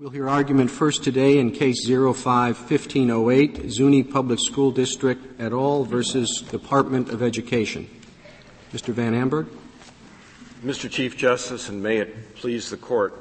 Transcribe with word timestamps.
We'll 0.00 0.08
hear 0.08 0.30
argument 0.30 0.70
first 0.70 1.04
today 1.04 1.36
in 1.36 1.50
case 1.50 1.86
05-1508, 1.86 3.68
Zuni 3.68 4.02
Public 4.02 4.38
School 4.40 4.70
District 4.70 5.22
et 5.38 5.52
al. 5.52 5.84
versus 5.84 6.40
Department 6.40 7.10
of 7.10 7.22
Education. 7.22 7.86
Mr. 8.72 8.94
Van 8.94 9.12
Amberg. 9.12 9.46
Mr. 10.64 10.90
Chief 10.90 11.18
Justice, 11.18 11.68
and 11.68 11.82
may 11.82 11.98
it 11.98 12.34
please 12.36 12.70
the 12.70 12.78
Court, 12.78 13.12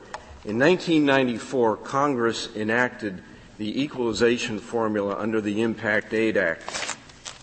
in 0.45 0.57
1994, 0.57 1.75
Congress 1.75 2.47
enacted 2.55 3.21
the 3.57 3.83
equalization 3.83 4.57
formula 4.57 5.17
under 5.19 5.41
the 5.41 5.61
Impact 5.61 6.13
Aid 6.13 6.37
Act. 6.37 6.95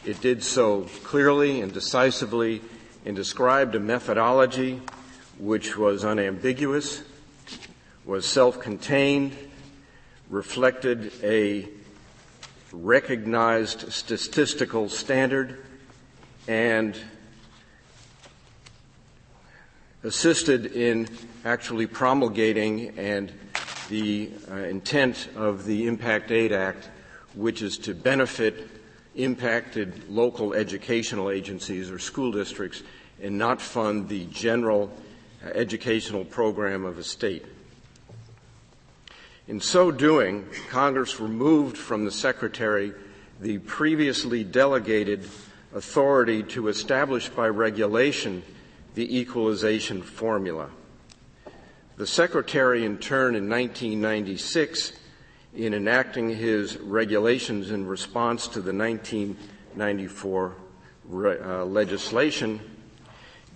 It 0.07 0.18
did 0.23 0.43
so 0.43 0.84
clearly 1.05 1.61
and 1.61 1.75
decisively 1.75 2.62
and 3.05 3.14
described 3.14 3.75
a 3.75 3.80
methodology 3.80 4.80
which 5.39 5.77
was 5.77 6.07
unambiguous 6.07 7.03
was 8.07 8.25
self-contained, 8.25 9.36
reflected 10.30 11.12
a 11.24 11.69
recognized 12.73 13.92
statistical 13.92 14.88
standard, 14.88 15.65
and 16.46 16.96
assisted 20.05 20.66
in 20.66 21.09
actually 21.45 21.88
promulgating 21.88 22.96
and 22.96 23.32
the 23.88 24.30
uh, 24.51 24.54
intent 24.54 25.29
of 25.34 25.65
the 25.65 25.88
Impact 25.88 26.30
Aid 26.30 26.52
Act, 26.52 26.88
which 27.34 27.60
is 27.60 27.77
to 27.79 27.93
benefit 27.93 28.68
impacted 29.16 30.09
local 30.09 30.54
educational 30.54 31.30
agencies 31.30 31.91
or 31.91 31.98
school 31.98 32.30
districts 32.30 32.84
and 33.20 33.37
not 33.37 33.60
fund 33.60 34.09
the 34.09 34.27
general 34.27 34.93
uh, 35.45 35.48
educational 35.48 36.24
program 36.24 36.84
of 36.84 36.98
a 36.98 37.02
state. 37.02 37.45
In 39.48 39.60
so 39.60 39.92
doing, 39.92 40.45
Congress 40.70 41.20
removed 41.20 41.77
from 41.77 42.04
the 42.04 42.10
Secretary 42.10 42.92
the 43.40 43.59
previously 43.59 44.43
delegated 44.43 45.23
authority 45.73 46.43
to 46.43 46.66
establish 46.66 47.29
by 47.29 47.48
regulation 47.48 48.43
the 48.96 49.21
equalization 49.21 50.02
formula. 50.02 50.68
The 51.96 52.09
Secretary, 52.09 52.84
in 52.84 52.98
turn, 52.98 53.37
in 53.37 53.48
1996, 53.48 54.95
in 55.54 55.74
enacting 55.74 56.28
his 56.34 56.76
regulations 56.78 57.71
in 57.71 57.87
response 57.87 58.49
to 58.49 58.60
the 58.60 58.74
1994 58.74 60.56
re- 61.04 61.38
uh, 61.38 61.65
legislation, 61.65 62.60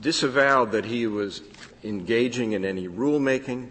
disavowed 0.00 0.70
that 0.70 0.84
he 0.84 1.08
was 1.08 1.42
engaging 1.82 2.52
in 2.52 2.64
any 2.64 2.86
rulemaking 2.86 3.70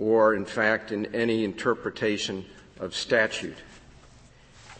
or, 0.00 0.34
in 0.34 0.46
fact, 0.46 0.92
in 0.92 1.14
any 1.14 1.44
interpretation 1.44 2.44
of 2.80 2.96
statute. 2.96 3.58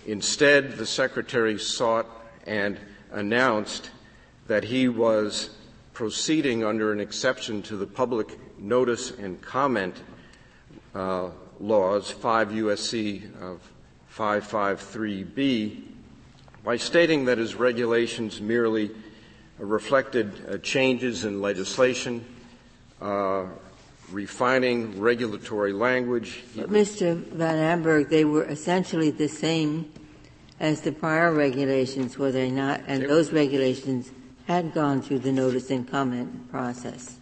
Instead, 0.07 0.79
the 0.79 0.87
Secretary 0.87 1.59
sought 1.59 2.07
and 2.47 2.81
announced 3.13 3.91
that 4.47 4.65
he 4.65 4.89
was 4.89 5.51
proceeding 5.93 6.65
under 6.65 6.91
an 6.91 7.01
exception 7.01 7.61
to 7.61 7.77
the 7.77 7.87
public 7.87 8.39
notice 8.59 9.11
and 9.11 9.43
comment 9.43 9.95
uh, 10.95 11.29
laws, 11.61 12.11
5 12.11 12.48
USC 12.48 13.43
of 13.43 13.61
553B, 14.17 15.83
by 16.65 16.79
stating 16.79 17.27
that 17.27 17.37
his 17.37 17.55
regulations 17.55 18.41
merely 18.41 18.91
reflected 19.59 20.33
uh, 20.48 20.57
changes 20.59 21.27
in 21.27 21.43
legislation, 21.43 22.25
uh, 23.03 23.45
refining 24.12 25.00
regulatory 25.00 25.72
language. 25.72 26.42
But 26.56 26.70
Mr. 26.70 27.16
Van 27.16 27.56
Amberg, 27.56 28.08
they 28.08 28.25
were 28.25 28.44
essentially 28.44 29.11
the 29.11 29.28
same 29.28 29.92
as 30.58 30.83
the 30.83 30.92
prior 30.92 31.33
regulations, 31.33 32.19
were 32.19 32.30
they 32.30 32.50
not? 32.50 32.83
And 32.86 33.02
those 33.05 33.33
regulations 33.33 34.11
had 34.46 34.74
gone 34.74 35.01
through 35.01 35.20
the 35.20 35.33
notice 35.33 35.70
and 35.70 35.89
comment 35.89 36.51
process. 36.51 37.18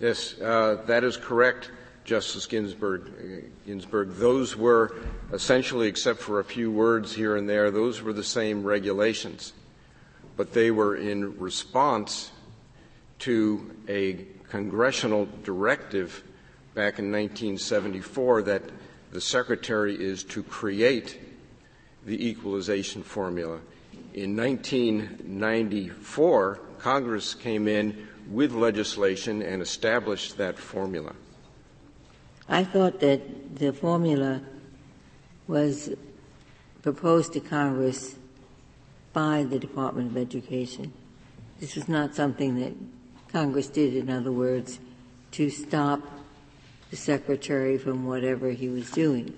Yes, 0.00 0.40
uh, 0.40 0.82
that 0.86 1.04
is 1.04 1.16
correct, 1.16 1.70
Justice 2.04 2.46
Ginsburg. 2.46 3.50
Ginsburg. 3.64 4.10
Those 4.14 4.56
were 4.56 4.96
essentially, 5.32 5.86
except 5.86 6.20
for 6.20 6.40
a 6.40 6.44
few 6.44 6.70
words 6.70 7.14
here 7.14 7.36
and 7.36 7.48
there, 7.48 7.70
those 7.70 8.02
were 8.02 8.12
the 8.12 8.24
same 8.24 8.64
regulations, 8.64 9.52
but 10.36 10.52
they 10.52 10.70
were 10.70 10.96
in 10.96 11.38
response 11.38 12.32
to 13.20 13.70
a 13.88 14.26
congressional 14.54 15.26
directive 15.42 16.22
back 16.74 17.00
in 17.00 17.10
1974 17.10 18.42
that 18.42 18.62
the 19.10 19.20
secretary 19.20 20.00
is 20.00 20.22
to 20.22 20.44
create 20.44 21.18
the 22.06 22.28
equalization 22.28 23.02
formula. 23.02 23.58
In 24.12 24.36
1994, 24.36 26.60
Congress 26.78 27.34
came 27.34 27.66
in 27.66 28.06
with 28.30 28.52
legislation 28.52 29.42
and 29.42 29.60
established 29.60 30.36
that 30.36 30.56
formula. 30.56 31.16
I 32.48 32.62
thought 32.62 33.00
that 33.00 33.56
the 33.56 33.72
formula 33.72 34.40
was 35.48 35.90
proposed 36.80 37.32
to 37.32 37.40
Congress 37.40 38.14
by 39.12 39.42
the 39.42 39.58
Department 39.58 40.12
of 40.12 40.16
Education. 40.16 40.92
This 41.58 41.74
was 41.74 41.88
not 41.88 42.14
something 42.14 42.60
that 42.60 42.74
Congress 43.34 43.66
did, 43.66 43.96
in 43.96 44.08
other 44.10 44.30
words, 44.30 44.78
to 45.32 45.50
stop 45.50 46.00
the 46.90 46.96
secretary 46.96 47.76
from 47.76 48.06
whatever 48.06 48.50
he 48.50 48.68
was 48.68 48.88
doing. 48.92 49.34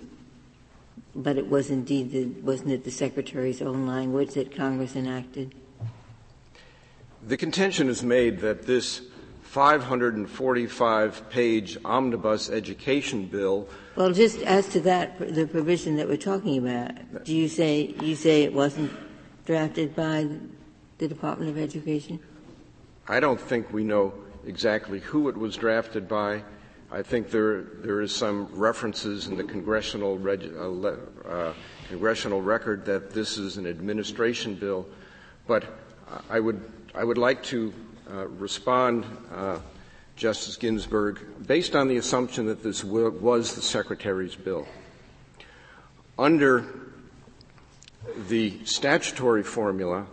But 1.15 1.39
it 1.39 1.49
was 1.49 1.71
indeed, 1.71 2.13
the, 2.13 2.27
wasn't 2.43 2.73
it 2.73 2.85
the 2.85 2.91
secretary's 2.91 3.63
own 3.63 3.87
language 3.87 4.35
that 4.35 4.55
Congress 4.55 4.97
enacted? 4.97 5.55
The 7.27 7.39
contention 7.39 7.89
is 7.89 8.03
made 8.03 8.41
that 8.41 8.67
this 8.67 9.01
545 9.45 11.31
page 11.31 11.79
omnibus 11.83 12.51
education 12.51 13.25
bill. 13.25 13.67
Well, 13.97 14.13
just 14.13 14.43
as 14.43 14.69
to 14.75 14.81
that, 14.81 15.19
the 15.35 15.47
provision 15.47 15.97
that 15.97 16.07
we're 16.07 16.19
talking 16.19 16.59
about, 16.59 17.25
do 17.25 17.35
you 17.35 17.49
say, 17.49 17.95
you 18.03 18.15
say 18.15 18.43
it 18.43 18.53
wasn't 18.53 18.93
drafted 19.47 19.97
by 19.97 20.29
the 20.99 21.09
Department 21.09 21.51
of 21.51 21.57
Education? 21.57 22.21
I 23.09 23.21
don't 23.21 23.41
think 23.41 23.73
we 23.73 23.85
know 23.85 24.13
exactly 24.47 24.99
who 24.99 25.29
it 25.29 25.37
was 25.37 25.57
drafted 25.57 26.09
by. 26.09 26.43
I 26.91 27.03
think 27.03 27.31
there 27.31 27.63
there 27.63 28.01
is 28.01 28.15
some 28.15 28.47
references 28.53 29.29
in 29.29 29.37
the 29.37 29.45
congressional 29.45 30.19
reg, 30.19 30.53
uh, 30.57 30.89
uh, 31.29 31.53
congressional 31.89 32.43
record 32.43 32.85
that 32.87 33.13
this 33.13 33.39
is 33.39 33.59
an 33.59 33.67
administration 33.67 34.55
bill, 34.55 34.87
but 35.47 35.65
I 36.29 36.41
would 36.41 36.61
I 36.95 37.05
would 37.05 37.19
like 37.19 37.43
to 37.45 37.73
uh, 38.11 38.27
respond, 38.29 39.05
uh, 39.33 39.59
Justice 40.17 40.57
Ginsburg, 40.57 41.21
based 41.47 41.77
on 41.77 41.89
the 41.89 41.99
assumption 41.99 42.47
that 42.47 42.63
this 42.63 42.83
was 42.83 43.55
the 43.55 43.63
Secretary's 43.63 44.35
bill. 44.35 44.67
Under 46.19 46.65
the 48.29 48.65
statutory 48.65 49.43
formula, 49.43 50.07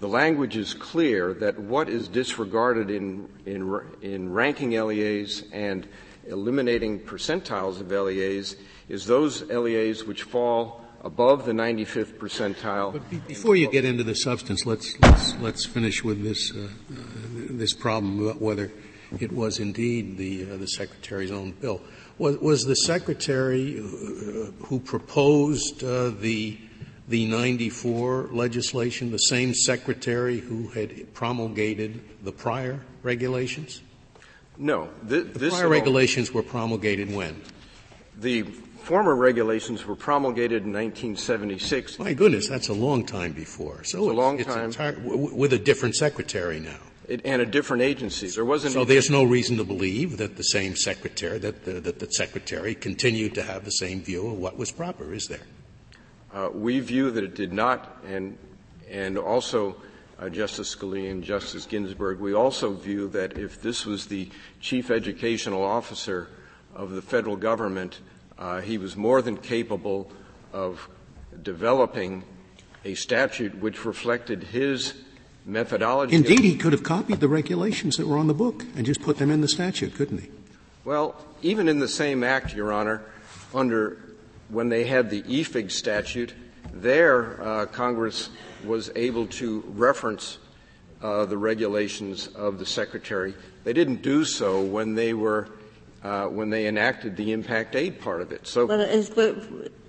the 0.00 0.08
language 0.08 0.56
is 0.56 0.74
clear 0.74 1.34
that 1.34 1.58
what 1.58 1.88
is 1.88 2.08
disregarded 2.08 2.90
in, 2.90 3.28
in, 3.46 3.80
in 4.02 4.32
ranking 4.32 4.70
LEAs 4.70 5.44
and 5.52 5.86
eliminating 6.26 7.00
percentiles 7.00 7.80
of 7.80 7.90
LEAs 7.90 8.56
is 8.88 9.06
those 9.06 9.42
LEAs 9.42 10.04
which 10.04 10.22
fall 10.22 10.84
above 11.02 11.44
the 11.44 11.52
95th 11.52 12.18
percentile. 12.18 12.92
But 12.92 13.08
be- 13.10 13.18
before 13.18 13.56
you 13.56 13.70
get 13.70 13.84
into 13.84 14.02
the 14.02 14.14
substance, 14.14 14.66
let's 14.66 14.98
let's, 15.00 15.36
let's 15.36 15.64
finish 15.66 16.02
with 16.02 16.22
this 16.22 16.52
uh, 16.52 16.64
uh, 16.64 16.68
this 17.50 17.74
problem 17.74 18.26
about 18.26 18.40
whether 18.40 18.72
it 19.20 19.30
was 19.30 19.58
indeed 19.58 20.16
the 20.16 20.50
uh, 20.50 20.56
the 20.56 20.66
secretary's 20.66 21.30
own 21.30 21.52
bill. 21.52 21.80
Was, 22.16 22.38
was 22.38 22.64
the 22.64 22.76
secretary 22.76 23.74
who, 23.74 24.78
proposed 24.78 25.82
uh, 25.82 26.10
the 26.10 26.58
the 27.08 27.26
94 27.26 28.28
legislation, 28.32 29.10
the 29.10 29.18
same 29.18 29.54
secretary 29.54 30.38
who 30.38 30.68
had 30.68 31.12
promulgated 31.14 32.00
the 32.24 32.32
prior 32.32 32.80
regulations? 33.02 33.82
No. 34.56 34.88
Th- 35.08 35.32
the 35.32 35.50
prior 35.50 35.68
regulations 35.68 36.32
were 36.32 36.42
promulgated 36.42 37.12
when? 37.12 37.42
The 38.18 38.42
former 38.42 39.14
regulations 39.14 39.84
were 39.86 39.96
promulgated 39.96 40.64
in 40.64 40.72
1976. 40.72 41.98
My 41.98 42.12
goodness, 42.14 42.48
that's 42.48 42.68
a 42.68 42.74
long 42.74 43.04
time 43.04 43.32
before. 43.32 43.82
So 43.84 43.98
it's, 43.98 44.06
it's 44.06 44.12
a 44.12 44.12
long 44.12 44.38
it's 44.38 44.54
time. 44.54 44.64
Entire, 44.66 44.92
w- 44.92 45.34
with 45.34 45.52
a 45.52 45.58
different 45.58 45.96
secretary 45.96 46.60
now. 46.60 46.78
It, 47.08 47.20
and 47.24 47.42
a 47.42 47.46
different 47.46 47.82
agency. 47.82 48.28
There 48.28 48.44
wasn't. 48.44 48.72
So 48.72 48.84
there's 48.84 49.10
no 49.10 49.24
reason 49.24 49.58
to 49.58 49.64
believe 49.64 50.16
that 50.18 50.36
the 50.36 50.44
same 50.44 50.74
secretary, 50.74 51.38
that 51.38 51.64
the, 51.64 51.72
that 51.80 51.98
the 51.98 52.06
secretary 52.06 52.74
continued 52.74 53.34
to 53.34 53.42
have 53.42 53.64
the 53.64 53.72
same 53.72 54.02
view 54.02 54.26
of 54.28 54.38
what 54.38 54.56
was 54.56 54.70
proper, 54.70 55.12
is 55.12 55.26
there? 55.26 55.42
Uh, 56.34 56.50
we 56.52 56.80
view 56.80 57.12
that 57.12 57.22
it 57.22 57.36
did 57.36 57.52
not, 57.52 58.02
and 58.04 58.36
and 58.90 59.16
also 59.16 59.76
uh, 60.18 60.28
Justice 60.28 60.74
Scalia 60.74 61.10
and 61.10 61.22
Justice 61.22 61.64
Ginsburg, 61.64 62.18
we 62.18 62.34
also 62.34 62.72
view 62.72 63.08
that 63.08 63.38
if 63.38 63.62
this 63.62 63.86
was 63.86 64.06
the 64.06 64.28
chief 64.60 64.90
educational 64.90 65.62
officer 65.62 66.28
of 66.74 66.90
the 66.90 67.02
federal 67.02 67.36
government, 67.36 68.00
uh, 68.38 68.60
he 68.60 68.78
was 68.78 68.96
more 68.96 69.22
than 69.22 69.36
capable 69.36 70.10
of 70.52 70.88
developing 71.42 72.24
a 72.84 72.94
statute 72.94 73.54
which 73.56 73.84
reflected 73.84 74.42
his 74.42 74.94
methodology. 75.46 76.16
Indeed, 76.16 76.40
he 76.40 76.56
could 76.56 76.72
have 76.72 76.82
copied 76.82 77.20
the 77.20 77.28
regulations 77.28 77.96
that 77.96 78.06
were 78.06 78.18
on 78.18 78.26
the 78.26 78.34
book 78.34 78.64
and 78.76 78.84
just 78.84 79.00
put 79.02 79.18
them 79.18 79.30
in 79.30 79.40
the 79.40 79.48
statute, 79.48 79.94
couldn't 79.94 80.18
he? 80.18 80.30
Well, 80.84 81.16
even 81.42 81.68
in 81.68 81.78
the 81.78 81.88
same 81.88 82.24
act, 82.24 82.54
Your 82.54 82.72
Honor, 82.72 83.02
under 83.54 83.98
when 84.48 84.68
they 84.68 84.84
had 84.84 85.10
the 85.10 85.22
EFIG 85.22 85.70
statute, 85.70 86.34
there 86.72 87.42
uh, 87.42 87.66
Congress 87.66 88.30
was 88.64 88.90
able 88.96 89.26
to 89.26 89.62
reference 89.68 90.38
uh, 91.02 91.26
the 91.26 91.36
regulations 91.36 92.28
of 92.28 92.58
the 92.58 92.66
Secretary. 92.66 93.34
They 93.64 93.72
didn't 93.72 94.02
do 94.02 94.24
so 94.24 94.62
when 94.62 94.94
they 94.94 95.14
were 95.14 95.48
uh, 96.02 96.26
when 96.26 96.50
they 96.50 96.66
enacted 96.66 97.16
the 97.16 97.32
impact 97.32 97.74
aid 97.74 98.00
part 98.00 98.20
of 98.20 98.30
it. 98.30 98.46
So, 98.46 98.70
as, 98.70 99.10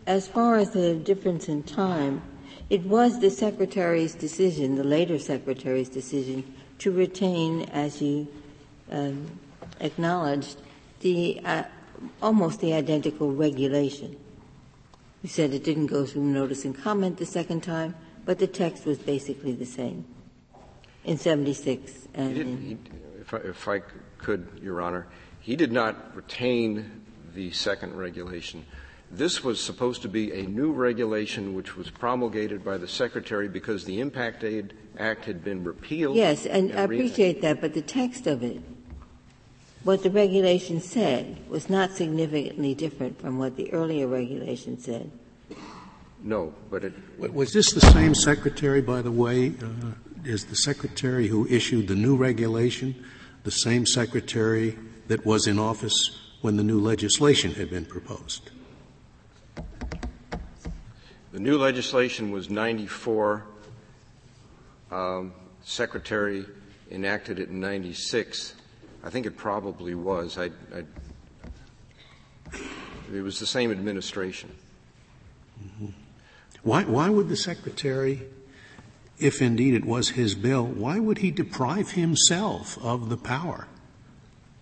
as 0.07 0.28
far 0.28 0.56
as 0.56 0.72
the 0.72 0.96
difference 0.96 1.50
in 1.50 1.63
time, 1.63 2.22
it 2.69 2.84
was 2.84 3.19
the 3.19 3.30
Secretary's 3.30 4.16
decision, 4.16 4.75
the 4.75 4.84
later 4.84 5.19
Secretary's 5.19 5.90
decision, 5.90 6.56
to 6.80 6.92
retain, 6.92 7.63
as 7.74 8.02
you 8.02 8.28
um, 8.92 9.25
acknowledged, 9.80 10.57
the 11.02 11.42
uh, 11.44 11.63
almost 12.22 12.62
the 12.62 12.74
identical 12.74 13.31
regulation. 13.31 14.16
You 15.25 15.30
said 15.30 15.56
it 15.56 15.63
didn't 15.63 15.88
go 15.88 16.06
through 16.06 16.22
notice 16.22 16.66
and 16.66 16.77
comment 16.77 17.18
the 17.18 17.25
second 17.25 17.63
time, 17.63 17.95
but 18.25 18.38
the 18.38 18.45
text 18.45 18.86
was 18.86 19.00
basically 19.00 19.54
the 19.54 19.66
same 19.66 20.06
in 21.04 21.18
76 21.18 22.07
and 22.13 22.77
if, 23.19 23.33
I, 23.33 23.38
if 23.38 23.68
I 23.68 23.80
could, 24.19 24.48
Your 24.62 24.81
Honor, 24.81 25.07
he 25.39 25.56
did 25.56 25.72
not 25.72 26.16
retain 26.16 27.01
the 27.33 27.50
second 27.50 27.95
regulation. 27.95 28.68
This 29.10 29.44
was 29.44 29.60
supposed 29.60 30.04
to 30.04 30.07
be 30.07 30.31
a 30.31 30.44
new 30.44 30.72
regulation 30.72 31.56
which 31.56 31.75
was 31.75 31.89
promulgated 31.89 32.63
by 32.63 32.78
the 32.78 32.88
Secretary 32.88 33.48
because 33.50 33.83
the 33.83 34.01
Impact 34.01 34.44
Aid 34.44 34.75
Act 35.00 35.25
had 35.25 35.44
been 35.44 35.63
repealed. 35.63 36.16
Yes, 36.18 36.45
and, 36.45 36.69
and 36.69 36.80
I 36.80 36.83
appreciate 36.83 37.42
that, 37.42 37.62
but 37.62 37.74
the 37.74 37.81
text 37.81 38.28
of 38.28 38.44
it, 38.44 38.62
what 39.86 40.02
the 40.02 40.10
regulation 40.10 40.82
said, 40.82 41.38
was 41.48 41.70
not 41.70 41.92
significantly 41.92 42.74
different 42.74 43.22
from 43.22 43.38
what 43.38 43.56
the 43.56 43.72
earlier 43.72 44.08
regulation 44.08 44.80
said. 44.80 45.10
No, 46.24 46.54
but 46.72 46.84
it. 46.84 46.94
Was 47.20 47.54
this 47.54 47.72
the 47.72 47.82
same 47.82 48.16
Secretary, 48.16 48.82
by 48.82 49.04
the 49.04 49.12
way? 49.12 49.54
Uh, 49.62 49.92
is 50.24 50.46
the 50.46 50.56
Secretary 50.56 51.28
who 51.28 51.46
issued 51.48 51.88
the 51.88 51.96
new 51.96 52.16
regulation 52.16 53.06
the 53.44 53.52
same 53.52 53.86
Secretary 53.86 54.76
that 55.08 55.24
was 55.24 55.46
in 55.46 55.60
office 55.60 56.20
when 56.42 56.58
the 56.58 56.64
new 56.64 56.80
legislation 56.80 57.54
had 57.54 57.70
been 57.70 57.86
proposed? 57.86 58.50
The 61.31 61.40
new 61.40 61.60
legislation 61.60 62.31
was 62.31 62.50
94. 62.50 63.46
Um, 64.90 65.31
Secretary 65.64 66.44
enacted 66.90 67.38
it 67.38 67.50
in 67.50 67.60
96. 67.60 68.55
I 69.06 69.12
think 69.12 69.28
it 69.28 69.38
probably 69.38 69.94
was. 69.94 70.38
I, 70.38 70.46
I, 70.74 70.84
it 73.13 73.22
was 73.22 73.40
the 73.40 73.46
same 73.46 73.72
administration. 73.72 74.52
Mm-hmm. 75.63 75.88
Why, 76.63 76.84
why 76.84 77.10
would 77.10 77.30
the 77.30 77.38
Secretary, 77.38 78.24
if 79.19 79.44
indeed 79.44 79.75
it 79.75 79.86
was 79.86 80.10
his 80.10 80.34
bill, 80.34 80.66
why 80.66 80.98
would 80.98 81.19
he 81.19 81.30
deprive 81.30 81.92
himself 81.92 82.84
of 82.84 83.10
the 83.10 83.18
power 83.18 83.68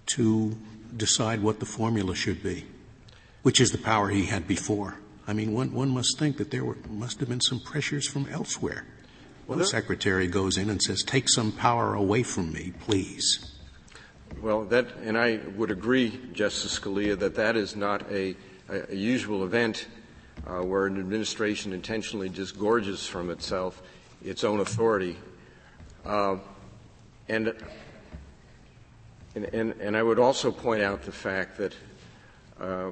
to 0.07 0.57
decide 0.95 1.41
what 1.41 1.61
the 1.61 1.65
formula 1.65 2.13
should 2.13 2.43
be, 2.43 2.65
which 3.43 3.61
is 3.61 3.71
the 3.71 3.77
power 3.77 4.09
he 4.09 4.25
had 4.25 4.45
before? 4.45 4.95
I 5.25 5.31
mean, 5.31 5.53
one, 5.53 5.71
one 5.71 5.89
must 5.89 6.19
think 6.19 6.35
that 6.35 6.51
there 6.51 6.65
were, 6.65 6.77
must 6.89 7.21
have 7.21 7.29
been 7.29 7.39
some 7.39 7.61
pressures 7.61 8.05
from 8.05 8.27
elsewhere. 8.29 8.85
Well, 9.47 9.57
the 9.57 9.65
secretary 9.65 10.27
goes 10.27 10.57
in 10.57 10.69
and 10.69 10.81
says, 10.81 11.01
"Take 11.03 11.29
some 11.29 11.53
power 11.53 11.93
away 11.95 12.23
from 12.23 12.51
me, 12.51 12.73
please." 12.81 13.52
Well, 14.41 14.65
that, 14.65 14.87
and 15.03 15.17
I 15.17 15.39
would 15.55 15.71
agree, 15.71 16.19
Justice 16.33 16.79
Scalia, 16.79 17.17
that 17.19 17.35
that 17.35 17.55
is 17.55 17.75
not 17.75 18.09
a, 18.11 18.35
a, 18.69 18.91
a 18.91 18.95
usual 18.95 19.43
event 19.43 19.87
uh, 20.45 20.61
where 20.61 20.85
an 20.85 20.99
administration 20.99 21.73
intentionally 21.73 22.29
disgorges 22.29 23.05
from 23.07 23.29
itself 23.29 23.81
its 24.23 24.43
own 24.43 24.59
authority. 24.59 25.15
Uh, 26.05 26.37
and, 27.29 27.53
and, 29.35 29.45
and, 29.45 29.95
I 29.95 30.03
would 30.03 30.19
also 30.19 30.51
point 30.51 30.83
out 30.83 31.03
the 31.03 31.11
fact 31.11 31.57
that 31.57 31.73
uh, 32.59 32.91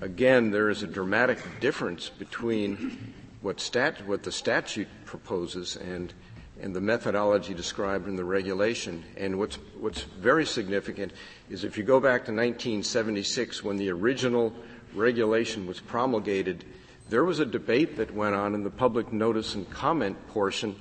again, 0.00 0.50
there 0.50 0.70
is 0.70 0.82
a 0.82 0.86
dramatic 0.86 1.38
difference 1.60 2.08
between 2.08 3.14
what, 3.40 3.60
stat, 3.60 4.06
what 4.06 4.22
the 4.22 4.32
statute 4.32 4.88
proposes 5.04 5.76
and, 5.76 6.12
and 6.60 6.74
the 6.74 6.80
methodology 6.80 7.54
described 7.54 8.08
in 8.08 8.16
the 8.16 8.24
regulation. 8.24 9.04
And 9.16 9.38
what's, 9.38 9.56
what's 9.78 10.02
very 10.02 10.44
significant 10.44 11.12
is 11.48 11.64
if 11.64 11.78
you 11.78 11.84
go 11.84 12.00
back 12.00 12.24
to 12.26 12.32
1976 12.32 13.62
when 13.62 13.76
the 13.76 13.90
original 13.90 14.52
regulation 14.94 15.66
was 15.66 15.80
promulgated, 15.80 16.64
there 17.08 17.24
was 17.24 17.38
a 17.38 17.46
debate 17.46 17.96
that 17.96 18.14
went 18.14 18.34
on 18.34 18.54
in 18.54 18.64
the 18.64 18.70
public 18.70 19.12
notice 19.12 19.54
and 19.54 19.70
comment 19.70 20.16
portion 20.28 20.74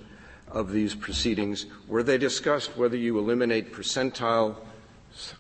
of 0.50 0.72
these 0.72 0.96
proceedings 0.96 1.66
where 1.88 2.04
they 2.04 2.18
discussed 2.18 2.78
whether 2.78 2.98
you 2.98 3.20
eliminate 3.20 3.74
percentile 3.74 4.56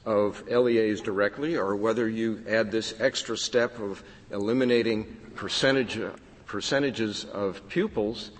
of 0.05 0.47
LEAs 0.47 1.01
directly 1.01 1.55
or 1.55 1.75
whether 1.75 2.07
you 2.07 2.43
add 2.47 2.71
this 2.71 2.93
extra 2.99 3.37
step 3.37 3.79
of 3.79 4.03
eliminating 4.31 5.05
percentage, 5.35 5.99
percentages 6.45 7.25
of 7.25 7.67
pupils 7.69 8.31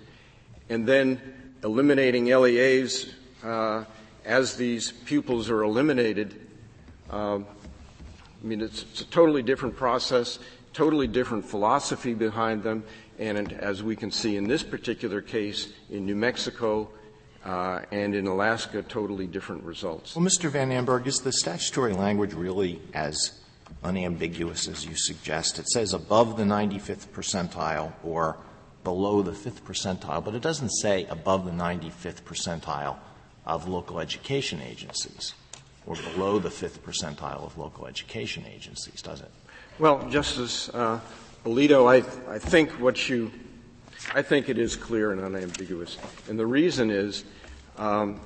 and 0.68 0.86
then 0.86 1.20
eliminating 1.64 2.26
LEAs 2.26 3.14
uh, 3.44 3.84
as 4.24 4.56
these 4.56 4.92
pupils 4.92 5.50
are 5.50 5.62
eliminated. 5.62 6.46
Uh, 7.10 7.36
I 7.36 7.42
mean, 8.42 8.60
it's, 8.60 8.82
it's, 8.82 9.00
a 9.00 9.06
totally 9.06 9.42
different 9.42 9.76
process, 9.76 10.38
totally 10.72 11.06
different 11.06 11.44
philosophy 11.44 12.14
behind 12.14 12.62
them, 12.62 12.84
and 13.18 13.52
as 13.52 13.82
we 13.82 13.96
can 13.96 14.10
see 14.10 14.36
in 14.36 14.46
this 14.46 14.62
particular 14.62 15.20
case 15.20 15.72
in 15.90 16.06
New 16.06 16.14
Mexico, 16.14 16.88
uh, 17.44 17.80
and 17.90 18.14
in 18.14 18.26
Alaska, 18.26 18.82
totally 18.82 19.26
different 19.26 19.62
results. 19.64 20.14
Well, 20.14 20.24
Mr. 20.24 20.50
Van 20.50 20.70
Amberg, 20.70 21.06
is 21.06 21.20
the 21.20 21.32
statutory 21.32 21.94
language 21.94 22.34
really 22.34 22.80
as 22.94 23.40
unambiguous 23.82 24.68
as 24.68 24.84
you 24.84 24.94
suggest? 24.96 25.58
It 25.58 25.68
says 25.68 25.92
above 25.94 26.36
the 26.36 26.44
95th 26.44 27.08
percentile 27.08 27.92
or 28.04 28.36
below 28.88 29.20
the 29.20 29.32
5th 29.32 29.60
percentile, 29.60 30.24
but 30.24 30.34
it 30.34 30.40
doesn't 30.40 30.70
say 30.70 31.04
above 31.10 31.44
the 31.44 31.50
95th 31.50 32.22
percentile 32.22 32.96
of 33.44 33.68
local 33.68 34.00
education 34.00 34.62
agencies 34.62 35.34
or 35.84 35.94
below 36.14 36.38
the 36.38 36.48
5th 36.48 36.78
percentile 36.78 37.44
of 37.44 37.58
local 37.58 37.86
education 37.86 38.46
agencies, 38.50 39.02
does 39.02 39.20
it? 39.20 39.30
Well, 39.78 40.08
Justice 40.08 40.70
uh, 40.70 41.00
Alito, 41.44 41.86
I, 41.86 41.96
I 42.32 42.38
think 42.38 42.70
what 42.80 43.10
you 43.10 43.30
I 44.14 44.22
think 44.22 44.48
it 44.48 44.56
is 44.56 44.74
clear 44.74 45.12
and 45.12 45.20
unambiguous. 45.20 45.98
And 46.30 46.38
the 46.38 46.46
reason 46.46 46.90
is 46.90 47.24
um, 47.76 48.18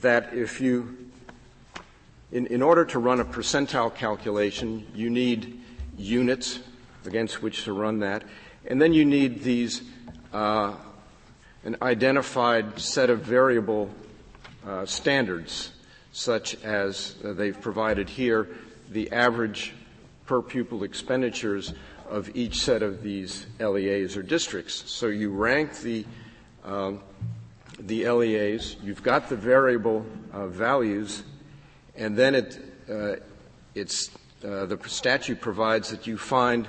that 0.00 0.32
if 0.32 0.58
you, 0.58 0.96
in, 2.32 2.46
in 2.46 2.62
order 2.62 2.86
to 2.86 2.98
run 2.98 3.20
a 3.20 3.26
percentile 3.26 3.94
calculation, 3.94 4.86
you 4.94 5.10
need 5.10 5.60
units 5.98 6.60
against 7.04 7.42
which 7.42 7.64
to 7.64 7.74
run 7.74 7.98
that, 8.00 8.24
and 8.66 8.80
then 8.80 8.92
you 8.92 9.04
need 9.04 9.42
these 9.42 9.82
uh, 10.32 10.74
an 11.64 11.76
identified 11.82 12.78
set 12.78 13.10
of 13.10 13.20
variable 13.20 13.90
uh, 14.66 14.86
standards, 14.86 15.72
such 16.12 16.62
as 16.62 17.16
uh, 17.24 17.32
they've 17.32 17.60
provided 17.60 18.08
here, 18.08 18.48
the 18.90 19.10
average 19.12 19.74
per 20.26 20.42
pupil 20.42 20.84
expenditures 20.84 21.74
of 22.08 22.34
each 22.36 22.60
set 22.60 22.82
of 22.82 23.02
these 23.02 23.46
LEAs 23.58 24.16
or 24.16 24.22
districts. 24.22 24.84
So 24.86 25.08
you 25.08 25.30
rank 25.30 25.78
the 25.80 26.04
um, 26.64 27.00
the 27.78 28.08
LEAs, 28.08 28.76
you've 28.82 29.02
got 29.02 29.28
the 29.28 29.36
variable 29.36 30.04
uh, 30.32 30.46
values, 30.46 31.22
and 31.94 32.16
then 32.16 32.34
it, 32.34 32.58
uh, 32.90 33.16
it's, 33.74 34.10
uh, 34.44 34.66
the 34.66 34.78
statute 34.86 35.40
provides 35.40 35.90
that 35.90 36.06
you 36.06 36.16
find 36.16 36.66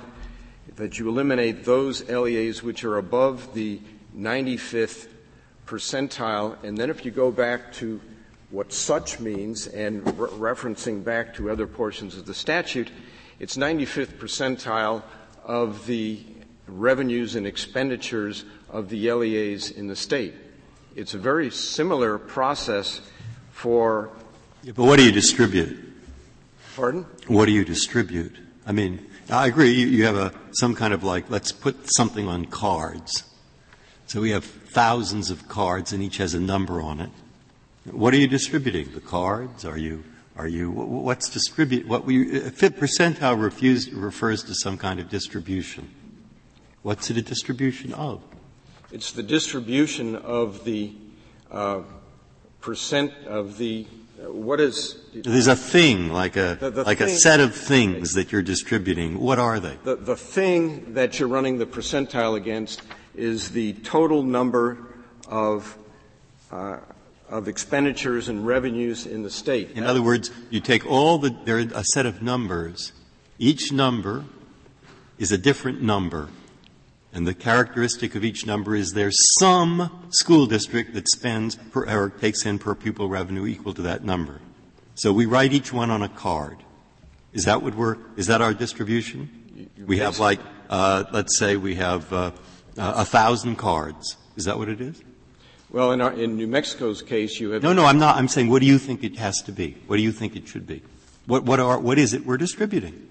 that 0.78 0.98
you 0.98 1.08
eliminate 1.08 1.64
those 1.64 2.08
LEAs 2.08 2.62
which 2.62 2.84
are 2.84 2.98
above 2.98 3.52
the 3.52 3.80
95th 4.16 5.08
percentile, 5.66 6.56
and 6.62 6.78
then 6.78 6.88
if 6.88 7.04
you 7.04 7.10
go 7.10 7.30
back 7.30 7.72
to 7.74 8.00
what 8.50 8.72
such 8.72 9.20
means 9.20 9.66
and 9.66 10.06
re- 10.18 10.28
referencing 10.30 11.04
back 11.04 11.34
to 11.34 11.50
other 11.50 11.66
portions 11.66 12.16
of 12.16 12.26
the 12.26 12.32
statute, 12.32 12.90
it's 13.40 13.56
95th 13.56 14.18
percentile 14.18 15.02
of 15.44 15.84
the 15.86 16.22
revenues 16.68 17.34
and 17.34 17.46
expenditures 17.46 18.44
of 18.70 18.88
the 18.88 19.12
LEAs 19.12 19.72
in 19.72 19.88
the 19.88 19.96
state. 19.96 20.34
It's 20.94 21.14
a 21.14 21.18
very 21.18 21.50
similar 21.50 22.18
process 22.18 23.00
for. 23.50 24.10
Yeah, 24.62 24.72
but 24.76 24.84
what 24.84 24.98
do 24.98 25.04
you 25.04 25.12
distribute? 25.12 25.92
Pardon? 26.76 27.04
What 27.26 27.46
do 27.46 27.52
you 27.52 27.64
distribute? 27.64 28.36
I 28.66 28.72
mean, 28.72 29.04
I 29.30 29.46
agree, 29.46 29.72
you, 29.72 30.04
have 30.06 30.16
a, 30.16 30.32
some 30.52 30.74
kind 30.74 30.94
of 30.94 31.04
like, 31.04 31.28
let's 31.28 31.52
put 31.52 31.90
something 31.94 32.26
on 32.26 32.46
cards. 32.46 33.24
So 34.06 34.22
we 34.22 34.30
have 34.30 34.44
thousands 34.44 35.30
of 35.30 35.48
cards 35.48 35.92
and 35.92 36.02
each 36.02 36.16
has 36.16 36.32
a 36.32 36.40
number 36.40 36.80
on 36.80 37.00
it. 37.00 37.10
What 37.84 38.14
are 38.14 38.16
you 38.16 38.26
distributing? 38.26 38.90
The 38.94 39.02
cards? 39.02 39.66
Are 39.66 39.76
you, 39.76 40.02
are 40.34 40.48
you, 40.48 40.70
what's 40.70 41.28
distribute, 41.28 41.86
what 41.86 42.06
we, 42.06 42.40
fifth 42.50 42.76
percentile 42.76 43.38
refused, 43.42 43.92
refers 43.92 44.42
to 44.44 44.54
some 44.54 44.78
kind 44.78 44.98
of 44.98 45.10
distribution. 45.10 45.90
What's 46.82 47.10
it 47.10 47.18
a 47.18 47.22
distribution 47.22 47.92
of? 47.92 48.22
It's 48.90 49.12
the 49.12 49.22
distribution 49.22 50.16
of 50.16 50.64
the 50.64 50.94
uh, 51.50 51.82
percent 52.62 53.12
of 53.26 53.58
the 53.58 53.86
what 54.26 54.60
is 54.60 54.96
there's 55.14 55.46
a 55.46 55.56
thing 55.56 56.12
like 56.12 56.36
a 56.36 56.56
the, 56.60 56.70
the 56.70 56.84
like 56.84 56.98
thing, 56.98 57.08
a 57.08 57.10
set 57.10 57.40
of 57.40 57.54
things 57.54 58.14
that 58.14 58.32
you're 58.32 58.42
distributing 58.42 59.18
what 59.18 59.38
are 59.38 59.60
they 59.60 59.76
the, 59.84 59.94
the 59.94 60.16
thing 60.16 60.94
that 60.94 61.18
you're 61.18 61.28
running 61.28 61.58
the 61.58 61.66
percentile 61.66 62.36
against 62.36 62.82
is 63.14 63.50
the 63.50 63.72
total 63.74 64.22
number 64.22 64.78
of 65.28 65.76
uh, 66.50 66.78
of 67.28 67.46
expenditures 67.46 68.28
and 68.28 68.46
revenues 68.46 69.06
in 69.06 69.22
the 69.22 69.30
state. 69.30 69.72
In 69.72 69.84
other 69.84 70.02
words, 70.02 70.30
you 70.50 70.60
take 70.60 70.86
all 70.86 71.18
the 71.18 71.36
there 71.44 71.58
are 71.58 71.66
a 71.74 71.84
set 71.84 72.06
of 72.06 72.22
numbers. 72.22 72.92
Each 73.38 73.70
number 73.70 74.24
is 75.18 75.30
a 75.30 75.38
different 75.38 75.82
number. 75.82 76.28
And 77.12 77.26
the 77.26 77.34
characteristic 77.34 78.14
of 78.14 78.24
each 78.24 78.44
number 78.46 78.74
is 78.74 78.92
there's 78.92 79.18
some 79.38 80.08
school 80.10 80.46
district 80.46 80.94
that 80.94 81.08
spends 81.08 81.56
per, 81.56 81.88
or 81.88 82.10
takes 82.10 82.44
in 82.44 82.58
per 82.58 82.74
pupil 82.74 83.08
revenue 83.08 83.46
equal 83.46 83.74
to 83.74 83.82
that 83.82 84.04
number. 84.04 84.40
So 84.94 85.12
we 85.12 85.26
write 85.26 85.52
each 85.52 85.72
one 85.72 85.90
on 85.90 86.02
a 86.02 86.08
card. 86.08 86.58
Is 87.32 87.44
that 87.44 87.62
what 87.62 87.74
we're, 87.74 87.96
is 88.16 88.26
that 88.26 88.42
our 88.42 88.52
distribution? 88.52 89.70
We 89.86 89.98
have 89.98 90.18
like, 90.18 90.40
uh, 90.68 91.04
let's 91.12 91.38
say 91.38 91.56
we 91.56 91.76
have 91.76 92.12
uh, 92.12 92.32
a 92.76 93.04
thousand 93.04 93.56
cards. 93.56 94.16
Is 94.36 94.44
that 94.44 94.58
what 94.58 94.68
it 94.68 94.80
is? 94.80 95.02
Well, 95.70 95.92
in, 95.92 96.00
our, 96.00 96.12
in 96.12 96.36
New 96.36 96.46
Mexico's 96.46 97.02
case, 97.02 97.38
you 97.40 97.50
have. 97.50 97.62
No, 97.62 97.72
no, 97.72 97.84
I'm 97.84 97.98
not. 97.98 98.16
I'm 98.16 98.28
saying, 98.28 98.48
what 98.48 98.60
do 98.60 98.66
you 98.66 98.78
think 98.78 99.04
it 99.04 99.16
has 99.16 99.42
to 99.42 99.52
be? 99.52 99.76
What 99.86 99.96
do 99.96 100.02
you 100.02 100.12
think 100.12 100.34
it 100.34 100.48
should 100.48 100.66
be? 100.66 100.82
What, 101.26 101.44
what, 101.44 101.60
are, 101.60 101.78
what 101.78 101.98
is 101.98 102.14
it 102.14 102.24
we're 102.24 102.38
distributing? 102.38 103.07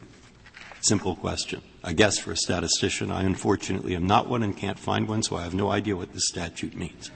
Simple 0.88 1.18
question. 1.18 1.62
I 1.84 1.92
guess 1.92 2.18
for 2.18 2.32
a 2.32 2.38
statistician, 2.38 3.12
I 3.12 3.24
unfortunately 3.24 3.94
am 3.94 4.08
not 4.08 4.30
one 4.30 4.42
and 4.42 4.56
can't 4.56 4.80
find 4.80 5.06
one, 5.06 5.22
so 5.22 5.36
I 5.36 5.44
have 5.44 5.54
no 5.54 5.70
idea 5.70 5.98
what 5.98 6.14
this 6.14 6.30
statute 6.30 6.76
means. 6.76 7.12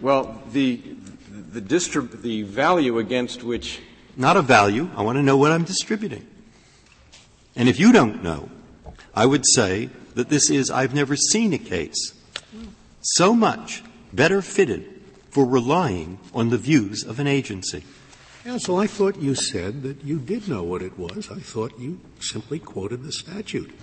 Well, 0.00 0.40
the 0.52 0.80
the, 1.52 1.60
distrib- 1.60 2.22
the 2.22 2.42
value 2.42 3.00
against 3.00 3.42
which 3.42 3.80
not 4.16 4.36
a 4.36 4.42
value. 4.42 4.88
I 4.94 5.02
want 5.02 5.16
to 5.16 5.22
know 5.24 5.36
what 5.36 5.50
I'm 5.50 5.64
distributing. 5.64 6.24
And 7.56 7.68
if 7.68 7.80
you 7.80 7.90
don't 7.90 8.22
know, 8.22 8.48
I 9.16 9.26
would 9.26 9.44
say 9.44 9.90
that 10.14 10.28
this 10.28 10.48
is 10.48 10.70
I've 10.70 10.94
never 10.94 11.16
seen 11.16 11.52
a 11.52 11.58
case 11.58 12.14
so 13.00 13.34
much 13.34 13.82
better 14.12 14.42
fitted 14.42 15.02
for 15.30 15.44
relying 15.44 16.20
on 16.32 16.50
the 16.50 16.58
views 16.58 17.02
of 17.02 17.18
an 17.18 17.26
agency. 17.26 17.82
Counsel, 18.46 18.76
I 18.76 18.86
thought 18.86 19.16
you 19.16 19.34
said 19.34 19.82
that 19.82 20.04
you 20.04 20.20
did 20.20 20.48
know 20.48 20.62
what 20.62 20.80
it 20.80 20.96
was. 20.96 21.28
I 21.32 21.40
thought 21.40 21.80
you 21.80 22.00
simply 22.20 22.60
quoted 22.60 23.02
the 23.02 23.10
statute. 23.10 23.76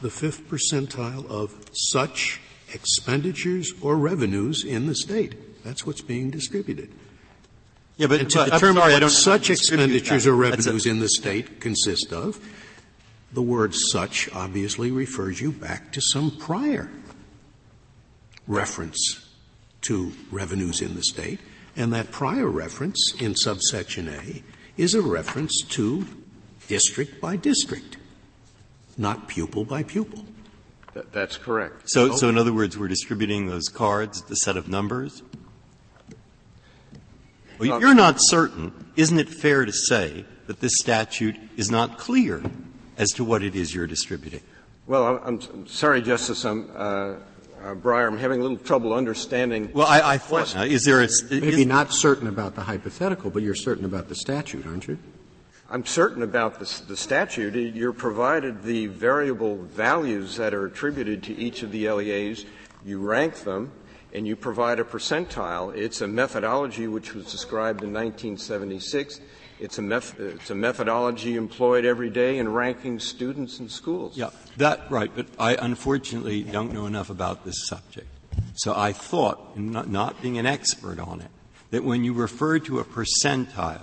The 0.00 0.10
fifth 0.10 0.48
percentile 0.48 1.24
of 1.30 1.70
such 1.72 2.40
expenditures 2.72 3.72
or 3.80 3.96
revenues 3.96 4.64
in 4.64 4.88
the 4.88 4.96
state. 4.96 5.62
That's 5.62 5.86
what's 5.86 6.00
being 6.00 6.30
distributed. 6.30 6.90
Yeah, 7.96 8.08
but 8.08 8.18
and 8.18 8.30
to 8.30 8.38
but, 8.38 8.52
determine 8.54 8.82
sorry, 8.82 8.94
what 8.94 9.10
such 9.12 9.48
expenditures 9.48 10.24
that. 10.24 10.30
or 10.30 10.34
revenues 10.34 10.86
in 10.86 10.98
the 10.98 11.08
state 11.08 11.60
consist 11.60 12.12
of, 12.12 12.40
the 13.32 13.42
word 13.42 13.76
such 13.76 14.28
obviously 14.32 14.90
refers 14.90 15.40
you 15.40 15.52
back 15.52 15.92
to 15.92 16.00
some 16.00 16.32
prior 16.32 16.90
reference 18.48 19.24
to 19.82 20.10
revenues 20.32 20.80
in 20.80 20.96
the 20.96 21.02
state. 21.04 21.38
And 21.76 21.92
that 21.92 22.10
prior 22.10 22.46
reference 22.46 23.14
in 23.20 23.34
subsection 23.34 24.08
A 24.08 24.42
is 24.76 24.94
a 24.94 25.02
reference 25.02 25.62
to 25.70 26.06
district 26.68 27.20
by 27.20 27.36
district, 27.36 27.96
not 28.96 29.28
pupil 29.28 29.64
by 29.64 29.82
pupil. 29.82 30.24
That, 30.94 31.12
that's 31.12 31.36
correct. 31.36 31.90
So, 31.90 32.14
so 32.14 32.28
in 32.28 32.38
other 32.38 32.52
words, 32.52 32.78
we're 32.78 32.88
distributing 32.88 33.46
those 33.46 33.68
cards, 33.68 34.22
the 34.22 34.36
set 34.36 34.56
of 34.56 34.68
numbers? 34.68 35.22
Well, 37.58 37.76
if 37.76 37.80
you're 37.80 37.94
not 37.94 38.16
certain, 38.18 38.72
isn't 38.96 39.18
it 39.18 39.28
fair 39.28 39.64
to 39.64 39.72
say 39.72 40.24
that 40.46 40.60
this 40.60 40.72
statute 40.76 41.36
is 41.56 41.70
not 41.70 41.98
clear 41.98 42.42
as 42.96 43.10
to 43.12 43.24
what 43.24 43.42
it 43.42 43.56
is 43.56 43.74
you're 43.74 43.86
distributing? 43.86 44.40
Well, 44.86 45.20
I'm, 45.24 45.40
I'm 45.52 45.66
sorry, 45.66 46.02
Justice. 46.02 46.44
I'm, 46.44 46.70
uh, 46.74 47.14
uh, 47.64 47.74
Breyer, 47.74 48.06
I'm 48.06 48.18
having 48.18 48.40
a 48.40 48.42
little 48.42 48.58
trouble 48.58 48.92
understanding. 48.92 49.70
Well, 49.72 49.86
I, 49.86 50.14
I 50.14 50.18
thought, 50.18 50.54
uh, 50.56 50.60
is 50.60 50.84
there 50.84 51.02
a, 51.02 51.08
maybe 51.30 51.62
is, 51.62 51.66
not 51.66 51.92
certain 51.92 52.28
about 52.28 52.54
the 52.54 52.62
hypothetical, 52.62 53.30
but 53.30 53.42
you're 53.42 53.54
certain 53.54 53.84
about 53.84 54.08
the 54.08 54.14
statute, 54.14 54.66
aren't 54.66 54.86
you? 54.86 54.98
I'm 55.70 55.86
certain 55.86 56.22
about 56.22 56.58
the, 56.58 56.82
the 56.88 56.96
statute. 56.96 57.54
You're 57.54 57.94
provided 57.94 58.62
the 58.62 58.86
variable 58.88 59.56
values 59.56 60.36
that 60.36 60.52
are 60.52 60.66
attributed 60.66 61.22
to 61.24 61.34
each 61.36 61.62
of 61.62 61.72
the 61.72 61.90
LEAs. 61.90 62.44
You 62.84 62.98
rank 62.98 63.36
them, 63.44 63.72
and 64.12 64.26
you 64.26 64.36
provide 64.36 64.78
a 64.78 64.84
percentile. 64.84 65.74
It's 65.74 66.02
a 66.02 66.06
methodology 66.06 66.86
which 66.86 67.14
was 67.14 67.30
described 67.32 67.82
in 67.82 67.94
1976. 67.94 69.20
It's 69.60 69.78
a, 69.78 69.82
meth- 69.82 70.18
it's 70.18 70.50
a 70.50 70.54
methodology 70.54 71.36
employed 71.36 71.84
every 71.84 72.10
day 72.10 72.38
in 72.38 72.52
ranking 72.52 72.98
students 72.98 73.60
in 73.60 73.68
schools. 73.68 74.16
Yeah, 74.16 74.30
that 74.56 74.90
right. 74.90 75.10
But 75.14 75.26
I 75.38 75.54
unfortunately 75.54 76.42
don't 76.42 76.72
know 76.72 76.86
enough 76.86 77.08
about 77.08 77.44
this 77.44 77.66
subject. 77.66 78.08
So 78.56 78.74
I 78.74 78.92
thought, 78.92 79.56
not, 79.56 79.88
not 79.88 80.20
being 80.20 80.38
an 80.38 80.46
expert 80.46 80.98
on 80.98 81.20
it, 81.20 81.30
that 81.70 81.84
when 81.84 82.04
you 82.04 82.12
refer 82.12 82.58
to 82.60 82.78
a 82.78 82.84
percentile, 82.84 83.82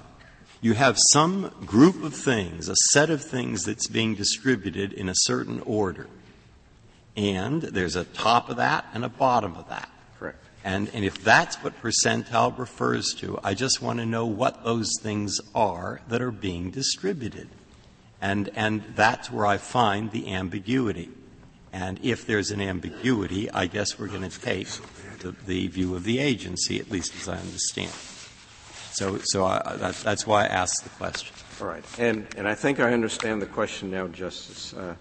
you 0.61 0.73
have 0.73 0.97
some 1.11 1.51
group 1.65 2.03
of 2.03 2.13
things, 2.13 2.69
a 2.69 2.75
set 2.91 3.09
of 3.09 3.23
things 3.23 3.65
that's 3.65 3.87
being 3.87 4.15
distributed 4.15 4.93
in 4.93 5.09
a 5.09 5.15
certain 5.15 5.59
order. 5.61 6.07
And 7.17 7.61
there's 7.61 7.95
a 7.95 8.05
top 8.05 8.49
of 8.49 8.57
that 8.57 8.85
and 8.93 9.03
a 9.03 9.09
bottom 9.09 9.55
of 9.55 9.67
that. 9.69 9.89
And, 10.63 10.89
and 10.93 11.03
if 11.03 11.23
that's 11.23 11.55
what 11.57 11.81
percentile 11.81 12.57
refers 12.57 13.13
to, 13.15 13.39
I 13.43 13.53
just 13.53 13.81
want 13.81 13.99
to 13.99 14.05
know 14.05 14.25
what 14.25 14.63
those 14.63 14.91
things 15.01 15.39
are 15.55 16.01
that 16.07 16.21
are 16.21 16.31
being 16.31 16.69
distributed. 16.69 17.49
And, 18.21 18.49
and 18.55 18.83
that's 18.95 19.31
where 19.31 19.47
I 19.47 19.57
find 19.57 20.11
the 20.11 20.31
ambiguity. 20.31 21.09
And 21.73 21.99
if 22.03 22.27
there's 22.27 22.51
an 22.51 22.61
ambiguity, 22.61 23.49
I 23.49 23.65
guess 23.65 23.97
we're 23.97 24.07
going 24.07 24.29
to 24.29 24.41
take 24.41 24.67
the, 25.19 25.33
the, 25.47 25.67
view 25.67 25.95
of 25.95 26.03
the 26.03 26.19
agency, 26.19 26.79
at 26.79 26.91
least 26.91 27.15
as 27.15 27.27
I 27.27 27.37
understand. 27.37 27.91
So, 28.91 29.17
so 29.23 29.45
I, 29.45 29.77
that, 29.77 29.95
that's 29.95 30.27
why 30.27 30.43
I 30.43 30.47
asked 30.47 30.83
the 30.83 30.89
question. 30.89 31.33
All 31.59 31.67
right. 31.67 31.83
And, 31.97 32.27
and 32.37 32.47
I 32.47 32.53
think 32.53 32.79
I 32.79 32.93
understand 32.93 33.41
the 33.41 33.45
question 33.47 33.89
now, 33.89 34.07
Justice 34.07 34.73
uh, 34.73 34.95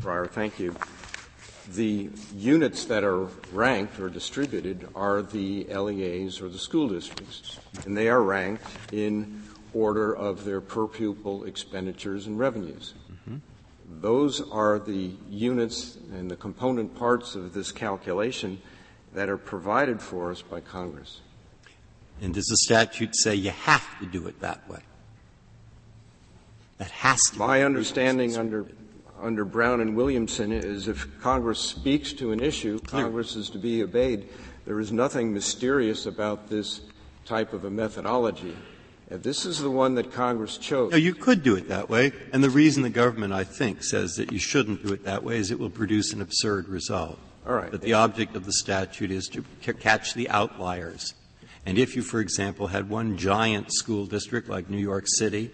Breyer. 0.00 0.28
Thank 0.28 0.60
you 0.60 0.76
the 1.74 2.10
units 2.34 2.84
that 2.86 3.04
are 3.04 3.26
ranked 3.52 3.98
or 4.00 4.08
distributed 4.08 4.88
are 4.94 5.22
the 5.22 5.64
LEAs 5.64 6.40
or 6.40 6.48
the 6.48 6.58
school 6.58 6.88
districts, 6.88 7.58
and 7.84 7.96
they 7.96 8.08
are 8.08 8.22
ranked 8.22 8.64
in 8.92 9.42
order 9.72 10.14
of 10.14 10.44
their 10.44 10.60
per 10.60 10.86
pupil 10.86 11.44
expenditures 11.44 12.26
and 12.26 12.38
revenues. 12.38 12.94
Mm-hmm. 13.12 13.36
Those 14.00 14.40
are 14.50 14.78
the 14.78 15.12
units 15.28 15.96
and 16.12 16.30
the 16.30 16.36
component 16.36 16.96
parts 16.96 17.34
of 17.34 17.52
this 17.52 17.72
calculation 17.72 18.60
that 19.14 19.28
are 19.28 19.38
provided 19.38 20.00
for 20.00 20.30
us 20.30 20.42
by 20.42 20.60
Congress. 20.60 21.20
And 22.20 22.34
does 22.34 22.46
the 22.46 22.56
statute 22.58 23.16
say 23.16 23.34
you 23.34 23.50
have 23.50 23.86
to 24.00 24.06
do 24.06 24.26
it 24.26 24.40
that 24.40 24.68
way? 24.68 24.80
That 26.78 26.90
has 26.90 27.20
to. 27.32 27.38
My 27.38 27.62
understanding 27.62 28.36
under 28.36 28.66
under 29.22 29.44
Brown 29.44 29.80
and 29.80 29.96
Williamson 29.96 30.52
is 30.52 30.88
if 30.88 31.20
Congress 31.20 31.58
speaks 31.58 32.12
to 32.14 32.32
an 32.32 32.40
issue, 32.40 32.78
Congress 32.80 33.36
is 33.36 33.50
to 33.50 33.58
be 33.58 33.82
obeyed. 33.82 34.28
There 34.66 34.80
is 34.80 34.92
nothing 34.92 35.32
mysterious 35.32 36.06
about 36.06 36.48
this 36.48 36.80
type 37.24 37.52
of 37.52 37.64
a 37.64 37.70
methodology. 37.70 38.56
And 39.10 39.22
this 39.22 39.44
is 39.44 39.58
the 39.58 39.70
one 39.70 39.96
that 39.96 40.12
Congress 40.12 40.56
chose. 40.56 40.92
No, 40.92 40.96
you 40.96 41.14
could 41.14 41.42
do 41.42 41.56
it 41.56 41.68
that 41.68 41.88
way. 41.88 42.12
And 42.32 42.44
the 42.44 42.50
reason 42.50 42.82
the 42.82 42.90
government, 42.90 43.32
I 43.32 43.42
think, 43.42 43.82
says 43.82 44.14
that 44.16 44.30
you 44.30 44.38
shouldn't 44.38 44.86
do 44.86 44.92
it 44.92 45.04
that 45.04 45.24
way 45.24 45.38
is 45.38 45.50
it 45.50 45.58
will 45.58 45.70
produce 45.70 46.12
an 46.12 46.20
absurd 46.22 46.68
result. 46.68 47.18
All 47.46 47.54
right. 47.54 47.70
That 47.70 47.80
the 47.80 47.94
object 47.94 48.36
of 48.36 48.46
the 48.46 48.52
statute 48.52 49.10
is 49.10 49.28
to 49.28 49.72
catch 49.74 50.14
the 50.14 50.28
outliers. 50.30 51.14
And 51.66 51.76
if 51.76 51.96
you, 51.96 52.02
for 52.02 52.20
example, 52.20 52.68
had 52.68 52.88
one 52.88 53.16
giant 53.16 53.72
school 53.72 54.06
district 54.06 54.48
like 54.48 54.70
New 54.70 54.78
York 54.78 55.04
City, 55.06 55.50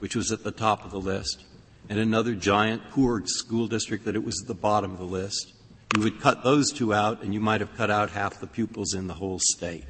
which 0.00 0.14
was 0.14 0.30
at 0.30 0.44
the 0.44 0.52
top 0.52 0.84
of 0.84 0.90
the 0.90 1.00
list, 1.00 1.44
and 1.88 1.98
another 1.98 2.34
giant 2.34 2.90
poor 2.90 3.24
school 3.26 3.66
district 3.66 4.04
that 4.04 4.14
it 4.14 4.24
was 4.24 4.40
at 4.42 4.48
the 4.48 4.54
bottom 4.54 4.92
of 4.92 4.98
the 4.98 5.04
list, 5.04 5.54
you 5.96 6.02
would 6.02 6.20
cut 6.20 6.44
those 6.44 6.70
two 6.70 6.92
out 6.92 7.22
and 7.22 7.32
you 7.32 7.40
might 7.40 7.60
have 7.60 7.74
cut 7.76 7.90
out 7.90 8.10
half 8.10 8.40
the 8.40 8.46
pupils 8.46 8.94
in 8.94 9.06
the 9.06 9.14
whole 9.14 9.38
state. 9.40 9.84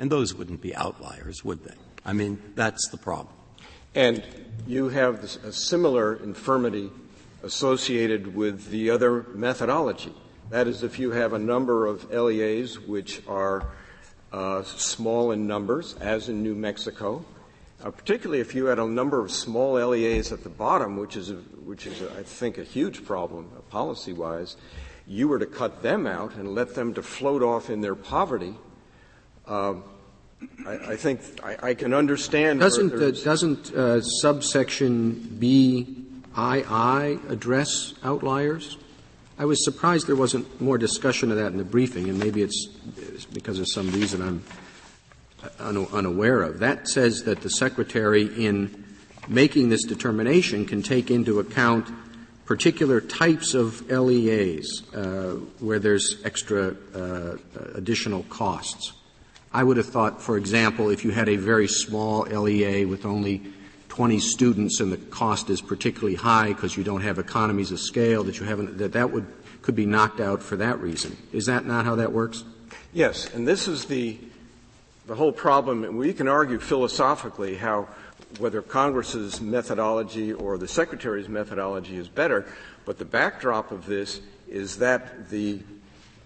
And 0.00 0.10
those 0.10 0.34
wouldn't 0.34 0.60
be 0.60 0.74
outliers, 0.74 1.44
would 1.44 1.64
they? 1.64 1.74
I 2.04 2.12
mean, 2.12 2.42
that's 2.54 2.88
the 2.88 2.96
problem. 2.96 3.34
And 3.94 4.24
you 4.66 4.88
have 4.88 5.22
a 5.22 5.52
similar 5.52 6.16
infirmity 6.16 6.90
associated 7.42 8.34
with 8.34 8.70
the 8.70 8.90
other 8.90 9.26
methodology. 9.34 10.12
That 10.50 10.66
is, 10.66 10.82
if 10.82 10.98
you 10.98 11.12
have 11.12 11.32
a 11.32 11.38
number 11.38 11.86
of 11.86 12.10
LEAs 12.10 12.80
which 12.80 13.22
are 13.28 13.66
uh, 14.32 14.62
small 14.62 15.30
in 15.30 15.46
numbers, 15.46 15.94
as 16.00 16.28
in 16.28 16.42
New 16.42 16.54
Mexico, 16.54 17.24
uh, 17.84 17.90
particularly 17.90 18.40
if 18.40 18.54
you 18.54 18.66
had 18.66 18.78
a 18.78 18.86
number 18.86 19.20
of 19.20 19.30
small 19.30 19.74
LEAs 19.74 20.32
at 20.32 20.42
the 20.42 20.48
bottom, 20.48 20.96
which 20.96 21.16
is, 21.16 21.30
a, 21.30 21.34
which 21.34 21.86
is, 21.86 22.00
a, 22.00 22.10
I 22.18 22.22
think, 22.22 22.56
a 22.56 22.64
huge 22.64 23.04
problem 23.04 23.50
uh, 23.54 23.60
policy-wise, 23.60 24.56
you 25.06 25.28
were 25.28 25.38
to 25.38 25.46
cut 25.46 25.82
them 25.82 26.06
out 26.06 26.34
and 26.34 26.54
let 26.54 26.74
them 26.74 26.94
to 26.94 27.02
float 27.02 27.42
off 27.42 27.68
in 27.68 27.82
their 27.82 27.94
poverty. 27.94 28.54
Uh, 29.46 29.74
I, 30.66 30.72
I, 30.72 30.96
think 30.96 31.20
I, 31.42 31.56
I, 31.62 31.74
can 31.74 31.92
understand. 31.92 32.60
Doesn't 32.60 32.94
uh, 32.94 33.10
doesn't 33.10 33.74
uh, 33.74 34.00
subsection 34.00 35.36
B 35.38 36.06
II 36.38 36.62
address 37.28 37.94
outliers? 38.02 38.78
I 39.38 39.44
was 39.44 39.62
surprised 39.64 40.06
there 40.06 40.16
wasn't 40.16 40.60
more 40.60 40.78
discussion 40.78 41.30
of 41.30 41.36
that 41.36 41.48
in 41.48 41.58
the 41.58 41.64
briefing, 41.64 42.08
and 42.08 42.18
maybe 42.18 42.42
it's, 42.42 42.68
it's 42.96 43.24
because 43.24 43.58
of 43.58 43.66
some 43.68 43.90
reason 43.90 44.22
I'm 44.22 44.42
unaware 45.58 46.42
of. 46.42 46.58
That 46.58 46.88
says 46.88 47.24
that 47.24 47.40
the 47.40 47.50
Secretary, 47.50 48.24
in 48.44 48.84
making 49.28 49.68
this 49.68 49.84
determination, 49.84 50.66
can 50.66 50.82
take 50.82 51.10
into 51.10 51.40
account 51.40 51.88
particular 52.44 53.00
types 53.00 53.54
of 53.54 53.90
LEAs 53.90 54.82
uh, 54.94 55.36
where 55.60 55.78
there's 55.78 56.22
extra 56.24 56.76
uh, 56.94 57.36
additional 57.74 58.22
costs. 58.24 58.92
I 59.52 59.62
would 59.62 59.76
have 59.76 59.86
thought, 59.86 60.20
for 60.20 60.36
example, 60.36 60.90
if 60.90 61.04
you 61.04 61.12
had 61.12 61.28
a 61.28 61.36
very 61.36 61.68
small 61.68 62.22
LEA 62.22 62.84
with 62.84 63.06
only 63.06 63.42
20 63.88 64.18
students 64.18 64.80
and 64.80 64.90
the 64.92 64.96
cost 64.96 65.48
is 65.48 65.60
particularly 65.60 66.16
high 66.16 66.48
because 66.48 66.76
you 66.76 66.82
don't 66.82 67.02
have 67.02 67.20
economies 67.20 67.70
of 67.70 67.78
scale 67.78 68.24
that 68.24 68.40
you 68.40 68.44
haven't 68.44 68.76
that 68.78 68.92
that 68.92 69.12
would 69.12 69.24
could 69.62 69.76
be 69.76 69.86
knocked 69.86 70.20
out 70.20 70.42
for 70.42 70.56
that 70.56 70.80
reason. 70.80 71.16
Is 71.32 71.46
that 71.46 71.64
not 71.64 71.84
how 71.84 71.94
that 71.94 72.12
works? 72.12 72.42
Yes, 72.92 73.32
and 73.32 73.46
this 73.46 73.68
is 73.68 73.84
the 73.86 74.18
the 75.06 75.14
whole 75.14 75.32
problem. 75.32 75.96
We 75.96 76.12
can 76.12 76.28
argue 76.28 76.58
philosophically 76.58 77.56
how 77.56 77.88
whether 78.38 78.62
Congress's 78.62 79.40
methodology 79.40 80.32
or 80.32 80.58
the 80.58 80.66
Secretary's 80.66 81.28
methodology 81.28 81.96
is 81.96 82.08
better, 82.08 82.46
but 82.84 82.98
the 82.98 83.04
backdrop 83.04 83.70
of 83.70 83.86
this 83.86 84.20
is 84.48 84.78
that 84.78 85.30
the 85.30 85.60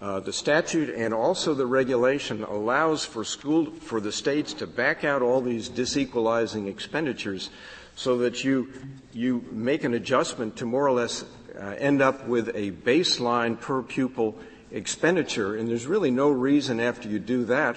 uh, 0.01 0.21
the 0.21 0.33
statute 0.33 0.95
and 0.95 1.13
also 1.13 1.55
the 1.55 1.67
regulation 1.67 2.45
allows 2.45 3.05
for 3.05 3.25
school 3.25 3.67
for 3.67 4.01
the 4.01 4.13
states 4.13 4.53
to 4.53 4.67
back 4.67 5.03
out 5.03 5.23
all 5.23 5.41
these 5.41 5.69
disequalizing 5.69 6.69
expenditures 6.69 7.51
so 7.97 8.19
that 8.19 8.45
you 8.45 8.73
you 9.13 9.45
make 9.51 9.83
an 9.83 9.95
adjustment 9.95 10.57
to 10.57 10.65
more 10.65 10.87
or 10.87 10.93
less 10.93 11.25
uh, 11.59 11.75
end 11.79 12.01
up 12.01 12.29
with 12.29 12.49
a 12.55 12.71
baseline 12.71 13.61
per 13.61 13.83
pupil 13.83 14.39
expenditure 14.71 15.57
and 15.57 15.69
there's 15.69 15.87
really 15.87 16.13
no 16.13 16.31
reason 16.31 16.79
after 16.79 17.09
you 17.09 17.19
do 17.19 17.45
that 17.45 17.77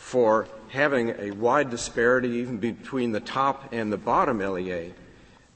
for 0.00 0.48
having 0.70 1.10
a 1.18 1.30
wide 1.32 1.68
disparity 1.68 2.30
even 2.30 2.56
between 2.56 3.12
the 3.12 3.20
top 3.20 3.68
and 3.70 3.92
the 3.92 3.98
bottom 3.98 4.38
LEA. 4.38 4.92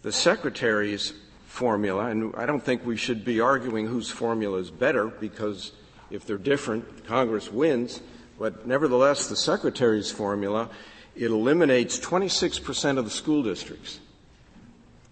The 0.02 0.12
secretary's 0.12 1.14
formula, 1.46 2.06
and 2.06 2.34
I 2.36 2.44
don't 2.44 2.62
think 2.62 2.84
we 2.84 2.96
should 2.96 3.24
be 3.24 3.40
arguing 3.40 3.86
whose 3.86 4.10
formula 4.10 4.58
is 4.58 4.70
better 4.70 5.06
because 5.06 5.72
if 6.10 6.26
they're 6.26 6.36
different, 6.36 7.06
Congress 7.06 7.50
wins. 7.50 8.00
But 8.38 8.66
nevertheless, 8.66 9.28
the 9.28 9.36
Secretary's 9.36 10.12
formula, 10.12 10.68
it 11.16 11.30
eliminates 11.30 11.98
26% 11.98 12.98
of 12.98 13.04
the 13.04 13.10
school 13.10 13.42
districts. 13.42 13.98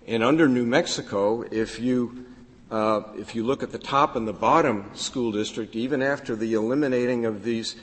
And 0.07 0.23
under 0.23 0.47
New 0.47 0.67
Mexico, 0.67 1.43
if 1.51 1.81
you, 1.81 2.27
uh, 2.71 3.03
if 3.17 3.35
you 3.35 3.45
look 3.45 3.63
at 3.63 3.73
the 3.73 3.79
top 3.79 4.15
and 4.15 4.29
the 4.29 4.33
bottom 4.33 4.91
school 4.95 5.33
district, 5.33 5.75
even 5.75 6.03
after 6.03 6.37
the 6.37 6.53
eliminating 6.55 7.25
of 7.25 7.45
these 7.45 7.77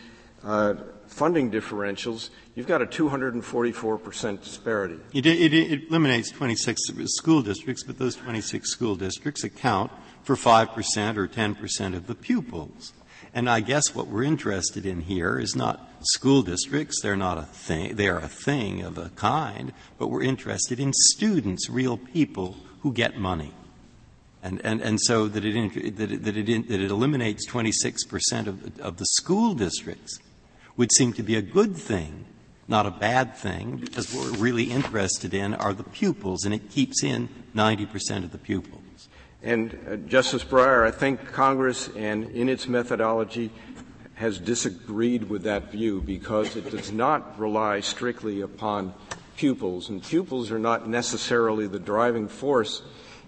uh, 0.43 0.75
funding 1.09 1.51
differentials, 1.51 2.29
you've 2.55 2.67
got 2.67 2.81
a 2.81 2.85
244% 2.85 4.41
disparity. 4.41 4.99
It, 5.13 5.25
it, 5.25 5.53
it, 5.53 5.89
eliminates 5.89 6.31
26 6.31 6.81
school 7.05 7.41
districts, 7.41 7.83
but 7.83 7.97
those 7.97 8.15
26 8.15 8.69
school 8.69 8.95
districts 8.95 9.43
account 9.43 9.91
for 10.23 10.35
5% 10.35 11.17
or 11.17 11.27
10% 11.27 11.95
of 11.95 12.07
the 12.07 12.15
pupils. 12.15 12.93
And 13.33 13.49
I 13.49 13.59
guess 13.59 13.93
what 13.93 14.07
we're 14.07 14.23
interested 14.23 14.85
in 14.85 15.01
here 15.01 15.37
is 15.37 15.55
not 15.55 15.87
school 16.01 16.41
districts. 16.41 17.01
They're 17.01 17.15
not 17.15 17.37
a 17.37 17.43
thing. 17.43 17.95
They 17.95 18.07
are 18.07 18.19
a 18.19 18.27
thing 18.27 18.81
of 18.81 18.97
a 18.97 19.09
kind. 19.09 19.73
But 19.97 20.07
we're 20.07 20.23
interested 20.23 20.79
in 20.79 20.93
students, 20.93 21.69
real 21.69 21.97
people 21.97 22.57
who 22.81 22.93
get 22.93 23.17
money. 23.17 23.53
And, 24.41 24.61
and, 24.63 24.81
and 24.81 24.99
so 25.01 25.27
that 25.27 25.43
it, 25.43 25.73
that 25.97 26.11
it, 26.11 26.23
that 26.23 26.37
it, 26.37 26.67
that 26.69 26.81
it 26.81 26.91
eliminates 26.91 27.47
26% 27.49 28.47
of, 28.47 28.79
of 28.79 28.97
the 28.97 29.05
school 29.05 29.53
districts 29.53 30.19
would 30.79 30.93
seem 30.93 31.11
to 31.11 31.21
be 31.21 31.35
a 31.35 31.41
good 31.41 31.75
thing, 31.75 32.23
not 32.69 32.85
a 32.85 32.91
bad 32.91 33.35
thing, 33.35 33.75
because 33.75 34.13
what 34.13 34.31
we're 34.31 34.37
really 34.37 34.71
interested 34.71 35.33
in 35.33 35.53
are 35.53 35.73
the 35.73 35.83
pupils, 35.83 36.45
and 36.45 36.53
it 36.53 36.69
keeps 36.69 37.03
in 37.03 37.27
90% 37.53 38.23
of 38.23 38.31
the 38.31 38.37
pupils. 38.37 39.09
And 39.43 39.77
uh, 39.85 39.97
Justice 39.97 40.45
Breyer, 40.45 40.87
I 40.87 40.91
think 40.91 41.33
Congress 41.33 41.89
and 41.97 42.29
in 42.29 42.47
its 42.47 42.69
methodology 42.69 43.51
has 44.13 44.39
disagreed 44.39 45.29
with 45.29 45.43
that 45.43 45.69
view 45.69 45.99
because 45.99 46.55
it 46.55 46.71
does 46.71 46.93
not 46.93 47.37
rely 47.37 47.81
strictly 47.81 48.39
upon 48.39 48.93
pupils, 49.35 49.89
and 49.89 50.01
pupils 50.01 50.49
are 50.49 50.59
not 50.59 50.87
necessarily 50.87 51.67
the 51.67 51.79
driving 51.79 52.29
force 52.29 52.83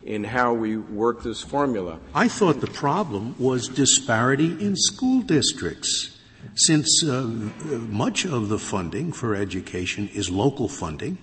in 0.06 0.24
how 0.24 0.54
we 0.54 0.78
work 0.78 1.22
this 1.22 1.42
formula. 1.42 2.00
I 2.16 2.30
thought 2.30 2.62
the 2.62 2.68
problem 2.68 3.36
was 3.38 3.68
disparity 3.68 4.52
in 4.66 4.78
school 4.78 5.22
districts. 5.22 6.18
Since 6.56 7.04
uh, 7.04 7.24
much 7.24 8.26
of 8.26 8.50
the 8.50 8.60
funding 8.60 9.12
for 9.12 9.36
education 9.36 10.10
is 10.14 10.30
local 10.30 10.68
funding, 10.68 11.18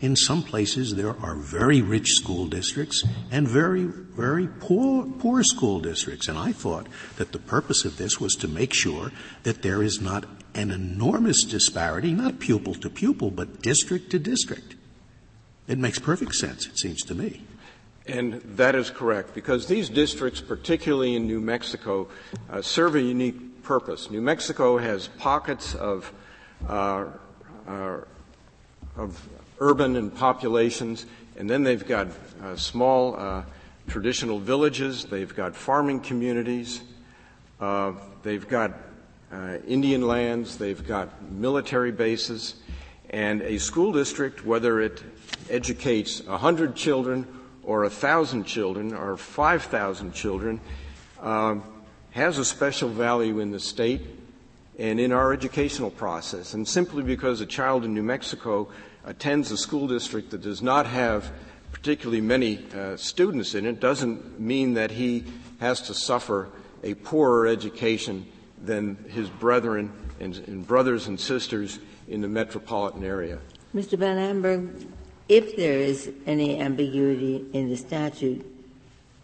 in 0.00 0.16
some 0.16 0.42
places 0.42 0.96
there 0.96 1.16
are 1.20 1.36
very 1.36 1.80
rich 1.80 2.10
school 2.10 2.46
districts 2.46 3.04
and 3.30 3.46
very, 3.46 3.84
very 3.84 4.48
poor, 4.48 5.06
poor 5.06 5.44
school 5.44 5.78
districts. 5.78 6.26
And 6.28 6.36
I 6.36 6.52
thought 6.52 6.88
that 7.16 7.32
the 7.32 7.38
purpose 7.38 7.84
of 7.84 7.96
this 7.96 8.20
was 8.20 8.34
to 8.36 8.48
make 8.48 8.74
sure 8.74 9.12
that 9.44 9.62
there 9.62 9.82
is 9.82 10.00
not 10.00 10.24
an 10.54 10.70
enormous 10.70 11.44
disparity, 11.44 12.12
not 12.12 12.40
pupil 12.40 12.74
to 12.74 12.90
pupil, 12.90 13.30
but 13.30 13.62
district 13.62 14.10
to 14.10 14.18
district. 14.18 14.74
It 15.68 15.78
makes 15.78 16.00
perfect 16.00 16.34
sense, 16.34 16.66
it 16.66 16.78
seems 16.78 17.02
to 17.02 17.14
me. 17.14 17.44
And 18.04 18.42
that 18.56 18.74
is 18.74 18.90
correct, 18.90 19.32
because 19.32 19.68
these 19.68 19.88
districts, 19.88 20.40
particularly 20.40 21.14
in 21.14 21.28
New 21.28 21.40
Mexico, 21.40 22.08
uh, 22.50 22.60
serve 22.60 22.96
a 22.96 23.00
unique 23.00 23.51
purpose. 23.62 24.10
New 24.10 24.20
Mexico 24.20 24.78
has 24.78 25.08
pockets 25.08 25.74
of, 25.74 26.12
uh, 26.68 27.06
uh, 27.66 27.98
of 28.96 29.28
urban 29.60 29.96
and 29.96 30.14
populations, 30.14 31.06
and 31.36 31.48
then 31.48 31.62
they've 31.62 31.86
got 31.86 32.08
uh, 32.42 32.56
small 32.56 33.16
uh, 33.16 33.42
traditional 33.88 34.38
villages, 34.38 35.04
they've 35.04 35.34
got 35.34 35.54
farming 35.54 36.00
communities, 36.00 36.82
uh, 37.60 37.92
they've 38.22 38.48
got 38.48 38.72
uh, 39.32 39.56
Indian 39.66 40.02
lands, 40.02 40.58
they've 40.58 40.86
got 40.86 41.22
military 41.30 41.92
bases, 41.92 42.56
and 43.10 43.42
a 43.42 43.58
school 43.58 43.92
district, 43.92 44.44
whether 44.44 44.80
it 44.80 45.02
educates 45.50 46.24
hundred 46.26 46.74
children 46.74 47.26
or 47.62 47.88
thousand 47.88 48.44
children 48.44 48.94
or 48.94 49.16
five 49.16 49.62
thousand 49.62 50.12
children, 50.12 50.60
um, 51.20 51.62
has 52.12 52.38
a 52.38 52.44
special 52.44 52.88
value 52.88 53.40
in 53.40 53.50
the 53.50 53.60
state 53.60 54.02
and 54.78 55.00
in 55.00 55.12
our 55.12 55.32
educational 55.32 55.90
process. 55.90 56.54
And 56.54 56.66
simply 56.66 57.02
because 57.02 57.40
a 57.40 57.46
child 57.46 57.84
in 57.84 57.94
New 57.94 58.02
Mexico 58.02 58.68
attends 59.04 59.50
a 59.50 59.56
school 59.56 59.88
district 59.88 60.30
that 60.30 60.42
does 60.42 60.62
not 60.62 60.86
have 60.86 61.30
particularly 61.72 62.20
many 62.20 62.64
uh, 62.74 62.96
students 62.96 63.54
in 63.54 63.66
it 63.66 63.80
doesn't 63.80 64.38
mean 64.38 64.74
that 64.74 64.90
he 64.90 65.24
has 65.58 65.80
to 65.80 65.94
suffer 65.94 66.48
a 66.82 66.94
poorer 66.94 67.46
education 67.46 68.26
than 68.62 68.96
his 69.08 69.28
brethren 69.28 69.90
and, 70.20 70.36
and 70.46 70.66
brothers 70.66 71.06
and 71.06 71.18
sisters 71.18 71.78
in 72.08 72.20
the 72.20 72.28
metropolitan 72.28 73.04
area. 73.04 73.38
Mr. 73.74 73.98
Van 73.98 74.18
Amberg, 74.18 74.86
if 75.28 75.56
there 75.56 75.78
is 75.78 76.12
any 76.26 76.60
ambiguity 76.60 77.46
in 77.52 77.70
the 77.70 77.76
statute, 77.76 78.44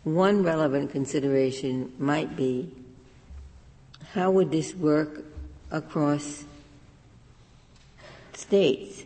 one 0.04 0.42
relevant 0.42 0.90
consideration 0.90 1.92
might 1.98 2.34
be 2.34 2.72
how 4.14 4.30
would 4.30 4.50
this 4.50 4.74
work 4.74 5.24
across 5.70 6.44
states? 8.32 9.04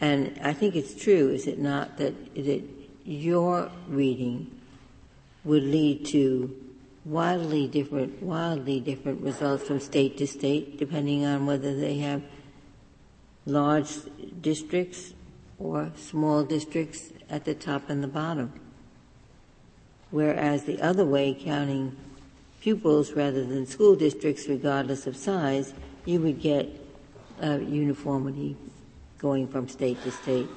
And 0.00 0.40
I 0.42 0.52
think 0.52 0.74
it's 0.74 0.94
true, 0.94 1.28
is 1.28 1.46
it 1.46 1.58
not, 1.58 1.98
that, 1.98 2.34
that 2.34 2.62
your 3.04 3.70
reading 3.88 4.50
would 5.44 5.62
lead 5.62 6.04
to 6.06 6.56
wildly 7.04 7.66
different, 7.66 8.22
wildly 8.22 8.80
different 8.80 9.20
results 9.22 9.64
from 9.64 9.80
state 9.80 10.16
to 10.18 10.26
state, 10.26 10.78
depending 10.78 11.24
on 11.24 11.46
whether 11.46 11.78
they 11.78 11.98
have 11.98 12.22
large 13.46 13.90
districts 14.40 15.14
or 15.58 15.92
small 15.96 16.44
districts 16.44 17.10
at 17.28 17.44
the 17.44 17.54
top 17.54 17.88
and 17.88 18.02
the 18.02 18.08
bottom. 18.08 18.52
Whereas 20.10 20.64
the 20.64 20.80
other 20.82 21.04
way, 21.04 21.34
counting 21.34 21.96
pupils 22.62 23.12
rather 23.12 23.44
than 23.44 23.66
school 23.66 23.96
districts, 23.96 24.46
regardless 24.48 25.08
of 25.08 25.16
size, 25.16 25.74
you 26.06 26.20
would 26.20 26.40
get 26.40 26.68
uh, 27.42 27.58
uniformity 27.58 28.56
going 29.18 29.48
from 29.48 29.68
state 29.68 30.00
to 30.04 30.10
state. 30.12 30.48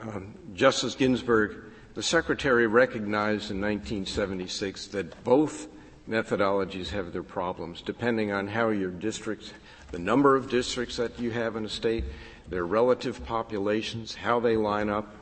Um, 0.00 0.34
Justice 0.54 0.94
Ginsburg, 0.94 1.56
the 1.94 2.02
Secretary 2.02 2.66
recognized 2.66 3.50
in 3.50 3.60
1976 3.60 4.86
that 4.88 5.22
both 5.22 5.68
methodologies 6.08 6.88
have 6.88 7.12
their 7.12 7.22
problems, 7.22 7.82
depending 7.82 8.32
on 8.32 8.48
how 8.48 8.70
your 8.70 8.90
districts, 8.90 9.52
the 9.90 9.98
number 9.98 10.34
of 10.34 10.48
districts 10.48 10.96
that 10.96 11.18
you 11.20 11.30
have 11.30 11.56
in 11.56 11.66
a 11.66 11.68
state, 11.68 12.04
their 12.48 12.64
relative 12.64 13.24
populations, 13.26 14.14
how 14.14 14.40
they 14.40 14.56
line 14.56 14.88
up. 14.88 15.14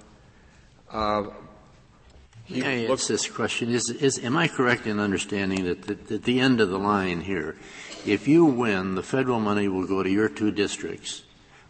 Uh, 0.90 1.24
May 2.50 2.86
I 2.86 2.92
ask 2.92 3.06
this 3.06 3.28
question? 3.28 3.70
Is, 3.70 3.90
is, 3.90 4.18
am 4.18 4.36
I 4.36 4.48
correct 4.48 4.86
in 4.86 4.98
understanding 4.98 5.64
that, 5.64 5.82
that 5.82 6.10
at 6.10 6.24
the 6.24 6.40
end 6.40 6.60
of 6.60 6.68
the 6.68 6.78
line 6.78 7.20
here, 7.20 7.56
if 8.04 8.26
you 8.26 8.44
win, 8.44 8.96
the 8.96 9.02
federal 9.02 9.40
money 9.40 9.68
will 9.68 9.86
go 9.86 10.02
to 10.02 10.10
your 10.10 10.28
two 10.28 10.50
districts, 10.50 11.22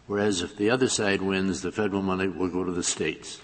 whereas 0.07 0.41
if 0.41 0.57
the 0.57 0.69
other 0.69 0.87
side 0.87 1.21
wins, 1.21 1.61
the 1.61 1.71
federal 1.71 2.01
money 2.01 2.27
will 2.27 2.49
go 2.49 2.63
to 2.63 2.71
the 2.71 2.83
states? 2.83 3.39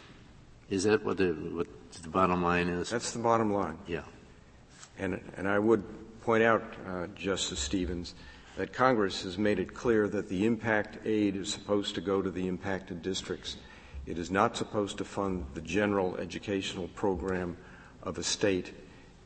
Is 0.70 0.84
that 0.84 1.06
what 1.06 1.18
the, 1.18 1.34
what 1.34 1.68
the 2.02 2.10
bottom 2.10 2.42
line 2.42 2.70
is? 2.70 2.90
That's 2.90 3.12
the 3.12 3.20
bottom 3.20 3.54
line. 3.54 3.78
Yeah. 3.88 4.02
And, 4.98 5.22
and 5.38 5.48
I 5.48 5.60
would 5.60 5.84
point 6.22 6.44
out, 6.44 6.64
uh, 6.88 7.08
Justice 7.16 7.60
Stevens, 7.60 8.16
that 8.58 8.74
Congress 8.74 9.22
has 9.22 9.38
made 9.38 9.60
it 9.60 9.74
clear 9.74 10.08
that 10.08 10.28
the 10.28 10.46
impact 10.46 10.98
aid 11.06 11.36
is 11.36 11.54
supposed 11.54 11.94
to 11.96 12.02
go 12.02 12.22
to 12.22 12.32
the 12.32 12.48
impacted 12.48 13.04
districts. 13.04 13.58
It 14.08 14.18
is 14.18 14.32
not 14.32 14.56
supposed 14.56 14.98
to 15.00 15.06
fund 15.06 15.46
the 15.54 15.62
general 15.62 16.16
educational 16.16 16.88
program 16.90 17.58
of 18.04 18.18
a 18.18 18.24
state. 18.24 18.74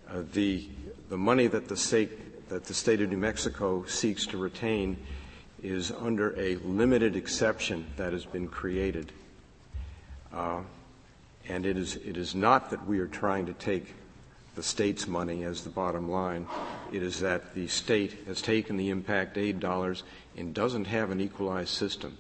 Uh, 0.10 0.24
the, 0.34 0.68
the 1.10 1.18
money 1.18 1.46
that 1.46 1.68
the 1.68 1.78
state, 1.78 2.50
that 2.50 2.66
the 2.66 2.74
state 2.74 3.00
of 3.00 3.12
New 3.12 3.18
Mexico 3.18 3.86
seeks 3.86 4.26
to 4.28 4.38
retain 4.38 4.98
is 5.62 5.92
under 5.92 6.38
a 6.40 6.56
limited 6.56 7.16
exception 7.16 7.86
that 7.96 8.12
has 8.12 8.26
been 8.26 8.48
created. 8.48 9.12
Uh, 10.34 10.62
and 11.48 11.68
it 11.68 11.78
is, 11.78 11.98
it 11.98 12.18
is 12.18 12.34
not 12.34 12.72
that 12.72 12.88
we 12.88 13.00
are 13.00 13.08
trying 13.08 13.46
to 13.46 13.54
take 13.54 13.94
the 14.56 14.64
state's 14.64 15.08
money 15.08 15.44
as 15.44 15.64
the 15.64 15.70
bottom 15.70 16.10
line. 16.10 16.48
It 16.92 17.04
is 17.04 17.20
that 17.20 17.54
the 17.54 17.68
state 17.68 18.18
has 18.26 18.42
taken 18.42 18.78
the 18.78 18.90
impact 18.90 19.38
aid 19.38 19.60
dollars 19.60 20.02
and 20.36 20.56
doesn't 20.56 20.86
have 20.86 21.12
an 21.12 21.22
equalized 21.22 21.70
system. 21.70 22.18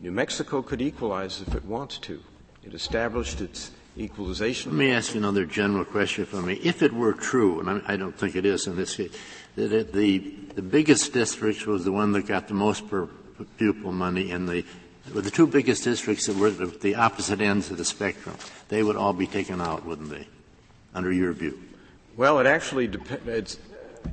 New 0.00 0.10
Mexico 0.10 0.62
could 0.62 0.82
equalize 0.82 1.40
if 1.40 1.54
it 1.54 1.64
wants 1.64 1.98
to. 1.98 2.20
It 2.62 2.74
established 2.74 3.40
its 3.40 3.70
equalization. 3.96 4.72
Let 4.72 4.78
me 4.78 4.92
ask 4.92 5.14
you 5.14 5.20
another 5.20 5.46
general 5.46 5.84
question 5.84 6.24
for 6.24 6.42
me. 6.42 6.54
If 6.54 6.82
it 6.82 6.92
were 6.92 7.12
true, 7.12 7.60
and 7.60 7.82
I 7.86 7.96
don't 7.96 8.16
think 8.16 8.36
it 8.36 8.44
is 8.44 8.66
in 8.66 8.76
this 8.76 8.96
case, 8.96 9.16
that 9.56 9.72
it, 9.72 9.92
the, 9.92 10.18
the 10.54 10.62
biggest 10.62 11.12
district 11.12 11.66
was 11.66 11.84
the 11.84 11.92
one 11.92 12.12
that 12.12 12.26
got 12.26 12.48
the 12.48 12.54
most 12.54 12.88
per 12.88 13.08
pupil 13.58 13.92
money 13.92 14.30
and 14.30 14.48
the 14.48 14.64
the 15.12 15.30
two 15.30 15.46
biggest 15.46 15.84
districts 15.84 16.26
that 16.26 16.36
were 16.36 16.48
at 16.48 16.80
the 16.80 16.94
opposite 16.94 17.40
ends 17.40 17.70
of 17.70 17.76
the 17.76 17.84
spectrum, 17.84 18.36
they 18.68 18.82
would 18.82 18.96
all 18.96 19.12
be 19.12 19.26
taken 19.26 19.60
out, 19.60 19.84
wouldn't 19.84 20.10
they, 20.10 20.26
under 20.94 21.12
your 21.12 21.32
view? 21.32 21.60
Well, 22.16 22.38
it 22.38 22.46
actually 22.46 22.86
depends. 22.86 23.58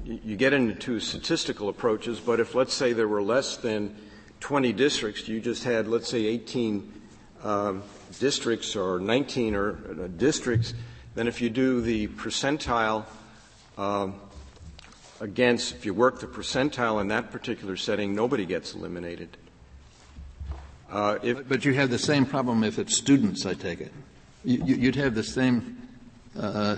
You 0.04 0.36
get 0.36 0.54
into 0.54 1.00
statistical 1.00 1.70
approaches, 1.70 2.20
but 2.20 2.39
if 2.39 2.56
let's 2.56 2.74
say 2.74 2.94
there 2.94 3.08
were 3.08 3.22
less 3.22 3.58
than 3.58 3.96
20 4.41 4.73
districts, 4.73 5.27
you 5.27 5.39
just 5.39 5.63
had, 5.63 5.88
let's 5.88 6.10
say, 6.10 6.25
18 6.25 6.91
um, 7.43 7.84
districts 8.19 8.75
or 8.75 8.99
19 8.99 9.56
or 9.56 9.71
uh, 9.71 10.08
districts, 10.17 10.73
then 11.15 11.27
if 11.27 11.41
you 11.41 11.49
do 11.49 11.80
the 11.80 12.08
percentile 12.08 13.06
um, 13.77 14.15
against, 15.19 15.75
if 15.75 15.86
you 15.86 15.93
work 15.93 16.19
the 16.19 16.27
percentile 16.27 16.99
in 16.99 17.08
that 17.08 17.32
particular 17.32 17.77
setting, 17.77 18.15
nobody 18.15 18.45
gets 18.45 18.73
eliminated. 18.73 19.38
Uh, 20.89 21.17
if, 21.23 21.47
but 21.47 21.63
you 21.63 21.73
have 21.73 21.89
the 21.89 21.99
same 21.99 22.25
problem 22.25 22.63
if 22.63 22.77
it's 22.77 22.97
students, 22.97 23.45
I 23.45 23.54
take 23.54 23.80
it. 23.80 23.93
You, 24.43 24.88
would 24.88 24.95
have 24.95 25.13
the 25.13 25.23
same 25.23 25.88
uh, 26.38 26.77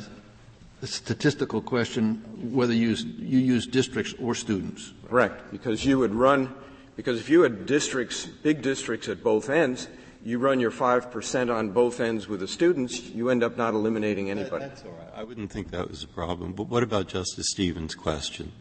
statistical 0.84 1.62
question 1.62 2.52
whether 2.54 2.74
you 2.74 2.90
use, 2.90 3.04
you 3.06 3.40
use 3.40 3.66
districts 3.66 4.14
or 4.20 4.36
students. 4.36 4.92
Correct, 5.08 5.50
because 5.52 5.86
you 5.86 5.98
would 6.00 6.14
run 6.14 6.54
because 6.96 7.20
if 7.20 7.30
you 7.30 7.42
had 7.42 7.66
districts, 7.66 8.26
big 8.26 8.62
districts 8.62 9.08
at 9.08 9.24
both 9.24 9.50
ends, 9.50 9.88
you 10.24 10.40
run 10.40 10.60
your 10.60 10.72
5% 10.72 11.54
on 11.54 11.72
both 11.72 12.00
ends 12.00 12.28
with 12.28 12.40
the 12.40 12.48
students, 12.48 13.02
you 13.10 13.30
end 13.30 13.44
up 13.44 13.58
not 13.58 13.74
eliminating 13.74 14.30
anybody. 14.30 14.66
That, 14.66 14.76
that's 14.76 14.86
all 14.86 14.92
right. 14.92 15.10
I 15.16 15.24
wouldn't 15.24 15.52
think 15.52 15.72
that 15.72 15.90
was 15.90 16.04
a 16.04 16.08
problem. 16.08 16.54
But 16.54 16.68
what 16.70 16.82
about 16.82 17.08
Justice 17.08 17.50
Stevens' 17.50 17.94
question? 17.94 18.54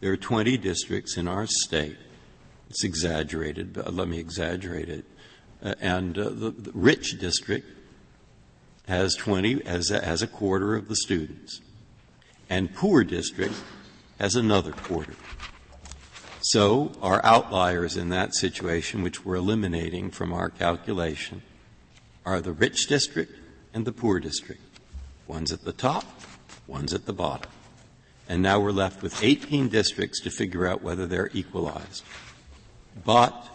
There 0.00 0.12
are 0.12 0.16
20 0.16 0.56
districts 0.56 1.18
in 1.18 1.28
our 1.28 1.46
state. 1.46 1.98
It's 2.70 2.84
exaggerated, 2.84 3.74
but 3.74 3.92
let 3.92 4.08
me 4.08 4.18
exaggerate 4.18 4.88
it. 4.88 5.04
Uh, 5.62 5.74
and 5.80 6.16
uh, 6.16 6.30
the, 6.30 6.50
the, 6.50 6.70
rich 6.72 7.18
district 7.18 7.66
has 8.88 9.14
20 9.14 9.64
has 9.64 9.90
a, 9.90 10.02
as 10.02 10.22
a 10.22 10.26
quarter 10.26 10.74
of 10.74 10.88
the 10.88 10.96
students. 10.96 11.60
And 12.48 12.74
poor 12.74 13.04
district 13.04 13.54
has 14.18 14.36
another 14.36 14.72
quarter. 14.72 15.14
So 16.42 16.92
our 17.02 17.24
outliers 17.24 17.96
in 17.96 18.08
that 18.10 18.34
situation, 18.34 19.02
which 19.02 19.24
we're 19.24 19.36
eliminating 19.36 20.10
from 20.10 20.32
our 20.32 20.48
calculation, 20.48 21.42
are 22.24 22.40
the 22.40 22.52
rich 22.52 22.86
district 22.86 23.32
and 23.74 23.84
the 23.84 23.92
poor 23.92 24.20
district. 24.20 24.62
One's 25.26 25.52
at 25.52 25.64
the 25.64 25.72
top, 25.72 26.04
one's 26.66 26.94
at 26.94 27.04
the 27.04 27.12
bottom. 27.12 27.50
And 28.28 28.42
now 28.42 28.58
we're 28.58 28.72
left 28.72 29.02
with 29.02 29.22
18 29.22 29.68
districts 29.68 30.20
to 30.20 30.30
figure 30.30 30.66
out 30.66 30.82
whether 30.82 31.06
they're 31.06 31.30
equalized. 31.34 32.04
But 33.04 33.48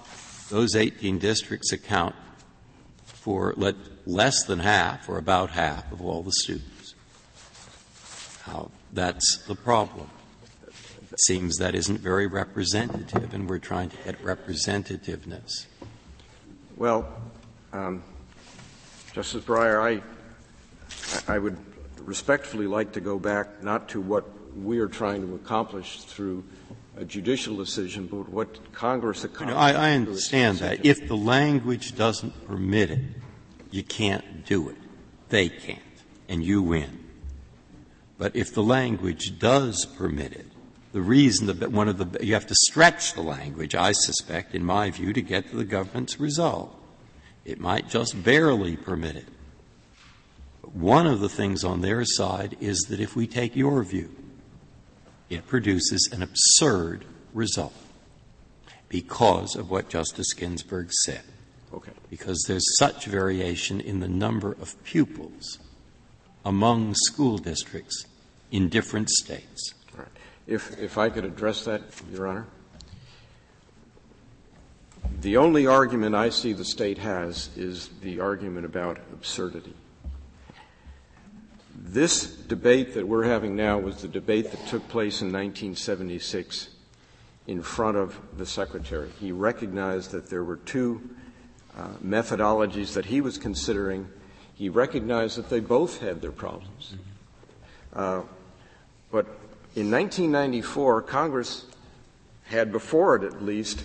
those 0.50 0.76
18 0.76 1.18
districts 1.18 1.72
account 1.72 2.16
for 3.06 3.56
less 4.06 4.44
than 4.44 4.60
half 4.60 5.10
or 5.10 5.18
about 5.18 5.50
half 5.50 5.92
of 5.92 6.02
all 6.02 6.22
the 6.22 6.32
students. 6.32 6.94
Now, 8.48 8.70
that's 8.94 9.38
the 9.48 9.56
problem. 9.56 10.10
It 11.16 11.22
seems 11.22 11.60
that 11.60 11.76
isn't 11.76 12.02
very 12.02 12.28
representative, 12.28 13.34
and 13.34 13.50
we're 13.50 13.58
trying 13.58 13.90
to 13.90 13.96
get 14.04 14.22
representativeness. 14.22 15.66
Well, 16.76 17.08
um, 17.72 18.04
Justice 19.14 19.46
Breyer, 19.46 19.82
I, 19.82 21.34
I 21.34 21.40
would 21.40 21.56
respectfully 22.02 22.68
like 22.68 22.92
to 22.92 23.00
go 23.00 23.18
back 23.18 23.64
not 23.64 23.88
to 23.90 24.02
what 24.02 24.26
we 24.58 24.80
are 24.80 24.90
trying 24.90 25.26
to 25.26 25.36
accomplish 25.36 26.04
through 26.04 26.44
a 26.98 27.06
judicial 27.06 27.56
decision, 27.56 28.08
but 28.08 28.28
what 28.28 28.74
Congress 28.74 29.24
accomplished. 29.24 29.56
Know, 29.56 29.58
I, 29.58 29.72
I 29.72 29.92
understand 29.94 30.58
that. 30.58 30.86
If 30.86 31.08
the 31.08 31.16
language 31.16 31.96
doesn't 31.96 32.46
permit 32.46 32.92
it, 32.92 33.00
you 33.72 33.84
can't 33.84 34.46
do 34.46 34.68
it. 34.68 34.76
They 35.30 35.48
can't, 35.48 35.80
and 36.28 36.44
you 36.44 36.62
win. 36.62 37.06
But 38.18 38.36
if 38.36 38.54
the 38.54 38.64
language 38.64 39.40
does 39.40 39.86
permit 39.86 40.34
it, 40.34 40.48
the 40.96 41.02
reason 41.02 41.48
that 41.48 41.74
one 41.74 41.90
of 41.90 41.98
the 41.98 42.26
you 42.26 42.36
have 42.36 42.48
to 42.48 42.56
stretch 42.56 43.16
the 43.16 43.22
language, 43.22 43.76
I 43.76 43.92
suspect, 43.92 44.56
in 44.56 44.64
my 44.64 44.92
view, 44.92 45.12
to 45.12 45.22
get 45.22 45.50
to 45.50 45.58
the 45.58 45.66
government's 45.66 46.22
result. 46.22 46.74
It 47.44 47.60
might 47.60 47.90
just 47.90 48.24
barely 48.24 48.78
permit 48.78 49.18
it. 49.18 49.28
But 50.62 50.74
one 50.74 51.06
of 51.06 51.20
the 51.20 51.28
things 51.28 51.66
on 51.66 51.82
their 51.82 52.06
side 52.06 52.56
is 52.62 52.80
that 52.84 53.02
if 53.02 53.14
we 53.14 53.28
take 53.28 53.58
your 53.58 53.84
view, 53.84 54.10
it 55.30 55.46
produces 55.46 56.08
an 56.14 56.24
absurd 56.24 57.04
result 57.34 57.76
because 58.88 59.58
of 59.58 59.70
what 59.70 59.90
Justice 59.90 60.32
Ginsburg 60.32 60.94
said. 60.94 61.24
Okay. 61.74 61.92
Because 62.10 62.46
there's 62.48 62.78
such 62.78 63.06
variation 63.06 63.82
in 63.82 64.00
the 64.00 64.08
number 64.08 64.54
of 64.54 64.82
pupils 64.86 65.60
among 66.46 66.96
school 66.96 67.38
districts 67.38 68.06
in 68.50 68.70
different 68.70 69.10
states. 69.10 69.75
If, 70.48 70.80
if 70.80 70.98
I 70.98 71.10
could 71.10 71.26
address 71.26 71.66
that, 71.66 71.82
Your 72.12 72.28
Honor. 72.28 72.48
The 75.22 75.38
only 75.38 75.66
argument 75.66 76.14
I 76.14 76.30
see 76.30 76.54
the 76.54 76.66
state 76.66 77.00
has 77.00 77.50
is 77.56 77.90
the 78.02 78.20
argument 78.20 78.66
about 78.66 78.98
absurdity. 79.12 79.74
This 81.74 82.26
debate 82.26 82.94
that 82.94 83.08
we're 83.08 83.24
having 83.24 83.56
now 83.56 83.80
was 83.80 84.02
the 84.02 84.08
debate 84.08 84.52
that 84.52 84.68
took 84.68 84.88
place 84.88 85.22
in 85.22 85.28
1976 85.28 86.70
in 87.48 87.62
front 87.62 87.98
of 87.98 88.20
the 88.38 88.46
Secretary. 88.46 89.10
He 89.20 89.32
recognized 89.32 90.12
that 90.12 90.30
there 90.30 90.44
were 90.44 90.58
two 90.58 91.10
uh, 91.78 91.88
methodologies 92.04 92.94
that 92.94 93.06
he 93.06 93.22
was 93.22 93.38
considering. 93.38 94.08
He 94.54 94.70
recognized 94.70 95.38
that 95.38 95.50
they 95.50 95.60
both 95.60 96.00
had 96.02 96.22
their 96.22 96.32
problems. 96.32 96.96
Uh, 97.94 98.22
but 99.12 99.28
in 99.76 99.92
1994, 99.92 101.02
Congress 101.02 101.66
had 102.46 102.72
before 102.72 103.18
it 103.18 103.24
at 103.24 103.44
least, 103.44 103.84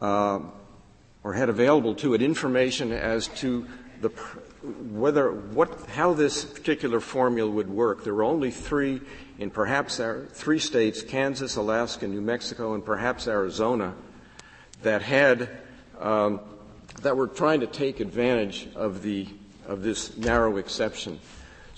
uh, 0.00 0.40
or 1.22 1.34
had 1.34 1.50
available 1.50 1.94
to 1.96 2.14
it 2.14 2.22
information 2.22 2.92
as 2.92 3.28
to 3.28 3.66
the 4.00 4.08
whether 4.90 5.30
what 5.30 5.86
how 5.90 6.14
this 6.14 6.44
particular 6.44 6.98
formula 6.98 7.50
would 7.50 7.68
work. 7.68 8.04
There 8.04 8.14
were 8.14 8.24
only 8.24 8.50
three 8.50 9.02
in 9.38 9.50
perhaps 9.50 10.00
three 10.32 10.58
states: 10.58 11.02
Kansas, 11.02 11.56
Alaska, 11.56 12.08
New 12.08 12.22
Mexico, 12.22 12.72
and 12.74 12.84
perhaps 12.84 13.28
Arizona, 13.28 13.94
that 14.82 15.02
had 15.02 15.48
um, 16.00 16.40
that 17.02 17.16
were 17.16 17.28
trying 17.28 17.60
to 17.60 17.66
take 17.66 18.00
advantage 18.00 18.68
of 18.74 19.02
the 19.02 19.28
of 19.66 19.82
this 19.82 20.16
narrow 20.16 20.56
exception. 20.56 21.20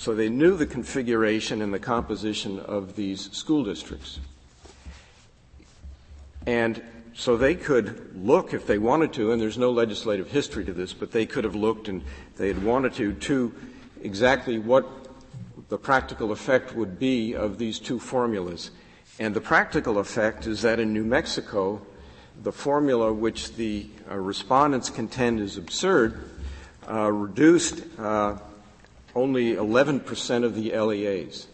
So 0.01 0.15
they 0.15 0.31
knew 0.31 0.57
the 0.57 0.65
configuration 0.65 1.61
and 1.61 1.75
the 1.75 1.79
composition 1.79 2.59
of 2.59 2.97
these 2.97 3.31
school 3.33 3.65
districts. 3.65 4.19
And 6.47 6.83
so 7.13 7.37
they 7.37 7.55
could 7.55 8.17
look 8.17 8.55
if 8.55 8.67
they 8.67 8.79
wanted 8.79 9.13
to, 9.13 9.31
and 9.31 9.43
there's 9.43 9.59
no 9.59 9.71
legislative 9.71 10.31
history 10.31 10.65
to 10.65 10.73
this, 10.73 10.95
but 10.95 11.11
they 11.11 11.27
could 11.27 11.45
have 11.45 11.55
looked 11.55 11.89
and 11.89 12.03
they 12.39 12.49
had 12.49 12.65
wanted 12.65 12.95
to, 12.95 13.13
to 13.13 13.55
exactly 14.01 14.59
what 14.59 14.89
the 15.69 15.77
practical 15.77 16.33
effect 16.33 16.75
would 16.75 16.99
be 16.99 17.35
of 17.35 17.59
these 17.59 17.79
two 17.79 17.99
formulas. 17.99 18.71
And 19.19 19.35
the 19.37 19.43
practical 19.43 19.99
effect 19.99 20.47
is 20.47 20.63
that 20.63 20.81
in 20.81 20.95
New 20.95 21.05
Mexico, 21.05 21.83
the 22.43 22.53
formula 22.53 23.13
which 23.13 23.55
the 23.55 23.87
uh, 24.11 24.17
respondents 24.17 24.89
contend 24.89 25.41
is 25.41 25.59
absurd 25.59 26.25
uh, 26.89 27.13
reduced 27.13 27.83
uh, 27.99 28.39
only 29.15 29.55
11% 29.55 30.45
of 30.45 30.55
the 30.55 30.77
LEAs. 30.77 31.47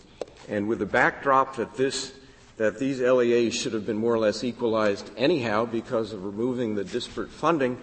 And 0.49 0.69
with 0.69 0.79
the 0.79 0.87
backdrop 0.87 1.57
that 1.57 1.75
this 1.77 2.13
that 2.57 2.79
these 2.79 3.01
LEAs 3.01 3.55
should 3.55 3.75
have 3.75 3.85
been 3.85 3.99
more 3.99 4.15
or 4.15 4.19
less 4.19 4.43
equalized 4.43 5.11
anyhow 5.17 5.67
because 5.67 6.15
of 6.15 6.25
removing 6.25 6.75
the 6.75 6.85
disparate 6.85 7.31
funding, 7.31 7.79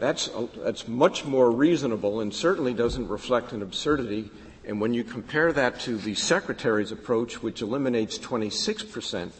that's, 0.00 0.28
that's 0.56 0.88
much 0.88 1.24
more 1.24 1.52
reasonable 1.52 2.20
and 2.20 2.34
certainly 2.34 2.74
doesn't 2.74 3.06
reflect 3.06 3.52
an 3.52 3.62
absurdity. 3.62 4.30
And 4.66 4.80
when 4.80 4.92
you 4.92 5.04
compare 5.04 5.52
that 5.52 5.78
to 5.80 5.96
the 5.96 6.16
Secretary's 6.16 6.90
approach, 6.90 7.42
which 7.42 7.62
eliminates 7.62 8.18
26 8.18 8.82
percent 8.84 9.32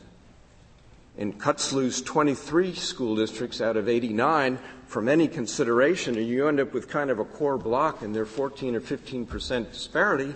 and 1.16 1.38
cuts 1.38 1.72
loose 1.72 2.00
23 2.02 2.74
school 2.74 3.16
districts 3.16 3.60
out 3.60 3.76
of 3.76 3.88
89 3.88 4.58
from 4.86 5.08
any 5.08 5.28
consideration, 5.28 6.16
and 6.16 6.26
you 6.26 6.48
end 6.48 6.60
up 6.60 6.72
with 6.72 6.88
kind 6.88 7.10
of 7.10 7.18
a 7.18 7.24
core 7.24 7.58
block 7.58 8.02
and 8.02 8.14
their 8.14 8.26
14 8.26 8.76
or 8.76 8.80
15 8.80 9.26
percent 9.26 9.72
disparity, 9.72 10.34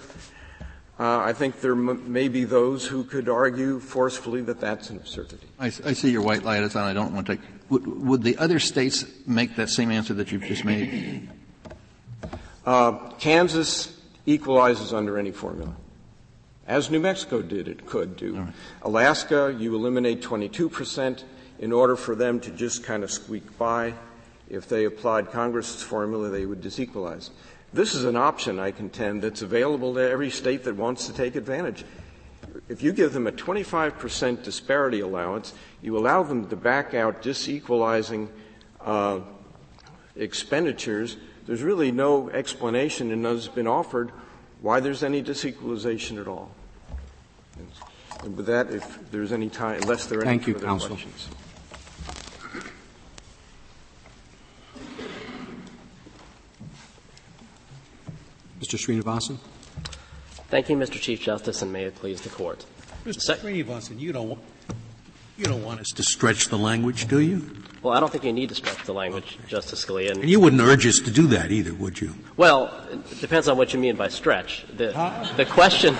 uh, 0.98 1.18
I 1.18 1.32
think 1.32 1.60
there 1.60 1.72
m- 1.72 2.12
may 2.12 2.28
be 2.28 2.44
those 2.44 2.84
who 2.84 3.04
could 3.04 3.28
argue 3.28 3.78
forcefully 3.78 4.42
that 4.42 4.60
that's 4.60 4.90
an 4.90 4.96
absurdity. 4.96 5.46
I, 5.58 5.66
I 5.66 5.92
see 5.92 6.10
your 6.10 6.22
white 6.22 6.42
light 6.42 6.62
is 6.62 6.74
on. 6.74 6.84
I 6.84 6.92
don't 6.92 7.14
want 7.14 7.26
to 7.28 7.36
take. 7.36 7.44
Would, 7.68 7.86
would, 7.86 8.22
the 8.22 8.36
other 8.38 8.58
states 8.58 9.04
make 9.26 9.56
that 9.56 9.68
same 9.68 9.92
answer 9.92 10.14
that 10.14 10.32
you've 10.32 10.42
just 10.42 10.64
made? 10.64 11.28
Uh, 12.66 12.92
Kansas 13.18 13.96
equalizes 14.26 14.92
under 14.92 15.18
any 15.18 15.30
formula. 15.30 15.74
As 16.68 16.90
New 16.90 17.00
Mexico 17.00 17.40
did, 17.40 17.66
it 17.66 17.87
could 17.87 18.16
do. 18.16 18.37
Right. 18.37 18.52
Alaska, 18.83 19.57
you 19.59 19.74
eliminate 19.74 20.20
22% 20.20 21.24
in 21.59 21.72
order 21.72 21.96
for 21.96 22.14
them 22.14 22.38
to 22.40 22.50
just 22.50 22.85
kind 22.85 23.02
of 23.02 23.11
squeak 23.11 23.57
by. 23.57 23.94
If 24.50 24.68
they 24.68 24.85
applied 24.85 25.33
Congress's 25.33 25.83
formula, 25.83 26.28
they 26.28 26.44
would 26.44 26.61
disequalize. 26.61 27.31
This 27.72 27.94
is 27.94 28.04
an 28.04 28.16
option, 28.16 28.59
I 28.59 28.70
contend, 28.70 29.22
that's 29.22 29.40
available 29.40 29.94
to 29.94 30.00
every 30.00 30.31
state 30.31 30.64
that 30.64 30.76
wants 30.76 31.07
to 31.07 31.12
take 31.14 31.37
advantage. 31.37 31.85
If 32.68 32.83
you 32.83 32.92
give 32.92 33.14
them 33.14 33.26
a 33.26 33.33
25% 33.33 34.42
disparity 34.42 35.00
allowance, 35.00 35.54
you 35.81 35.96
allow 35.96 36.22
them 36.22 36.48
to 36.48 36.57
back 36.57 36.92
out 36.92 37.22
disequalizing 37.22 38.28
uh, 38.81 39.20
expenditures. 40.16 41.16
There's 41.46 41.62
really 41.62 41.92
no 41.92 42.28
explanation, 42.31 43.11
and 43.11 43.24
has 43.24 43.48
been 43.48 43.66
offered, 43.66 44.12
why 44.60 44.80
there's 44.80 45.02
any 45.02 45.22
disequalization 45.22 46.20
at 46.20 46.26
all. 46.28 46.50
And 48.24 48.36
with 48.36 48.46
that, 48.46 48.70
if 48.70 49.10
there's 49.10 49.32
any 49.32 49.48
time, 49.48 49.80
unless 49.82 50.06
there 50.06 50.18
are 50.18 50.24
Thank 50.24 50.42
any 50.42 50.48
you, 50.48 50.54
further 50.54 50.66
counsel. 50.66 50.88
questions. 50.90 51.28
Mr. 58.60 58.76
Srinivasan. 58.76 59.38
Thank 60.48 60.68
you, 60.68 60.76
Mr. 60.76 61.00
Chief 61.00 61.20
Justice, 61.20 61.62
and 61.62 61.72
may 61.72 61.84
it 61.84 61.94
please 61.94 62.20
the 62.22 62.28
Court. 62.30 62.64
Mr. 63.04 63.20
Se- 63.20 63.34
Srinivasan, 63.36 64.00
you 64.00 64.12
don't, 64.12 64.38
you 65.38 65.44
don't 65.44 65.64
want 65.64 65.81
us 65.81 65.92
to 65.92 66.03
stretch 66.03 66.48
the 66.48 66.59
language, 66.59 67.07
do 67.07 67.20
you? 67.20 67.48
Well, 67.81 67.94
I 67.94 68.01
don't 68.01 68.11
think 68.11 68.24
you 68.24 68.33
need 68.33 68.48
to 68.48 68.57
stretch 68.57 68.85
the 68.85 68.92
language. 68.92 69.38
Justice 69.46 69.85
Scalia. 69.85 70.11
And, 70.11 70.20
and, 70.20 70.29
you 70.29 70.40
wouldn't 70.40 70.61
urge 70.61 70.85
us 70.85 70.98
to 70.98 71.12
do 71.12 71.29
that 71.29 71.53
either, 71.53 71.72
would 71.74 72.01
you? 72.01 72.12
Well, 72.37 72.74
it 72.90 73.20
depends 73.20 73.46
on 73.46 73.57
what 73.57 73.72
you 73.72 73.79
mean 73.79 73.94
by 73.94 74.09
stretch. 74.09 74.66
The, 74.77 74.88
the 75.37 75.46
question, 75.46 75.96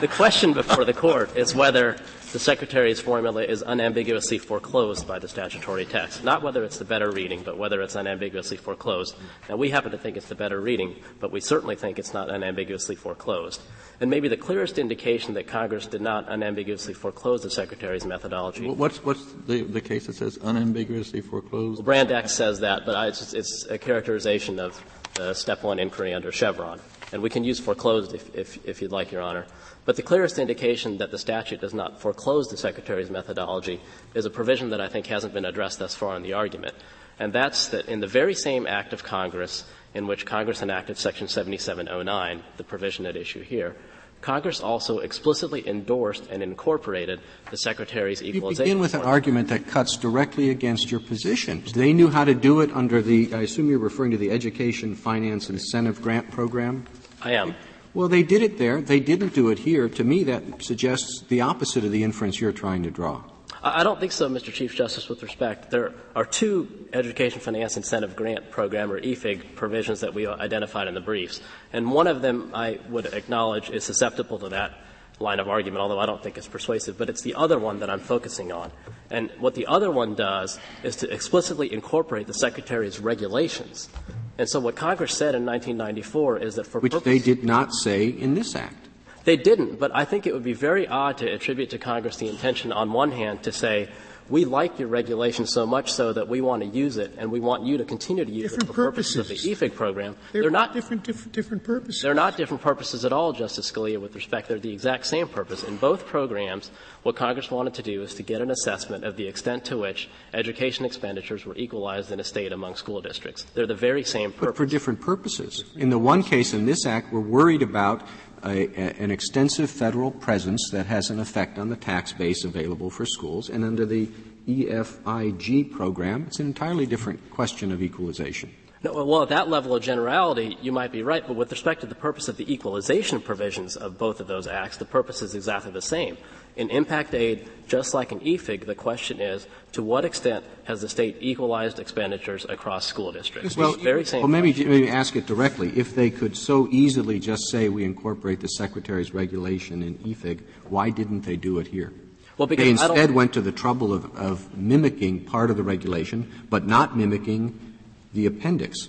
the 0.00 0.08
question 0.08 0.52
before 0.52 0.84
the 0.84 0.92
Court 0.92 1.36
is 1.36 1.54
whether 1.54 1.96
the 2.32 2.38
Secretary's 2.38 3.00
formula 3.00 3.42
is 3.42 3.62
unambiguously 3.66 4.38
foreclosed 4.38 5.06
by 5.06 5.18
the 5.18 5.26
statutory 5.26 5.84
text. 5.84 6.22
Not 6.22 6.42
whether 6.42 6.62
it's 6.62 6.78
the 6.78 6.84
better 6.84 7.10
reading, 7.10 7.42
but 7.42 7.58
whether 7.58 7.82
it's 7.82 7.96
unambiguously 7.96 8.56
foreclosed. 8.56 9.16
Now, 9.48 9.56
we 9.56 9.70
happen 9.70 9.90
to 9.90 9.98
think 9.98 10.16
it's 10.16 10.28
the 10.28 10.36
better 10.36 10.60
reading, 10.60 10.96
but 11.18 11.32
we 11.32 11.40
certainly 11.40 11.74
think 11.74 11.98
it's 11.98 12.14
not 12.14 12.30
unambiguously 12.30 12.94
foreclosed. 12.94 13.60
And 14.00 14.08
maybe 14.10 14.28
the 14.28 14.36
clearest 14.36 14.78
indication 14.78 15.34
that 15.34 15.48
Congress 15.48 15.86
did 15.86 16.00
not 16.00 16.28
unambiguously 16.28 16.94
foreclose 16.94 17.42
the 17.42 17.50
Secretary's 17.50 18.06
methodology. 18.06 18.68
What's, 18.68 19.04
what's 19.04 19.24
the, 19.46 19.62
the 19.62 19.80
case 19.80 20.06
that 20.06 20.14
says 20.14 20.38
unambiguously 20.40 21.22
foreclosed? 21.22 21.78
Well, 21.78 21.84
Brand 21.84 22.12
X 22.12 22.32
says 22.32 22.60
that, 22.60 22.86
but 22.86 23.08
it's, 23.08 23.34
it's 23.34 23.66
a 23.66 23.76
characterization 23.76 24.60
of 24.60 24.80
the 25.14 25.34
step 25.34 25.64
one 25.64 25.80
inquiry 25.80 26.14
under 26.14 26.30
Chevron. 26.30 26.80
And 27.12 27.22
we 27.22 27.28
can 27.28 27.42
use 27.42 27.58
foreclosed 27.58 28.14
if, 28.14 28.34
if, 28.36 28.64
if 28.64 28.80
you'd 28.80 28.92
like, 28.92 29.10
Your 29.10 29.22
Honor. 29.22 29.46
But 29.90 29.96
the 29.96 30.02
clearest 30.02 30.38
indication 30.38 30.98
that 30.98 31.10
the 31.10 31.18
statute 31.18 31.60
does 31.60 31.74
not 31.74 32.00
foreclose 32.00 32.46
the 32.46 32.56
Secretary's 32.56 33.10
methodology 33.10 33.80
is 34.14 34.24
a 34.24 34.30
provision 34.30 34.70
that 34.70 34.80
I 34.80 34.86
think 34.86 35.06
hasn't 35.06 35.34
been 35.34 35.44
addressed 35.44 35.80
thus 35.80 35.96
far 35.96 36.14
in 36.14 36.22
the 36.22 36.34
argument. 36.34 36.76
And 37.18 37.32
that's 37.32 37.70
that 37.70 37.88
in 37.88 37.98
the 37.98 38.06
very 38.06 38.34
same 38.34 38.68
act 38.68 38.92
of 38.92 39.02
Congress 39.02 39.64
in 39.92 40.06
which 40.06 40.24
Congress 40.24 40.62
enacted 40.62 40.96
Section 40.96 41.26
7709, 41.26 42.40
the 42.56 42.62
provision 42.62 43.04
at 43.04 43.16
issue 43.16 43.42
here, 43.42 43.74
Congress 44.20 44.60
also 44.60 45.00
explicitly 45.00 45.66
endorsed 45.66 46.24
and 46.30 46.40
incorporated 46.40 47.20
the 47.50 47.56
Secretary's 47.56 48.22
equalization. 48.22 48.66
You 48.68 48.74
begin 48.74 48.78
with 48.78 48.94
an 48.94 49.02
argument 49.02 49.48
that 49.48 49.66
cuts 49.66 49.96
directly 49.96 50.50
against 50.50 50.92
your 50.92 51.00
position. 51.00 51.64
They 51.74 51.92
knew 51.92 52.10
how 52.10 52.24
to 52.24 52.34
do 52.34 52.60
it 52.60 52.70
under 52.76 53.02
the, 53.02 53.34
I 53.34 53.40
assume 53.40 53.68
you're 53.68 53.80
referring 53.80 54.12
to 54.12 54.18
the 54.18 54.30
Education 54.30 54.94
Finance 54.94 55.50
Incentive 55.50 56.00
Grant 56.00 56.30
Program? 56.30 56.86
I 57.22 57.32
am. 57.32 57.56
Well, 57.92 58.08
they 58.08 58.22
did 58.22 58.42
it 58.42 58.58
there. 58.58 58.80
They 58.80 59.00
didn't 59.00 59.34
do 59.34 59.48
it 59.50 59.58
here. 59.58 59.88
To 59.88 60.04
me, 60.04 60.22
that 60.24 60.62
suggests 60.62 61.22
the 61.28 61.40
opposite 61.40 61.84
of 61.84 61.90
the 61.90 62.04
inference 62.04 62.40
you're 62.40 62.52
trying 62.52 62.84
to 62.84 62.90
draw. 62.90 63.22
I 63.62 63.82
don't 63.82 64.00
think 64.00 64.12
so, 64.12 64.28
Mr. 64.28 64.52
Chief 64.52 64.74
Justice, 64.74 65.08
with 65.08 65.22
respect. 65.22 65.70
There 65.70 65.92
are 66.16 66.24
two 66.24 66.88
Education 66.94 67.40
Finance 67.40 67.76
Incentive 67.76 68.16
Grant 68.16 68.50
Program, 68.50 68.90
or 68.90 69.00
EFIG, 69.00 69.54
provisions 69.54 70.00
that 70.00 70.14
we 70.14 70.26
identified 70.26 70.88
in 70.88 70.94
the 70.94 71.00
briefs. 71.00 71.40
And 71.72 71.90
one 71.90 72.06
of 72.06 72.22
them, 72.22 72.52
I 72.54 72.78
would 72.88 73.06
acknowledge, 73.06 73.68
is 73.68 73.84
susceptible 73.84 74.38
to 74.38 74.48
that 74.50 74.78
line 75.18 75.40
of 75.40 75.48
argument, 75.48 75.82
although 75.82 75.98
I 75.98 76.06
don't 76.06 76.22
think 76.22 76.38
it's 76.38 76.48
persuasive, 76.48 76.96
but 76.96 77.10
it's 77.10 77.20
the 77.20 77.34
other 77.34 77.58
one 77.58 77.80
that 77.80 77.90
I'm 77.90 78.00
focusing 78.00 78.50
on. 78.50 78.72
And 79.10 79.30
what 79.38 79.54
the 79.54 79.66
other 79.66 79.90
one 79.90 80.14
does 80.14 80.58
is 80.82 80.96
to 80.96 81.12
explicitly 81.12 81.70
incorporate 81.70 82.26
the 82.26 82.34
Secretary's 82.34 82.98
regulations 82.98 83.90
and 84.38 84.48
so 84.48 84.60
what 84.60 84.76
Congress 84.76 85.12
said 85.12 85.34
in 85.34 85.44
1994 85.44 86.38
is 86.38 86.54
that 86.54 86.66
for 86.66 86.80
Which 86.80 86.92
purpose, 86.92 87.04
they 87.04 87.18
did 87.18 87.44
not 87.44 87.72
say 87.74 88.06
in 88.06 88.34
this 88.34 88.54
act. 88.54 88.88
They 89.24 89.36
didn't, 89.36 89.78
but 89.78 89.90
I 89.94 90.04
think 90.04 90.26
it 90.26 90.32
would 90.32 90.44
be 90.44 90.54
very 90.54 90.88
odd 90.88 91.18
to 91.18 91.30
attribute 91.30 91.70
to 91.70 91.78
Congress 91.78 92.16
the 92.16 92.28
intention 92.28 92.72
on 92.72 92.92
one 92.92 93.12
hand 93.12 93.42
to 93.42 93.52
say, 93.52 93.90
we 94.30 94.44
like 94.44 94.78
your 94.78 94.88
regulation 94.88 95.44
so 95.44 95.66
much 95.66 95.92
so 95.92 96.12
that 96.12 96.28
we 96.28 96.40
want 96.40 96.62
to 96.62 96.68
use 96.68 96.96
it, 96.96 97.14
and 97.18 97.32
we 97.32 97.40
want 97.40 97.64
you 97.64 97.78
to 97.78 97.84
continue 97.84 98.24
to 98.24 98.30
use 98.30 98.44
different 98.44 98.62
it 98.62 98.66
for 98.68 98.72
purposes. 98.72 99.16
purposes 99.16 99.46
of 99.46 99.60
the 99.60 99.66
EFIG 99.68 99.74
program. 99.74 100.16
They're, 100.32 100.42
they're, 100.42 100.50
not 100.52 100.72
different, 100.72 101.02
different, 101.02 101.32
different 101.32 101.64
purposes. 101.64 102.00
They're 102.00 102.14
not 102.14 102.36
different 102.36 102.62
purposes 102.62 103.04
at 103.04 103.12
all, 103.12 103.32
Justice 103.32 103.70
Scalia, 103.70 104.00
with 104.00 104.14
respect. 104.14 104.48
They're 104.48 104.60
the 104.60 104.72
exact 104.72 105.06
same 105.06 105.26
purpose. 105.26 105.64
In 105.64 105.76
both 105.76 106.06
programs, 106.06 106.70
what 107.02 107.16
Congress 107.16 107.50
wanted 107.50 107.74
to 107.74 107.82
do 107.82 108.02
is 108.02 108.14
to 108.14 108.22
get 108.22 108.40
an 108.40 108.50
assessment 108.50 109.04
of 109.04 109.16
the 109.16 109.26
extent 109.26 109.64
to 109.66 109.78
which 109.78 110.08
education 110.34 110.84
expenditures 110.84 111.46
were 111.46 111.56
equalized 111.56 112.12
in 112.12 112.20
a 112.20 112.24
state 112.24 112.52
among 112.52 112.74
school 112.76 113.00
districts. 113.00 113.44
They're 113.54 113.66
the 113.66 113.74
very 113.74 114.04
same 114.04 114.32
purpose. 114.32 114.48
But 114.48 114.56
for 114.56 114.66
different 114.66 115.00
purposes. 115.00 115.64
In 115.76 115.90
the 115.90 115.98
one 115.98 116.22
case 116.22 116.52
in 116.52 116.66
this 116.66 116.84
act, 116.84 117.12
we're 117.12 117.20
worried 117.20 117.62
about 117.62 118.02
a, 118.44 118.68
a, 118.78 119.02
an 119.02 119.10
extensive 119.10 119.70
federal 119.70 120.10
presence 120.10 120.70
that 120.72 120.86
has 120.86 121.10
an 121.10 121.20
effect 121.20 121.58
on 121.58 121.68
the 121.68 121.76
tax 121.76 122.12
base 122.12 122.44
available 122.44 122.90
for 122.90 123.06
schools, 123.06 123.48
and 123.48 123.64
under 123.64 123.86
the 123.86 124.08
EFIG 124.46 125.70
program, 125.70 126.24
it's 126.26 126.40
an 126.40 126.46
entirely 126.46 126.86
different 126.86 127.30
question 127.30 127.72
of 127.72 127.82
equalization. 127.82 128.50
No, 128.82 129.04
well, 129.04 129.22
at 129.22 129.28
that 129.28 129.50
level 129.50 129.74
of 129.74 129.82
generality, 129.82 130.56
you 130.62 130.72
might 130.72 130.90
be 130.90 131.02
right, 131.02 131.26
but 131.26 131.36
with 131.36 131.50
respect 131.50 131.82
to 131.82 131.86
the 131.86 131.94
purpose 131.94 132.28
of 132.28 132.38
the 132.38 132.50
equalization 132.50 133.20
provisions 133.20 133.76
of 133.76 133.98
both 133.98 134.20
of 134.20 134.26
those 134.26 134.46
acts, 134.46 134.78
the 134.78 134.86
purpose 134.86 135.20
is 135.20 135.34
exactly 135.34 135.70
the 135.70 135.82
same. 135.82 136.16
In 136.56 136.70
impact 136.70 137.14
aid, 137.14 137.48
just 137.68 137.94
like 137.94 138.12
in 138.12 138.20
EFIG, 138.20 138.66
the 138.66 138.74
question 138.74 139.20
is, 139.20 139.46
to 139.72 139.82
what 139.82 140.04
extent 140.04 140.44
has 140.64 140.80
the 140.80 140.88
state 140.88 141.16
equalized 141.20 141.78
expenditures 141.78 142.44
across 142.48 142.84
school 142.86 143.12
districts? 143.12 143.56
Well, 143.56 143.74
very 143.74 144.04
same. 144.04 144.22
Well, 144.22 144.28
maybe, 144.28 144.52
question. 144.52 144.70
maybe 144.70 144.88
ask 144.88 145.14
it 145.14 145.26
directly. 145.26 145.72
If 145.76 145.94
they 145.94 146.10
could 146.10 146.36
so 146.36 146.68
easily 146.70 147.20
just 147.20 147.48
say 147.50 147.68
we 147.68 147.84
incorporate 147.84 148.40
the 148.40 148.48
Secretary's 148.48 149.14
regulation 149.14 149.82
in 149.82 149.94
EFIG, 149.98 150.40
why 150.68 150.90
didn't 150.90 151.22
they 151.22 151.36
do 151.36 151.58
it 151.60 151.68
here? 151.68 151.92
Well, 152.36 152.46
because 152.46 152.64
they 152.64 152.70
instead 152.70 153.10
went 153.12 153.34
to 153.34 153.40
the 153.40 153.52
trouble 153.52 153.92
of, 153.92 154.16
of 154.16 154.56
mimicking 154.56 155.24
part 155.26 155.50
of 155.50 155.56
the 155.56 155.62
regulation, 155.62 156.30
but 156.48 156.66
not 156.66 156.96
mimicking 156.96 157.76
the 158.14 158.26
appendix, 158.26 158.88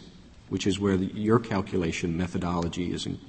which 0.50 0.65
is 0.65 0.80
where 0.80 0.97
the, 0.97 1.06
your 1.08 1.38
calculation 1.38 2.17
methodology 2.17 2.93
is, 2.93 3.06
is 3.06 3.08
in, 3.08 3.19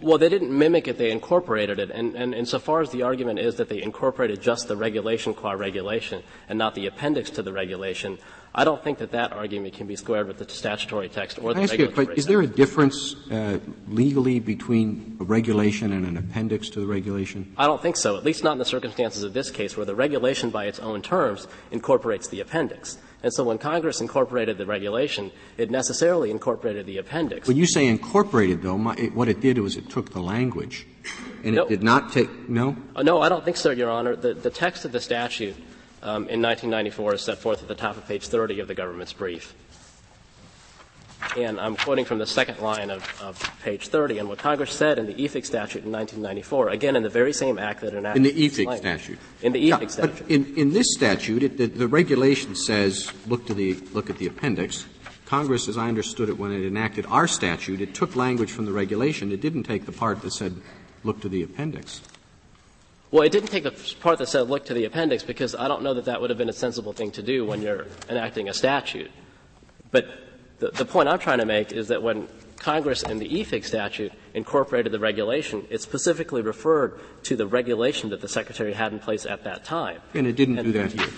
Well, 0.00 0.18
they 0.18 0.28
didn't 0.28 0.56
mimic 0.56 0.88
it, 0.88 0.98
they 0.98 1.10
incorporated 1.10 1.78
it. 1.78 1.90
And, 1.90 2.14
and 2.14 2.34
insofar 2.34 2.80
as 2.80 2.90
the 2.90 3.02
argument 3.02 3.38
is 3.38 3.56
that 3.56 3.68
they 3.68 3.82
incorporated 3.82 4.40
just 4.40 4.68
the 4.68 4.76
regulation 4.76 5.34
qua 5.34 5.52
regulation 5.52 6.22
and 6.48 6.58
not 6.58 6.74
the 6.74 6.86
appendix 6.86 7.30
to 7.30 7.42
the 7.42 7.52
regulation, 7.52 8.18
I 8.54 8.64
don't 8.64 8.82
think 8.84 8.98
that 8.98 9.10
that 9.12 9.32
argument 9.32 9.74
can 9.74 9.88
be 9.88 9.96
squared 9.96 10.28
with 10.28 10.38
the 10.38 10.48
statutory 10.48 11.08
text 11.08 11.38
or 11.38 11.52
Can 11.52 11.54
the 11.54 11.60
I 11.60 11.64
ask 11.64 11.78
you, 11.78 11.88
but 11.88 12.16
is 12.16 12.26
there 12.26 12.40
a 12.40 12.46
difference 12.46 13.16
uh, 13.30 13.58
legally 13.88 14.38
between 14.38 15.16
a 15.20 15.24
regulation 15.24 15.92
and 15.92 16.06
an 16.06 16.16
appendix 16.16 16.68
to 16.70 16.80
the 16.80 16.86
regulation? 16.86 17.52
I 17.58 17.66
don't 17.66 17.82
think 17.82 17.96
so, 17.96 18.16
at 18.16 18.24
least 18.24 18.44
not 18.44 18.52
in 18.52 18.58
the 18.58 18.64
circumstances 18.64 19.24
of 19.24 19.32
this 19.32 19.50
case 19.50 19.76
where 19.76 19.86
the 19.86 19.94
regulation 19.96 20.50
by 20.50 20.66
its 20.66 20.78
own 20.78 21.02
terms 21.02 21.48
incorporates 21.72 22.28
the 22.28 22.40
appendix. 22.40 22.98
And 23.24 23.32
so 23.32 23.42
when 23.42 23.56
Congress 23.56 24.02
incorporated 24.02 24.58
the 24.58 24.66
regulation, 24.66 25.32
it 25.56 25.70
necessarily 25.70 26.30
incorporated 26.30 26.84
the 26.84 26.98
appendix. 26.98 27.48
When 27.48 27.56
you 27.56 27.66
say 27.66 27.86
incorporated, 27.86 28.60
though, 28.60 28.76
my, 28.76 28.94
it, 28.96 29.14
what 29.14 29.28
it 29.30 29.40
did 29.40 29.58
was 29.58 29.76
it 29.76 29.88
took 29.88 30.10
the 30.12 30.20
language, 30.20 30.86
and 31.42 31.56
No. 31.56 31.62
it 31.64 31.70
did 31.70 31.82
not 31.82 32.12
take. 32.12 32.50
No. 32.50 32.76
Uh, 32.94 33.02
no, 33.02 33.22
I 33.22 33.30
don't 33.30 33.42
think 33.42 33.56
so, 33.56 33.70
Your 33.70 33.90
Honor. 33.90 34.14
The, 34.14 34.34
the 34.34 34.50
text 34.50 34.84
of 34.84 34.92
the 34.92 35.00
statute 35.00 35.56
um, 36.02 36.28
in 36.28 36.42
1994 36.42 37.14
is 37.14 37.22
set 37.22 37.38
forth 37.38 37.62
at 37.62 37.68
the 37.68 37.74
top 37.74 37.96
of 37.96 38.06
page 38.06 38.28
30 38.28 38.60
of 38.60 38.68
the 38.68 38.74
government's 38.74 39.14
brief. 39.14 39.54
And 41.36 41.58
I'm 41.60 41.76
quoting 41.76 42.04
from 42.04 42.18
the 42.18 42.26
second 42.26 42.60
line 42.60 42.90
of, 42.90 43.02
of 43.20 43.38
page 43.62 43.88
30. 43.88 44.18
And 44.18 44.28
what 44.28 44.38
Congress 44.38 44.70
said 44.72 44.98
in 44.98 45.06
the 45.06 45.14
EFIG 45.14 45.44
statute 45.44 45.84
in 45.84 45.90
1994, 45.90 46.68
again 46.68 46.94
in 46.94 47.02
the 47.02 47.08
very 47.08 47.32
same 47.32 47.58
act 47.58 47.80
that 47.80 47.92
enacted 47.92 48.24
In 48.24 48.34
the 48.34 48.46
EFIG 48.48 48.66
language. 48.66 48.78
statute. 48.78 49.18
In 49.42 49.52
the 49.52 49.58
Yeah, 49.58 49.86
statute. 49.86 50.18
But 50.18 50.30
in, 50.30 50.54
in 50.56 50.72
this 50.72 50.94
statute, 50.94 51.42
it, 51.42 51.56
the, 51.58 51.66
the 51.66 51.88
regulation 51.88 52.54
says, 52.54 53.12
look 53.26 53.46
to 53.46 53.54
the, 53.54 53.74
look 53.92 54.10
at 54.10 54.18
the 54.18 54.26
appendix. 54.28 54.86
Congress, 55.26 55.68
as 55.68 55.76
I 55.76 55.88
understood 55.88 56.28
it 56.28 56.38
when 56.38 56.52
it 56.52 56.64
enacted 56.64 57.06
our 57.06 57.26
statute, 57.26 57.80
it 57.80 57.94
took 57.94 58.14
language 58.14 58.52
from 58.52 58.66
the 58.66 58.72
regulation. 58.72 59.32
It 59.32 59.40
didn't 59.40 59.64
take 59.64 59.86
the 59.86 59.92
part 59.92 60.22
that 60.22 60.32
said, 60.32 60.54
look 61.02 61.20
to 61.22 61.28
the 61.28 61.42
appendix. 61.42 62.00
Well, 63.10 63.22
it 63.22 63.32
didn't 63.32 63.48
take 63.48 63.64
the 63.64 63.72
part 64.00 64.18
that 64.18 64.28
said 64.28 64.48
look 64.48 64.66
to 64.66 64.74
the 64.74 64.84
appendix 64.84 65.22
because 65.22 65.54
I 65.54 65.68
don't 65.68 65.82
know 65.82 65.94
that 65.94 66.04
that 66.06 66.20
would 66.20 66.30
have 66.30 66.38
been 66.38 66.48
a 66.48 66.52
sensible 66.54 66.92
thing 66.92 67.10
to 67.12 67.22
do 67.22 67.44
when 67.44 67.62
you're 67.62 67.86
enacting 68.08 68.48
a 68.48 68.54
statute. 68.54 69.10
But 69.90 70.06
the, 70.58 70.70
the 70.70 70.84
point 70.84 71.08
I'm 71.08 71.18
trying 71.18 71.38
to 71.38 71.46
make 71.46 71.72
is 71.72 71.88
that 71.88 72.02
when 72.02 72.28
Congress 72.58 73.02
in 73.02 73.18
the 73.18 73.28
EFIG 73.28 73.64
statute 73.64 74.12
incorporated 74.32 74.92
the 74.92 74.98
regulation, 74.98 75.66
it 75.70 75.82
specifically 75.82 76.42
referred 76.42 76.98
to 77.24 77.36
the 77.36 77.46
regulation 77.46 78.10
that 78.10 78.20
the 78.20 78.28
Secretary 78.28 78.72
had 78.72 78.92
in 78.92 78.98
place 78.98 79.26
at 79.26 79.44
that 79.44 79.64
time. 79.64 80.00
And 80.14 80.26
it 80.26 80.36
didn't 80.36 80.62
do 80.62 80.72
that 80.72 80.92
here. 80.92 81.08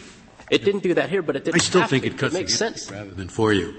It 0.50 0.64
didn't 0.64 0.82
do 0.82 0.94
that 0.94 1.10
here, 1.10 1.22
but 1.22 1.36
it 1.36 1.44
didn't 1.44 1.56
I 1.56 1.58
still 1.58 1.80
have 1.82 1.90
think 1.90 2.04
to. 2.04 2.10
it 2.10 2.18
cuts 2.18 2.32
makes 2.34 2.54
against 2.60 2.86
sense. 2.86 2.90
rather 2.90 3.10
than 3.10 3.28
for 3.28 3.52
you. 3.52 3.74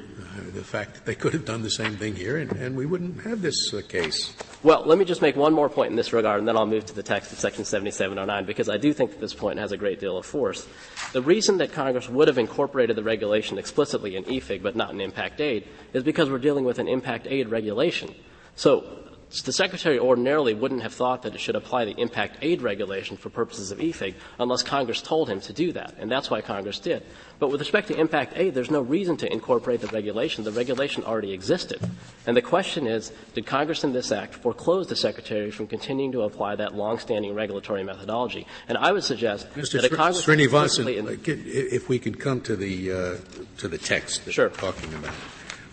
The 0.58 0.63
fact 0.63 0.96
that 0.96 1.06
they 1.06 1.13
could 1.13 1.34
have 1.34 1.46
done 1.46 1.62
the 1.62 1.70
same 1.70 1.98
thing 1.98 2.15
here, 2.15 2.38
and, 2.38 2.52
and 2.54 2.76
we 2.76 2.88
wouldn't 2.88 3.22
have 3.22 3.43
this 3.43 3.72
uh, 3.76 3.82
case. 3.88 4.34
Well, 4.63 4.84
let 4.88 4.98
me 4.98 5.06
just 5.06 5.22
make 5.22 5.36
one 5.36 5.54
more 5.54 5.70
point 5.70 5.91
in 5.91 5.96
this 5.96 6.12
regard, 6.13 6.39
and 6.39 6.48
then 6.48 6.58
I'll 6.58 6.65
move 6.65 6.84
to 6.88 6.96
the 6.96 7.04
text 7.04 7.32
of 7.32 7.38
Section 7.38 7.63
7709, 7.63 8.43
because 8.46 8.67
I 8.67 8.78
do 8.78 8.91
think 8.91 9.12
that 9.12 9.20
this 9.20 9.36
point 9.36 9.60
has 9.60 9.72
a 9.72 9.78
great 9.78 10.00
deal 10.00 10.17
of 10.17 10.26
force. 10.26 10.67
The 11.13 11.22
reason 11.22 11.60
that 11.60 11.74
Congress 11.74 12.10
would 12.10 12.28
have 12.28 12.39
incorporated 12.39 12.96
the 12.96 13.04
regulation 13.04 13.60
explicitly 13.60 14.15
in 14.15 14.24
EFIG 14.24 14.63
but 14.63 14.76
not 14.76 14.89
in 14.89 15.00
impact 15.00 15.41
aid 15.41 15.67
is 15.93 16.04
because 16.04 16.28
we're 16.28 16.39
dealing 16.39 16.65
with 16.65 16.80
an 16.80 16.88
impact 16.88 17.28
aid 17.30 17.50
regulation. 17.50 18.15
So 18.56 19.07
the 19.30 19.52
Secretary 19.52 20.00
ordinarily 20.00 20.54
wouldn't 20.54 20.82
have 20.84 20.94
thought 20.94 21.24
that 21.24 21.36
it 21.36 21.40
should 21.42 21.56
apply 21.56 21.84
the 21.86 22.00
impact 22.00 22.38
aid 22.42 22.62
regulation 22.62 23.18
for 23.18 23.30
purposes 23.30 23.72
of 23.72 23.80
EFIG 23.80 24.16
unless 24.40 24.63
Congress 24.63 25.02
told 25.02 25.30
him 25.30 25.42
to 25.42 25.52
do 25.54 25.74
that, 25.74 25.96
and 26.00 26.10
that's 26.10 26.30
why 26.30 26.40
Congress 26.42 26.80
did. 26.80 27.04
But 27.38 27.50
with 27.52 27.60
respect 27.60 27.90
to 27.90 28.00
impact 28.00 28.34
aid, 28.38 28.54
there's 28.56 28.72
no 28.72 28.82
reason 28.82 29.18
to 29.18 29.32
incorporate 29.32 29.82
the 29.82 29.88
regulation. 29.88 30.44
The 30.44 30.52
regulation 30.52 31.04
already 31.04 31.34
existed. 31.34 31.80
And 32.26 32.38
the 32.38 32.42
question 32.42 32.88
is, 32.88 33.12
did 33.36 33.46
Congress 33.46 33.84
in 33.84 33.92
this 33.92 34.12
act 34.12 34.34
foreclose 34.34 34.88
the 34.88 34.96
Secretary 34.96 35.52
from 35.52 35.68
continuing 35.68 36.13
to 36.13 36.22
apply 36.22 36.56
that 36.56 36.74
longstanding 36.74 37.36
regulatory 37.36 37.84
methodology? 37.84 38.48
And 38.70 38.78
I 38.78 38.92
would 38.92 39.04
suggest 39.04 39.52
Mr. 39.54 39.82
that 39.82 39.92
a 39.92 39.96
Congress 39.96 40.26
Srinivasan, 40.26 40.96
in- 40.96 41.08
uh, 41.08 41.16
if 41.26 41.90
we 41.90 42.00
could 42.00 42.20
come 42.20 42.42
to 42.42 42.56
the, 42.56 42.92
uh, 42.92 43.16
to 43.58 43.68
the 43.68 43.78
text 43.78 44.26
that 44.26 44.32
Sure. 44.32 44.48
we're 44.50 44.56
talking 44.56 44.94
about. 44.94 45.13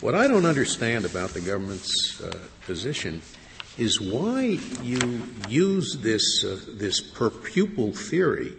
What 0.00 0.14
I 0.14 0.28
don't 0.28 0.44
understand 0.44 1.06
about 1.06 1.30
the 1.30 1.40
government's 1.40 2.20
uh, 2.20 2.36
position 2.66 3.22
is 3.76 4.00
why 4.00 4.58
you 4.82 5.22
use 5.48 5.98
this, 5.98 6.44
uh, 6.44 6.58
this 6.68 7.00
per 7.00 7.30
pupil 7.30 7.92
theory 7.92 8.52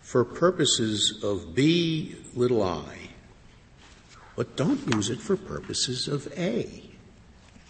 for 0.00 0.24
purposes 0.24 1.22
of 1.22 1.54
B 1.54 2.16
little 2.34 2.62
i, 2.62 2.96
but 4.36 4.56
don't 4.56 4.94
use 4.94 5.10
it 5.10 5.20
for 5.20 5.36
purposes 5.36 6.08
of 6.08 6.32
A. 6.38 6.82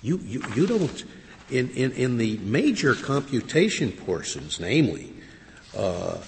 You, 0.03 0.19
you, 0.19 0.43
you 0.55 0.67
don't, 0.67 1.05
in, 1.51 1.71
in, 1.71 1.93
in 1.93 2.17
the 2.17 2.39
major 2.39 2.95
computation 2.95 3.93
portions, 3.93 4.61
namely, 4.61 5.13
uh, 5.77 6.19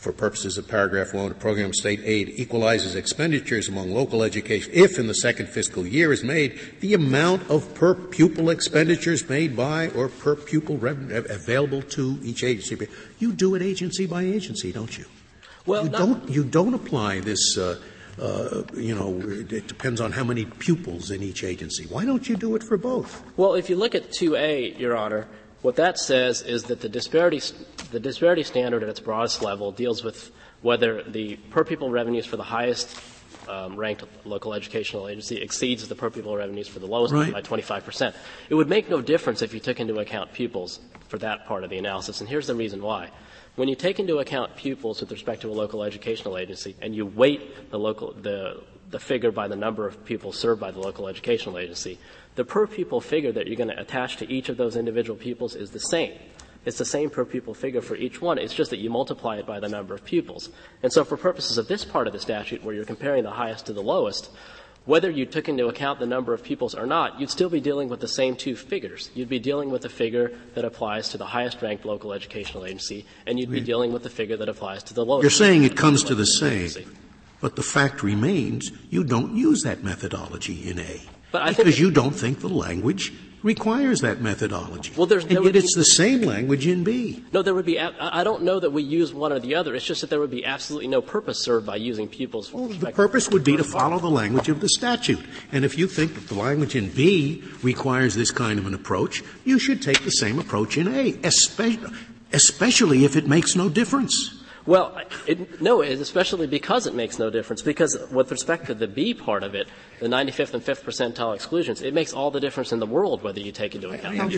for 0.00 0.12
purposes 0.12 0.56
of 0.56 0.66
paragraph 0.66 1.12
one, 1.12 1.28
the 1.28 1.34
program 1.34 1.74
state 1.74 2.00
aid 2.04 2.30
equalizes 2.36 2.94
expenditures 2.94 3.68
among 3.68 3.92
local 3.92 4.22
education 4.22 4.72
if 4.72 4.98
in 4.98 5.06
the 5.06 5.14
second 5.14 5.46
fiscal 5.46 5.86
year 5.86 6.10
is 6.10 6.24
made 6.24 6.58
the 6.80 6.94
amount 6.94 7.48
of 7.50 7.74
per 7.74 7.94
pupil 7.94 8.48
expenditures 8.48 9.28
made 9.28 9.54
by 9.54 9.88
or 9.90 10.08
per 10.08 10.34
pupil 10.34 10.78
revenue 10.78 11.22
available 11.28 11.82
to 11.82 12.18
each 12.22 12.42
agency. 12.42 12.88
You 13.18 13.32
do 13.32 13.54
it 13.54 13.60
agency 13.60 14.06
by 14.06 14.22
agency, 14.22 14.72
don't 14.72 14.96
you? 14.96 15.04
Well, 15.66 15.84
you 15.84 15.90
don't. 15.90 16.30
You 16.30 16.44
don't 16.44 16.72
apply 16.72 17.20
this. 17.20 17.58
Uh, 17.58 17.78
uh, 18.18 18.62
you 18.74 18.94
know, 18.94 19.20
it 19.20 19.66
depends 19.68 20.00
on 20.00 20.12
how 20.12 20.24
many 20.24 20.46
pupils 20.46 21.10
in 21.10 21.22
each 21.22 21.44
agency. 21.44 21.86
Why 21.86 22.06
don't 22.06 22.26
you 22.28 22.36
do 22.36 22.56
it 22.56 22.62
for 22.62 22.76
both? 22.76 23.22
Well, 23.36 23.54
if 23.54 23.70
you 23.70 23.76
look 23.76 23.94
at 23.94 24.10
2A, 24.10 24.78
Your 24.78 24.96
Honor, 24.96 25.26
what 25.62 25.76
that 25.76 25.98
says 25.98 26.42
is 26.42 26.64
that 26.64 26.80
the 26.80 26.88
disparity, 26.88 27.40
the 27.92 28.00
disparity 28.00 28.42
standard 28.42 28.82
at 28.82 28.88
its 28.88 29.00
broadest 29.00 29.42
level 29.42 29.72
deals 29.72 30.02
with 30.02 30.30
whether 30.62 31.02
the 31.02 31.36
per 31.50 31.64
pupil 31.64 31.90
revenues 31.90 32.26
for 32.26 32.36
the 32.36 32.42
highest 32.42 32.98
um, 33.48 33.76
ranked 33.76 34.04
local 34.24 34.54
educational 34.54 35.08
agency 35.08 35.36
exceeds 35.40 35.86
the 35.88 35.94
per 35.94 36.10
pupil 36.10 36.36
revenues 36.36 36.68
for 36.68 36.78
the 36.78 36.86
lowest 36.86 37.12
Right. 37.12 37.32
by 37.32 37.40
25 37.40 37.84
percent. 37.84 38.16
It 38.48 38.54
would 38.54 38.68
make 38.68 38.88
no 38.88 39.00
difference 39.00 39.42
if 39.42 39.52
you 39.54 39.60
took 39.60 39.80
into 39.80 39.98
account 39.98 40.32
pupils 40.32 40.80
for 41.08 41.18
that 41.18 41.46
part 41.46 41.64
of 41.64 41.70
the 41.70 41.78
analysis, 41.78 42.20
and 42.20 42.28
here's 42.28 42.46
the 42.46 42.54
reason 42.54 42.82
why. 42.82 43.10
When 43.56 43.68
you 43.68 43.74
take 43.74 43.98
into 43.98 44.18
account 44.18 44.54
pupils 44.56 45.00
with 45.00 45.10
respect 45.10 45.42
to 45.42 45.50
a 45.50 45.52
local 45.52 45.82
educational 45.82 46.38
agency 46.38 46.76
and 46.80 46.94
you 46.94 47.04
weight 47.04 47.70
the 47.70 47.78
local, 47.78 48.12
the, 48.12 48.62
the 48.90 49.00
figure 49.00 49.32
by 49.32 49.48
the 49.48 49.56
number 49.56 49.86
of 49.88 50.04
pupils 50.04 50.38
served 50.38 50.60
by 50.60 50.70
the 50.70 50.78
local 50.78 51.08
educational 51.08 51.58
agency, 51.58 51.98
the 52.36 52.44
per 52.44 52.66
pupil 52.66 53.00
figure 53.00 53.32
that 53.32 53.46
you're 53.46 53.56
going 53.56 53.70
to 53.70 53.80
attach 53.80 54.16
to 54.18 54.32
each 54.32 54.48
of 54.48 54.56
those 54.56 54.76
individual 54.76 55.18
pupils 55.18 55.54
is 55.54 55.70
the 55.70 55.80
same. 55.80 56.12
It's 56.64 56.78
the 56.78 56.84
same 56.84 57.08
per 57.08 57.24
pupil 57.24 57.54
figure 57.54 57.80
for 57.80 57.96
each 57.96 58.20
one. 58.20 58.38
It's 58.38 58.54
just 58.54 58.70
that 58.70 58.78
you 58.78 58.90
multiply 58.90 59.38
it 59.38 59.46
by 59.46 59.60
the 59.60 59.68
number 59.68 59.94
of 59.94 60.04
pupils. 60.04 60.50
And 60.82 60.92
so 60.92 61.04
for 61.04 61.16
purposes 61.16 61.56
of 61.58 61.68
this 61.68 61.84
part 61.84 62.06
of 62.06 62.12
the 62.12 62.20
statute 62.20 62.62
where 62.62 62.74
you're 62.74 62.84
comparing 62.84 63.24
the 63.24 63.30
highest 63.30 63.66
to 63.66 63.72
the 63.72 63.82
lowest, 63.82 64.30
whether 64.84 65.10
you 65.10 65.26
took 65.26 65.48
into 65.48 65.68
account 65.68 66.00
the 66.00 66.06
number 66.06 66.34
of 66.34 66.42
pupils 66.42 66.74
or 66.74 66.86
not, 66.86 67.20
you'd 67.20 67.30
still 67.30 67.48
be 67.50 67.60
dealing 67.60 67.88
with 67.88 68.00
the 68.00 68.08
same 68.08 68.36
two 68.36 68.56
figures. 68.56 69.10
You'd 69.14 69.28
be 69.28 69.38
dealing 69.38 69.70
with 69.70 69.82
the 69.82 69.88
figure 69.88 70.32
that 70.54 70.64
applies 70.64 71.10
to 71.10 71.18
the 71.18 71.26
highest 71.26 71.62
ranked 71.62 71.84
local 71.84 72.12
educational 72.12 72.64
agency, 72.64 73.06
and 73.26 73.38
you'd 73.38 73.50
be 73.50 73.60
dealing 73.60 73.92
with 73.92 74.02
the 74.02 74.10
figure 74.10 74.36
that 74.36 74.48
applies 74.48 74.82
to 74.84 74.94
the 74.94 75.04
lowest. 75.04 75.22
You're 75.22 75.30
saying 75.30 75.64
it 75.64 75.76
comes 75.76 76.02
to 76.04 76.14
the 76.14 76.26
same, 76.26 76.64
agency. 76.64 76.86
but 77.40 77.56
the 77.56 77.62
fact 77.62 78.02
remains 78.02 78.72
you 78.88 79.04
don't 79.04 79.36
use 79.36 79.62
that 79.62 79.84
methodology 79.84 80.68
in 80.68 80.78
A. 80.78 81.00
But 81.32 81.42
I 81.42 81.46
think- 81.46 81.58
because 81.58 81.80
you 81.80 81.90
don't 81.90 82.14
think 82.14 82.40
the 82.40 82.48
language 82.48 83.12
requires 83.42 84.02
that 84.02 84.20
methodology. 84.20 84.92
Well, 84.96 85.06
there's- 85.06 85.24
and 85.24 85.42
yet 85.42 85.56
it's 85.56 85.74
be- 85.74 85.80
the 85.80 85.84
same 85.86 86.20
language 86.22 86.66
in 86.66 86.84
B. 86.84 87.22
No, 87.32 87.40
there 87.40 87.54
would 87.54 87.64
be. 87.64 87.80
I 87.80 88.20
I 88.20 88.22
don't 88.22 88.42
know 88.42 88.60
that 88.60 88.70
we 88.70 88.82
use 88.82 89.14
one 89.14 89.32
or 89.32 89.38
the 89.40 89.54
other. 89.54 89.74
It's 89.74 89.86
just 89.86 90.02
that 90.02 90.10
there 90.10 90.20
would 90.20 90.30
be 90.30 90.44
absolutely 90.44 90.88
no 90.88 91.00
purpose 91.00 91.42
served 91.42 91.64
by 91.64 91.76
using 91.76 92.06
pupils. 92.06 92.52
Well, 92.52 92.66
the 92.66 92.90
purpose 92.90 93.30
would 93.30 93.44
be 93.44 93.56
to 93.56 93.64
follow 93.64 93.98
the 93.98 94.10
language 94.10 94.50
of 94.50 94.60
the 94.60 94.68
statute. 94.68 95.20
And 95.52 95.64
if 95.64 95.78
you 95.78 95.86
think 95.86 96.14
that 96.16 96.28
the 96.28 96.34
language 96.34 96.76
in 96.76 96.90
B 96.90 97.42
requires 97.62 98.14
this 98.14 98.30
kind 98.30 98.58
of 98.58 98.66
an 98.66 98.74
approach, 98.74 99.22
you 99.46 99.58
should 99.58 99.80
take 99.80 100.04
the 100.04 100.10
same 100.10 100.38
approach 100.38 100.76
in 100.76 100.88
A, 100.88 101.16
especially, 101.24 101.88
especially 102.34 103.04
if 103.06 103.16
it 103.16 103.26
makes 103.26 103.56
no 103.56 103.68
difference. 103.70 104.34
Well, 104.70 104.96
it, 105.26 105.60
no, 105.60 105.82
especially 105.82 106.46
because 106.46 106.86
it 106.86 106.94
makes 106.94 107.18
no 107.18 107.28
difference. 107.28 107.60
Because 107.60 107.98
with 108.12 108.30
respect 108.30 108.66
to 108.66 108.74
the 108.74 108.86
B 108.86 109.14
part 109.14 109.42
of 109.42 109.56
it, 109.56 109.66
the 109.98 110.06
95th 110.06 110.54
and 110.54 110.64
5th 110.64 110.84
percentile 110.84 111.34
exclusions, 111.34 111.82
it 111.82 111.92
makes 111.92 112.12
all 112.12 112.30
the 112.30 112.38
difference 112.38 112.70
in 112.70 112.78
the 112.78 112.86
world 112.86 113.24
whether 113.24 113.40
you 113.40 113.50
take 113.50 113.74
into 113.74 113.90
account. 113.90 114.16
I, 114.16 114.22
I, 114.22 114.22
am 114.22 114.30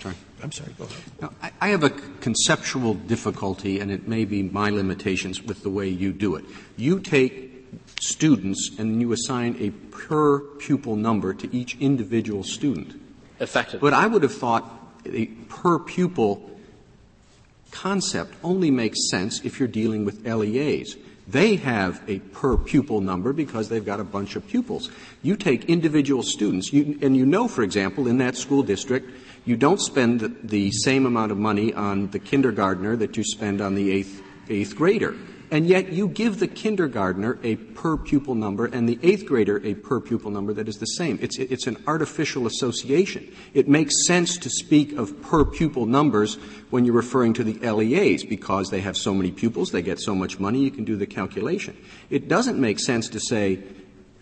sorry. 0.00 0.14
I'm 0.44 0.52
sorry. 0.52 0.72
Go 0.78 0.84
ahead. 0.84 1.02
No, 1.20 1.32
I, 1.42 1.50
I 1.60 1.68
have 1.70 1.82
a 1.82 1.90
conceptual 1.90 2.94
difficulty, 2.94 3.80
and 3.80 3.90
it 3.90 4.06
may 4.06 4.24
be 4.24 4.44
my 4.44 4.70
limitations 4.70 5.42
with 5.42 5.64
the 5.64 5.70
way 5.70 5.88
you 5.88 6.12
do 6.12 6.36
it. 6.36 6.44
You 6.76 7.00
take 7.00 7.66
students 8.00 8.70
and 8.78 9.00
you 9.00 9.10
assign 9.10 9.56
a 9.58 9.70
per 9.70 10.38
pupil 10.38 10.94
number 10.94 11.34
to 11.34 11.52
each 11.52 11.76
individual 11.80 12.44
student. 12.44 12.94
Effectively. 13.40 13.80
But 13.80 13.92
I 13.92 14.06
would 14.06 14.22
have 14.22 14.34
thought 14.34 14.70
a 15.04 15.26
per 15.26 15.80
pupil 15.80 16.53
concept 17.74 18.32
only 18.42 18.70
makes 18.70 19.10
sense 19.10 19.40
if 19.44 19.58
you're 19.58 19.68
dealing 19.68 20.04
with 20.04 20.26
LEAs. 20.26 20.96
They 21.26 21.56
have 21.56 22.02
a 22.06 22.20
per 22.20 22.56
pupil 22.56 23.00
number 23.00 23.32
because 23.32 23.68
they've 23.68 23.84
got 23.84 23.98
a 23.98 24.04
bunch 24.04 24.36
of 24.36 24.46
pupils. 24.46 24.90
You 25.22 25.36
take 25.36 25.64
individual 25.64 26.22
students, 26.22 26.72
you, 26.72 26.98
and 27.02 27.16
you 27.16 27.26
know, 27.26 27.48
for 27.48 27.62
example, 27.62 28.06
in 28.06 28.18
that 28.18 28.36
school 28.36 28.62
district, 28.62 29.10
you 29.44 29.56
don't 29.56 29.80
spend 29.80 30.20
the, 30.20 30.28
the 30.28 30.70
same 30.70 31.06
amount 31.06 31.32
of 31.32 31.38
money 31.38 31.72
on 31.74 32.10
the 32.10 32.18
kindergartner 32.18 32.96
that 32.96 33.16
you 33.16 33.24
spend 33.24 33.60
on 33.60 33.74
the 33.74 33.90
eighth, 33.90 34.22
eighth 34.48 34.76
grader 34.76 35.14
and 35.50 35.66
yet 35.66 35.92
you 35.92 36.08
give 36.08 36.38
the 36.38 36.46
kindergartner 36.46 37.38
a 37.42 37.56
per 37.56 37.96
pupil 37.96 38.34
number 38.34 38.66
and 38.66 38.88
the 38.88 38.98
eighth 39.02 39.26
grader 39.26 39.64
a 39.64 39.74
per 39.74 40.00
pupil 40.00 40.30
number 40.30 40.52
that 40.52 40.68
is 40.68 40.78
the 40.78 40.86
same. 40.86 41.18
It's, 41.20 41.38
it's 41.38 41.66
an 41.66 41.76
artificial 41.86 42.46
association. 42.46 43.32
It 43.52 43.68
makes 43.68 44.06
sense 44.06 44.36
to 44.38 44.50
speak 44.50 44.92
of 44.92 45.20
per 45.22 45.44
pupil 45.44 45.86
numbers 45.86 46.36
when 46.70 46.84
you're 46.84 46.94
referring 46.94 47.34
to 47.34 47.44
the 47.44 47.70
LEAs 47.70 48.24
because 48.24 48.70
they 48.70 48.80
have 48.80 48.96
so 48.96 49.14
many 49.14 49.30
pupils, 49.30 49.70
they 49.70 49.82
get 49.82 50.00
so 50.00 50.14
much 50.14 50.38
money, 50.40 50.60
you 50.60 50.70
can 50.70 50.84
do 50.84 50.96
the 50.96 51.06
calculation. 51.06 51.76
It 52.10 52.28
doesn't 52.28 52.60
make 52.60 52.80
sense 52.80 53.08
to 53.10 53.20
say, 53.20 53.62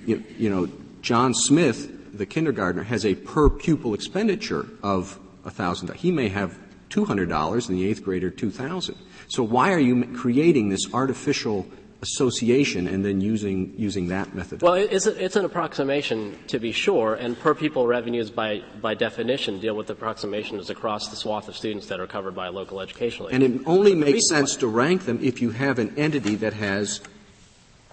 you, 0.07 0.23
you 0.37 0.51
know, 0.51 0.69
John 1.03 1.35
Smith, 1.35 2.17
the 2.17 2.27
kindergartner, 2.27 2.83
has 2.85 3.07
a 3.07 3.15
per 3.15 3.49
pupil 3.49 3.95
expenditure 3.95 4.67
of 4.83 5.19
a 5.45 5.51
thousand. 5.51 5.93
He 5.95 6.11
may 6.11 6.29
have 6.29 6.59
$200 6.91 7.69
and 7.69 7.79
the 7.79 7.87
eighth 7.87 8.05
grader 8.05 8.31
2000 8.31 8.97
so 9.33 9.43
why 9.43 9.73
are 9.73 9.79
you 9.79 10.05
creating 10.15 10.69
this 10.69 10.93
artificial 10.93 11.67
association 12.03 12.87
and 12.87 13.03
then 13.03 13.23
using 13.23 13.73
using 13.79 14.09
that 14.09 14.35
method? 14.35 14.61
Well, 14.61 14.75
it's, 14.75 15.07
a, 15.07 15.25
it's 15.25 15.37
an 15.37 15.47
approximation 15.47 16.37
to 16.49 16.59
be 16.59 16.71
sure, 16.71 17.15
and 17.15 17.39
per 17.39 17.55
pupil 17.55 17.87
revenues 17.87 18.29
by 18.29 18.63
by 18.83 18.93
definition 18.93 19.59
deal 19.59 19.75
with 19.75 19.89
approximations 19.89 20.69
across 20.69 21.09
the 21.09 21.17
swath 21.17 21.49
of 21.49 21.57
students 21.57 21.87
that 21.87 21.99
are 21.99 22.07
covered 22.07 22.35
by 22.35 22.49
local 22.49 22.79
educational 22.79 23.29
And 23.29 23.43
it 23.43 23.63
only 23.65 23.95
makes 23.95 24.29
sense 24.29 24.55
to 24.57 24.67
rank 24.67 25.07
them 25.07 25.19
if 25.23 25.41
you 25.41 25.53
have 25.53 25.79
an 25.79 25.95
entity 25.97 26.35
that 26.35 26.53
has 26.53 27.01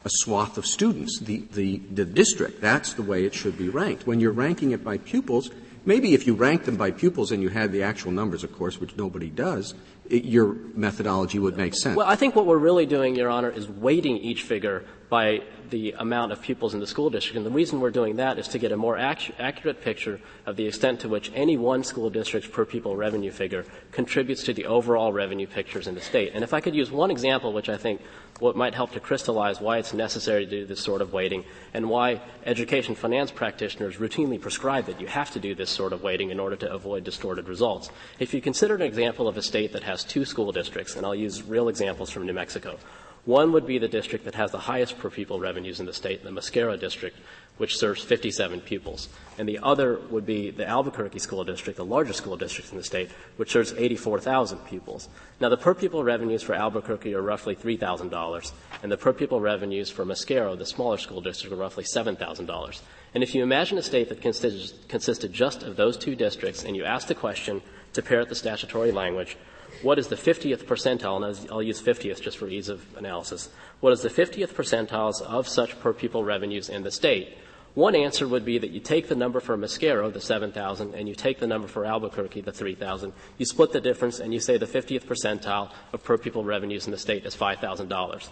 a 0.03 0.09
swath 0.09 0.57
of 0.57 0.65
students. 0.65 1.19
The, 1.19 1.43
the, 1.53 1.77
the 1.77 2.05
district, 2.05 2.59
that's 2.59 2.93
the 2.93 3.03
way 3.03 3.23
it 3.23 3.33
should 3.33 3.57
be 3.57 3.69
ranked. 3.69 4.05
When 4.05 4.19
you're 4.19 4.31
ranking 4.31 4.71
it 4.71 4.83
by 4.83 4.97
pupils, 4.97 5.51
maybe 5.85 6.13
if 6.13 6.27
you 6.27 6.35
rank 6.35 6.65
them 6.65 6.75
by 6.75 6.91
pupils 6.91 7.31
and 7.31 7.41
you 7.41 7.49
had 7.49 7.71
the 7.71 7.83
actual 7.83 8.11
numbers, 8.11 8.43
of 8.43 8.51
course, 8.53 8.79
which 8.79 8.95
nobody 8.97 9.29
does, 9.29 9.73
your 10.09 10.53
methodology 10.75 11.39
would 11.39 11.57
make 11.57 11.75
sense. 11.75 11.95
Well, 11.95 12.07
I 12.07 12.15
think 12.15 12.35
what 12.35 12.45
we're 12.45 12.57
really 12.57 12.85
doing, 12.85 13.15
Your 13.15 13.29
Honor, 13.29 13.49
is 13.49 13.69
weighting 13.69 14.17
each 14.17 14.43
figure 14.43 14.85
by 15.09 15.41
the 15.69 15.93
amount 15.97 16.31
of 16.31 16.41
pupils 16.41 16.73
in 16.73 16.79
the 16.79 16.87
school 16.87 17.09
district. 17.09 17.37
And 17.37 17.45
the 17.45 17.51
reason 17.51 17.79
we're 17.79 17.91
doing 17.91 18.17
that 18.17 18.39
is 18.39 18.47
to 18.49 18.59
get 18.59 18.71
a 18.71 18.77
more 18.77 18.97
accurate 18.97 19.81
picture 19.81 20.19
of 20.45 20.55
the 20.55 20.65
extent 20.65 21.01
to 21.01 21.09
which 21.09 21.31
any 21.35 21.57
one 21.57 21.83
school 21.83 22.09
district's 22.09 22.49
per 22.49 22.65
pupil 22.65 22.95
revenue 22.95 23.31
figure 23.31 23.65
contributes 23.91 24.43
to 24.43 24.53
the 24.53 24.65
overall 24.65 25.13
revenue 25.13 25.47
pictures 25.47 25.87
in 25.87 25.95
the 25.95 26.01
state. 26.01 26.31
And 26.33 26.43
if 26.43 26.53
I 26.53 26.61
could 26.61 26.75
use 26.75 26.91
one 26.91 27.11
example, 27.11 27.53
which 27.53 27.69
I 27.69 27.77
think 27.77 28.01
what 28.39 28.55
might 28.55 28.73
help 28.73 28.91
to 28.91 28.99
crystallize 28.99 29.59
why 29.59 29.77
it's 29.79 29.93
necessary 29.93 30.45
to 30.45 30.51
do 30.51 30.65
this 30.65 30.79
sort 30.79 31.01
of 31.01 31.11
weighting 31.11 31.43
and 31.73 31.89
why 31.89 32.21
education 32.45 32.95
finance 32.95 33.31
practitioners 33.31 33.97
routinely 33.97 34.39
prescribe 34.39 34.85
that 34.85 35.01
you 35.01 35.07
have 35.07 35.31
to 35.31 35.39
do 35.39 35.53
this 35.53 35.69
sort 35.69 35.91
of 35.91 36.01
weighting 36.03 36.29
in 36.29 36.39
order 36.39 36.55
to 36.55 36.71
avoid 36.71 37.03
distorted 37.03 37.47
results. 37.49 37.89
If 38.17 38.33
you 38.33 38.41
consider 38.41 38.75
an 38.75 38.81
example 38.81 39.27
of 39.27 39.37
a 39.37 39.41
state 39.41 39.73
that 39.73 39.83
has 39.83 40.03
two 40.03 40.23
school 40.25 40.51
districts, 40.51 40.95
and 40.95 41.05
I'll 41.05 41.15
use 41.15 41.43
real 41.43 41.67
examples 41.67 42.09
from 42.09 42.25
New 42.25 42.33
Mexico, 42.33 42.77
one 43.25 43.51
would 43.51 43.67
be 43.67 43.77
the 43.77 43.87
district 43.87 44.25
that 44.25 44.35
has 44.35 44.51
the 44.51 44.59
highest 44.59 44.97
per 44.97 45.09
pupil 45.09 45.39
revenues 45.39 45.79
in 45.79 45.85
the 45.85 45.93
state, 45.93 46.23
the 46.23 46.31
Mosquero 46.31 46.79
district, 46.79 47.17
which 47.57 47.77
serves 47.77 48.01
57 48.01 48.61
pupils. 48.61 49.09
And 49.37 49.47
the 49.47 49.59
other 49.61 49.99
would 50.09 50.25
be 50.25 50.49
the 50.49 50.65
Albuquerque 50.65 51.19
School 51.19 51.43
District, 51.43 51.75
the 51.75 51.83
largest 51.83 52.19
school 52.19 52.37
district 52.37 52.71
in 52.71 52.77
the 52.77 52.83
state, 52.83 53.09
which 53.35 53.51
serves 53.51 53.73
84,000 53.73 54.59
pupils. 54.59 55.09
Now, 55.41 55.49
the 55.49 55.57
per 55.57 55.73
pupil 55.73 56.03
revenues 56.03 56.41
for 56.41 56.55
Albuquerque 56.55 57.13
are 57.13 57.21
roughly 57.21 57.55
$3,000, 57.55 58.51
and 58.81 58.91
the 58.91 58.97
per 58.97 59.11
pupil 59.11 59.41
revenues 59.41 59.89
for 59.89 60.05
Mosquero, 60.05 60.57
the 60.57 60.65
smaller 60.65 60.97
school 60.97 61.19
district, 61.19 61.53
are 61.53 61.57
roughly 61.57 61.83
$7,000. 61.83 62.81
And 63.13 63.23
if 63.23 63.35
you 63.35 63.43
imagine 63.43 63.77
a 63.77 63.83
state 63.83 64.07
that 64.09 64.21
consisted 64.21 65.33
just 65.33 65.63
of 65.63 65.75
those 65.75 65.97
two 65.97 66.15
districts, 66.15 66.63
and 66.63 66.75
you 66.75 66.85
ask 66.85 67.07
the 67.07 67.15
question 67.15 67.61
to 67.91 68.01
parrot 68.01 68.29
the 68.29 68.35
statutory 68.35 68.93
language, 68.93 69.35
what 69.81 69.99
is 69.99 70.07
the 70.07 70.15
50th 70.15 70.65
percentile, 70.65 71.23
and 71.23 71.51
I'll 71.51 71.63
use 71.63 71.81
50th 71.81 72.21
just 72.21 72.37
for 72.37 72.47
ease 72.47 72.69
of 72.69 72.85
analysis, 72.97 73.49
what 73.79 73.93
is 73.93 74.01
the 74.01 74.09
50th 74.09 74.53
percentiles 74.53 75.21
of 75.21 75.47
such 75.47 75.79
per 75.79 75.93
pupil 75.93 76.23
revenues 76.23 76.69
in 76.69 76.83
the 76.83 76.91
state? 76.91 77.37
One 77.75 77.95
answer 77.95 78.27
would 78.27 78.45
be 78.45 78.57
that 78.57 78.71
you 78.71 78.79
take 78.79 79.07
the 79.07 79.15
number 79.15 79.39
for 79.39 79.55
Mosquero, 79.55 80.11
the 80.11 80.19
7,000, 80.19 80.95
and 80.95 81.07
you 81.07 81.15
take 81.15 81.39
the 81.39 81.47
number 81.47 81.67
for 81.67 81.85
Albuquerque, 81.85 82.41
the 82.41 82.51
3,000. 82.51 83.13
You 83.37 83.45
split 83.45 83.71
the 83.71 83.79
difference 83.79 84.19
and 84.19 84.33
you 84.33 84.39
say 84.39 84.57
the 84.57 84.65
50th 84.65 85.05
percentile 85.05 85.71
of 85.93 86.03
per 86.03 86.17
pupil 86.17 86.43
revenues 86.43 86.87
in 86.87 86.91
the 86.91 86.97
state 86.97 87.25
is 87.25 87.35
$5,000. 87.35 88.29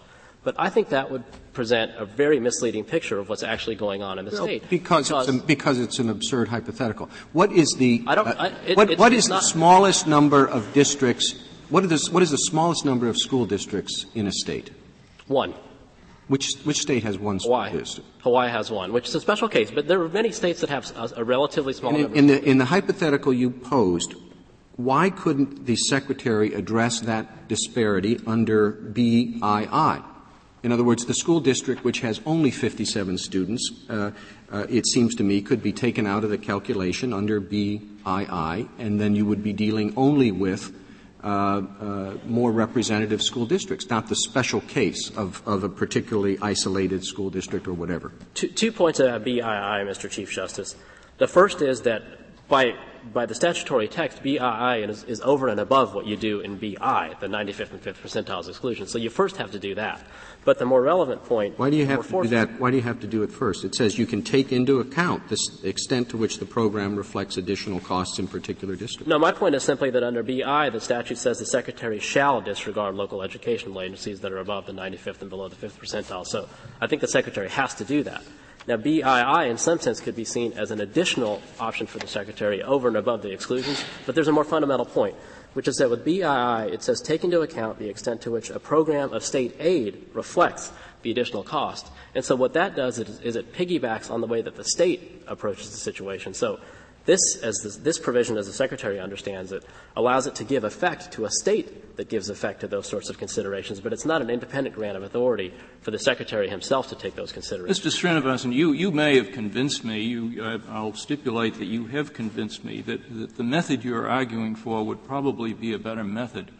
But 0.47 0.55
I 0.57 0.69
think 0.69 0.87
that 0.89 1.11
would 1.11 1.25
present 1.51 1.91
a 1.97 2.05
very 2.05 2.39
misleading 2.39 2.85
picture 2.85 3.19
of 3.19 3.27
what's 3.27 3.43
actually 3.43 3.75
going 3.75 4.01
on 4.01 4.17
in 4.17 4.23
the 4.23 4.31
well, 4.31 4.45
state. 4.45 4.69
Because, 4.69 5.09
because, 5.09 5.27
it's, 5.27 5.43
a, 5.43 5.45
because 5.45 5.77
it's 5.77 5.99
an 5.99 6.09
absurd 6.09 6.47
hypothetical. 6.47 7.09
What 7.33 7.51
is 7.51 7.75
the, 7.77 8.01
I 8.07 8.15
don't, 8.15 8.27
uh, 8.29 8.35
I, 8.39 8.47
it, 8.65 8.77
what, 8.77 8.97
what 8.97 9.11
is 9.11 9.27
the 9.27 9.41
smallest 9.41 10.07
number 10.07 10.45
of 10.45 10.71
districts, 10.71 11.35
what 11.67 11.83
is, 11.83 12.09
what 12.09 12.23
is 12.23 12.31
the 12.31 12.37
smallest 12.37 12.85
number 12.85 13.09
of 13.09 13.17
school 13.17 13.45
districts 13.45 14.05
in 14.15 14.25
a 14.25 14.31
state? 14.31 14.71
One. 15.27 15.53
Which, 16.29 16.53
which 16.63 16.79
state 16.79 17.03
has 17.03 17.19
one 17.19 17.39
Hawaii. 17.39 17.73
district? 17.79 18.09
Hawaii 18.19 18.49
has 18.49 18.71
one, 18.71 18.93
which 18.93 19.09
is 19.09 19.15
a 19.15 19.19
special 19.19 19.49
case, 19.49 19.69
but 19.69 19.85
there 19.85 20.01
are 20.01 20.07
many 20.07 20.31
states 20.31 20.61
that 20.61 20.69
have 20.69 20.89
a, 20.95 21.11
a 21.17 21.23
relatively 21.25 21.73
small 21.73 21.93
in, 21.93 22.03
number. 22.03 22.17
In 22.17 22.27
the, 22.27 22.41
in 22.41 22.57
the 22.57 22.65
hypothetical 22.65 23.33
you 23.33 23.49
posed, 23.49 24.15
why 24.77 25.09
couldn't 25.09 25.65
the 25.65 25.75
Secretary 25.75 26.53
address 26.53 27.01
that 27.01 27.49
disparity 27.49 28.21
under 28.25 28.71
BII? 28.71 30.05
In 30.63 30.71
other 30.71 30.83
words, 30.83 31.05
the 31.05 31.13
school 31.13 31.39
district, 31.39 31.83
which 31.83 31.99
has 31.99 32.19
only 32.25 32.51
57 32.51 33.17
students, 33.17 33.71
uh, 33.89 34.11
uh, 34.51 34.65
it 34.69 34.87
seems 34.87 35.15
to 35.15 35.23
me, 35.23 35.41
could 35.41 35.61
be 35.61 35.71
taken 35.71 36.07
out 36.07 36.23
of 36.23 36.29
the 36.29 36.37
calculation 36.37 37.13
under 37.13 37.39
BII, 37.39 38.69
and 38.79 38.99
then 38.99 39.15
you 39.15 39.25
would 39.25 39.43
be 39.43 39.53
dealing 39.53 39.93
only 39.95 40.31
with 40.31 40.73
uh, 41.23 41.27
uh, 41.27 42.17
more 42.25 42.51
representative 42.51 43.21
school 43.21 43.45
districts, 43.45 43.89
not 43.89 44.07
the 44.07 44.15
special 44.15 44.61
case 44.61 45.09
of, 45.11 45.41
of 45.47 45.63
a 45.63 45.69
particularly 45.69 46.37
isolated 46.41 47.03
school 47.03 47.29
district 47.29 47.67
or 47.67 47.73
whatever. 47.73 48.11
Two, 48.33 48.47
two 48.47 48.71
points 48.71 48.99
about 48.99 49.23
BII, 49.23 49.41
Mr. 49.41 50.09
Chief 50.09 50.31
Justice. 50.31 50.75
The 51.17 51.27
first 51.27 51.61
is 51.61 51.81
that 51.81 52.03
by 52.47 52.75
by 53.13 53.25
the 53.25 53.35
statutory 53.35 53.87
text, 53.87 54.21
BII 54.23 54.89
is, 54.89 55.03
is, 55.05 55.21
over 55.21 55.47
and 55.47 55.59
above 55.59 55.93
what 55.93 56.05
you 56.05 56.15
do 56.15 56.39
in 56.39 56.57
BI, 56.57 57.15
the 57.19 57.27
95th 57.27 57.71
and 57.71 57.81
5th 57.81 58.01
percentiles 58.01 58.49
exclusion. 58.49 58.87
So 58.87 58.97
you 58.97 59.09
first 59.09 59.37
have 59.37 59.51
to 59.51 59.59
do 59.59 59.75
that. 59.75 60.01
But 60.47 60.59
the 60.59 60.65
more 60.65 60.81
relevant 60.81 61.25
point. 61.25 61.59
Why 61.59 61.69
do 61.69 61.75
you 61.75 61.85
have 61.87 62.07
to 62.07 62.21
do 62.21 62.29
that? 62.29 62.57
Why 62.57 62.71
do 62.71 62.77
you 62.77 62.83
have 62.83 63.01
to 63.01 63.07
do 63.07 63.21
it 63.21 63.29
first? 63.29 63.65
It 63.65 63.75
says 63.75 63.99
you 63.99 64.05
can 64.05 64.21
take 64.21 64.53
into 64.53 64.79
account 64.79 65.27
the 65.27 65.37
extent 65.65 66.07
to 66.11 66.17
which 66.17 66.39
the 66.39 66.45
program 66.45 66.95
reflects 66.95 67.35
additional 67.35 67.81
costs 67.81 68.17
in 68.17 68.29
particular 68.29 68.77
districts. 68.77 69.09
No, 69.09 69.19
my 69.19 69.33
point 69.33 69.55
is 69.55 69.63
simply 69.63 69.89
that 69.89 70.03
under 70.03 70.23
BI, 70.23 70.69
the 70.69 70.79
statute 70.79 71.17
says 71.17 71.39
the 71.39 71.45
secretary 71.45 71.99
shall 71.99 72.39
disregard 72.39 72.95
local 72.95 73.23
educational 73.23 73.81
agencies 73.81 74.21
that 74.21 74.31
are 74.31 74.37
above 74.37 74.65
the 74.67 74.71
95th 74.71 75.19
and 75.19 75.29
below 75.29 75.49
the 75.49 75.57
5th 75.57 75.81
percentile. 75.81 76.25
So 76.25 76.47
I 76.79 76.87
think 76.87 77.01
the 77.01 77.09
secretary 77.09 77.49
has 77.49 77.75
to 77.75 77.83
do 77.83 78.03
that. 78.03 78.23
Now, 78.67 78.77
BII, 78.77 79.49
in 79.49 79.57
some 79.57 79.79
sense, 79.79 79.99
could 79.99 80.15
be 80.15 80.25
seen 80.25 80.53
as 80.53 80.71
an 80.71 80.79
additional 80.79 81.41
option 81.59 81.87
for 81.87 81.99
the 81.99 82.07
secretary 82.07 82.63
over 82.63 82.87
and 82.87 82.95
above 82.95 83.21
the 83.21 83.31
exclusions, 83.31 83.83
but 84.05 84.15
there's 84.15 84.27
a 84.29 84.33
more 84.33 84.43
fundamental 84.45 84.85
point 84.85 85.15
which 85.57 85.67
is 85.67 85.77
that 85.77 85.89
with 85.89 86.05
BII, 86.05 86.71
it 86.71 86.83
says 86.83 87.01
take 87.01 87.23
into 87.23 87.41
account 87.41 87.79
the 87.79 87.89
extent 87.89 88.21
to 88.21 88.29
which 88.29 88.51
a 88.51 88.59
program 88.59 89.11
of 89.11 89.25
state 89.25 89.55
aid 89.57 90.07
reflects 90.13 90.71
the 91.01 91.09
additional 91.09 91.41
cost. 91.41 91.87
And 92.13 92.23
so 92.23 92.35
what 92.35 92.53
that 92.53 92.75
does 92.75 92.99
is, 92.99 93.19
is 93.21 93.35
it 93.35 93.53
piggybacks 93.53 94.11
on 94.11 94.21
the 94.21 94.27
way 94.27 94.43
that 94.43 94.55
the 94.55 94.63
state 94.63 95.23
approaches 95.25 95.71
the 95.71 95.77
situation. 95.77 96.35
So 96.35 96.59
this, 97.07 97.19
as 97.41 97.57
this, 97.63 97.77
this, 97.77 97.97
provision, 97.97 98.37
as 98.37 98.45
the 98.45 98.53
Secretary 98.53 98.99
understands 98.99 99.51
it, 99.51 99.65
allows 99.95 100.27
it 100.27 100.35
to 100.35 100.43
give 100.43 100.63
effect 100.63 101.11
to 101.13 101.25
a 101.25 101.31
state 101.31 101.97
that 101.97 102.09
gives 102.09 102.29
effect 102.29 102.59
to 102.59 102.67
those 102.67 102.87
sorts 102.87 103.09
of 103.09 103.17
considerations, 103.17 103.81
but 103.81 103.91
it's 103.91 104.05
not 104.05 104.21
an 104.21 104.29
independent 104.29 104.75
grant 104.75 104.95
of 104.95 105.01
authority 105.01 105.51
for 105.81 105.89
the 105.89 105.97
Secretary 105.97 106.47
himself 106.47 106.89
to 106.89 106.95
take 106.95 107.15
those 107.15 107.31
considerations. 107.31 107.79
Mr. 107.79 108.21
Srinivasan, 108.21 108.53
you, 108.53 108.73
you 108.73 108.91
may 108.91 109.17
have 109.17 109.31
convinced 109.31 109.83
me, 109.83 110.01
you, 110.01 110.43
uh, 110.43 110.59
I'll 110.69 110.93
stipulate 110.93 111.55
that 111.55 111.65
you 111.65 111.87
have 111.87 112.13
convinced 112.13 112.63
me 112.63 112.81
that, 112.81 113.01
that 113.19 113.37
the 113.37 113.43
method 113.43 113.83
you're 113.83 114.07
arguing 114.07 114.53
for 114.53 114.85
would 114.85 115.03
probably 115.07 115.53
be 115.53 115.73
a 115.73 115.79
better 115.79 116.03
method 116.03 116.51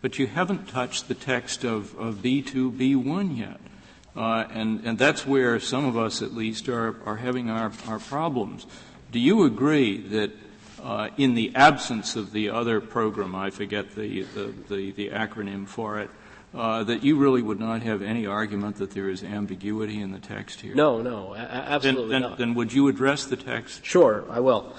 but 0.00 0.18
you 0.18 0.26
haven't 0.26 0.68
touched 0.68 1.08
the 1.08 1.14
text 1.14 1.64
of, 1.64 1.96
of 1.98 2.16
B2, 2.16 2.76
B1 2.76 3.36
yet. 3.36 3.60
Uh, 4.16 4.46
and, 4.50 4.84
and 4.84 4.98
that's 4.98 5.26
where 5.26 5.60
some 5.60 5.84
of 5.84 5.96
us, 5.96 6.22
at 6.22 6.32
least, 6.32 6.68
are, 6.68 6.96
are 7.04 7.16
having 7.16 7.50
our, 7.50 7.72
our 7.86 7.98
problems. 7.98 8.66
Do 9.10 9.18
you 9.18 9.44
agree 9.44 9.98
that 10.08 10.32
uh, 10.82 11.08
in 11.16 11.34
the 11.34 11.54
absence 11.54 12.14
of 12.14 12.32
the 12.32 12.50
other 12.50 12.80
program, 12.80 13.34
I 13.34 13.50
forget 13.50 13.94
the, 13.94 14.22
the, 14.22 14.52
the, 14.68 14.90
the 14.92 15.08
acronym 15.10 15.66
for 15.66 15.98
it, 16.00 16.10
uh, 16.54 16.84
that 16.84 17.02
you 17.02 17.16
really 17.16 17.42
would 17.42 17.60
not 17.60 17.82
have 17.82 18.02
any 18.02 18.26
argument 18.26 18.76
that 18.76 18.92
there 18.92 19.08
is 19.08 19.22
ambiguity 19.22 20.00
in 20.00 20.12
the 20.12 20.18
text 20.18 20.60
here? 20.60 20.74
No, 20.74 21.02
no, 21.02 21.34
a- 21.34 21.38
absolutely 21.38 22.10
then, 22.10 22.22
then, 22.22 22.30
not. 22.30 22.38
Then 22.38 22.54
would 22.54 22.72
you 22.72 22.88
address 22.88 23.26
the 23.26 23.36
text? 23.36 23.84
Sure, 23.84 24.24
I 24.30 24.40
will. 24.40 24.74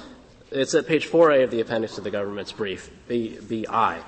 It's 0.52 0.74
at 0.74 0.88
page 0.88 1.08
4A 1.08 1.44
of 1.44 1.52
the 1.52 1.62
appendix 1.62 1.96
to 1.96 2.02
the 2.02 2.10
government's 2.10 2.52
brief, 2.52 2.90
B, 3.08 3.38
BI. 3.40 4.00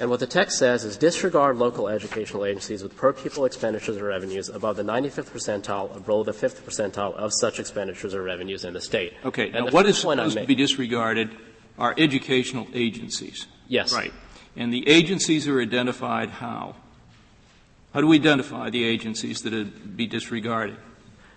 And 0.00 0.08
what 0.08 0.18
the 0.18 0.26
text 0.26 0.58
says 0.58 0.82
is 0.84 0.96
disregard 0.96 1.58
local 1.58 1.86
educational 1.86 2.46
agencies 2.46 2.82
with 2.82 2.96
per 2.96 3.12
pupil 3.12 3.44
expenditures 3.44 3.98
or 3.98 4.04
revenues 4.04 4.48
above 4.48 4.76
the 4.76 4.82
95th 4.82 5.30
percentile 5.30 5.94
or 5.94 6.00
below 6.00 6.24
the 6.24 6.32
5th 6.32 6.62
percentile 6.62 7.14
of 7.14 7.32
such 7.34 7.60
expenditures 7.60 8.14
or 8.14 8.22
revenues 8.22 8.64
in 8.64 8.72
the 8.72 8.80
state. 8.80 9.12
Okay. 9.26 9.50
And 9.50 9.66
Now, 9.66 9.70
what 9.70 9.84
is 9.84 9.96
first 9.96 10.04
point 10.06 10.20
I 10.20 10.22
supposed 10.24 10.38
to 10.38 10.46
be 10.46 10.54
disregarded 10.54 11.36
are 11.78 11.94
educational 11.98 12.66
agencies. 12.72 13.46
Yes. 13.68 13.92
Right. 13.92 14.12
And 14.56 14.72
the 14.72 14.88
agencies 14.88 15.46
are 15.46 15.60
identified 15.60 16.30
how? 16.30 16.76
How 17.92 18.00
do 18.00 18.06
we 18.06 18.16
identify 18.16 18.70
the 18.70 18.84
agencies 18.84 19.42
that 19.42 19.52
would 19.52 19.98
be 19.98 20.06
disregarded? 20.06 20.76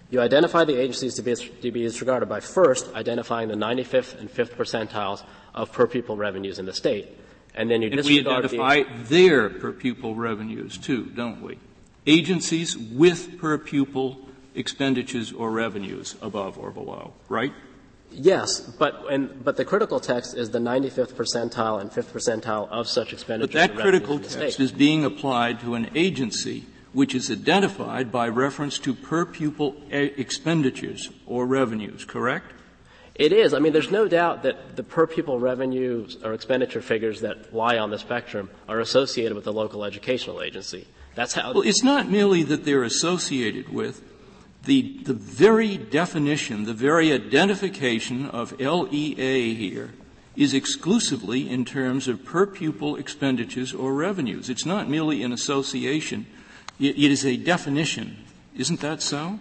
You 0.10 0.22
identify 0.22 0.64
the 0.64 0.80
agencies 0.80 1.16
to 1.16 1.22
be, 1.22 1.36
to 1.36 1.72
be 1.72 1.84
disregarded 1.84 2.30
by 2.30 2.40
first 2.40 2.94
identifying 2.94 3.50
the 3.50 3.56
95th 3.56 4.18
and 4.20 4.30
5th 4.30 4.56
percentiles 4.56 5.24
of 5.54 5.72
per 5.74 5.86
pupil 5.86 6.16
revenues 6.16 6.60
in 6.60 6.66
the 6.66 6.74
state. 6.74 7.18
And 7.56 7.70
then 7.70 7.82
you 7.82 7.90
And 7.90 7.98
we 7.98 8.18
disregard 8.18 8.50
the 8.50 8.60
identify 8.60 9.04
their 9.04 9.50
per 9.50 9.72
pupil 9.72 10.16
revenues 10.16 10.78
too, 10.78 11.06
don't 11.16 11.42
we? 11.42 11.60
Agencies 12.06 12.78
with 12.78 13.40
per 13.40 13.58
pupil 13.58 14.20
expenditures 14.56 15.32
or 15.32 15.52
revenues 15.52 16.16
above 16.22 16.58
or 16.58 16.72
below, 16.72 17.14
right? 17.30 17.54
Yes, 18.12 18.60
but, 18.60 19.12
and, 19.12 19.44
but 19.44 19.58
the 19.58 19.66
critical 19.66 20.00
text 20.00 20.38
is 20.38 20.52
the 20.52 20.60
95th 20.60 21.14
percentile 21.14 21.82
and 21.82 21.90
5th 21.90 22.12
percentile 22.12 22.70
of 22.70 22.88
such 22.88 23.12
expenditures. 23.12 23.54
But 23.54 23.76
that 23.76 23.82
critical 23.82 24.20
text 24.20 24.60
is 24.60 24.72
being 24.72 25.04
applied 25.04 25.60
to 25.62 25.74
an 25.74 25.90
agency 25.96 26.66
which 26.94 27.16
is 27.16 27.32
identified 27.32 28.12
by 28.12 28.28
reference 28.28 28.78
to 28.80 28.94
per 28.94 29.26
pupil 29.26 29.76
e- 29.88 29.94
eh, 29.94 30.10
expenditures 30.18 31.10
or 31.26 31.48
revenues, 31.48 32.06
correct? 32.06 32.54
It 33.16 33.32
is. 33.32 33.54
I 33.54 33.60
mean, 33.60 33.74
there's 33.74 33.92
no 33.92 34.08
doubt 34.08 34.44
that 34.44 34.76
the 34.76 34.84
per 34.84 35.06
pupil 35.06 35.40
revenue 35.40 36.08
or 36.24 36.34
expenditure 36.34 36.82
figures 36.82 37.22
that 37.22 37.54
lie 37.54 37.78
on 37.78 37.92
the 37.92 38.00
spectrum 38.00 38.50
are 38.68 38.80
associated 38.80 39.34
with 39.36 39.44
the 39.44 39.54
local 39.54 39.84
educational 39.84 40.42
agency. 40.42 40.88
That's 41.14 41.34
how. 41.34 41.54
Well, 41.54 41.62
it's 41.62 41.84
not 41.84 42.10
merely 42.10 42.42
that 42.44 42.66
they're 42.66 42.84
associated 42.84 43.70
with 43.70 44.04
the, 44.66 44.98
the 45.04 45.14
very 45.14 45.78
definition, 45.78 46.64
the 46.64 46.74
very 46.74 47.12
identification 47.12 48.30
of 48.30 48.60
LEA 48.60 49.54
here 49.54 49.92
is 50.36 50.54
exclusively 50.54 51.48
in 51.48 51.66
terms 51.66 52.08
of 52.08 52.26
per 52.26 52.46
pupil 52.46 52.96
expenditures 52.96 53.74
or 53.74 53.94
revenues. 53.94 54.50
It's 54.50 54.66
not 54.66 54.90
merely 54.90 55.22
an 55.22 55.32
association. 55.32 56.26
It, 56.80 56.98
it 56.98 57.12
is 57.12 57.26
a 57.26 57.38
definition. 57.38 58.18
Isn't 58.56 58.80
that 58.80 59.02
so? 59.02 59.40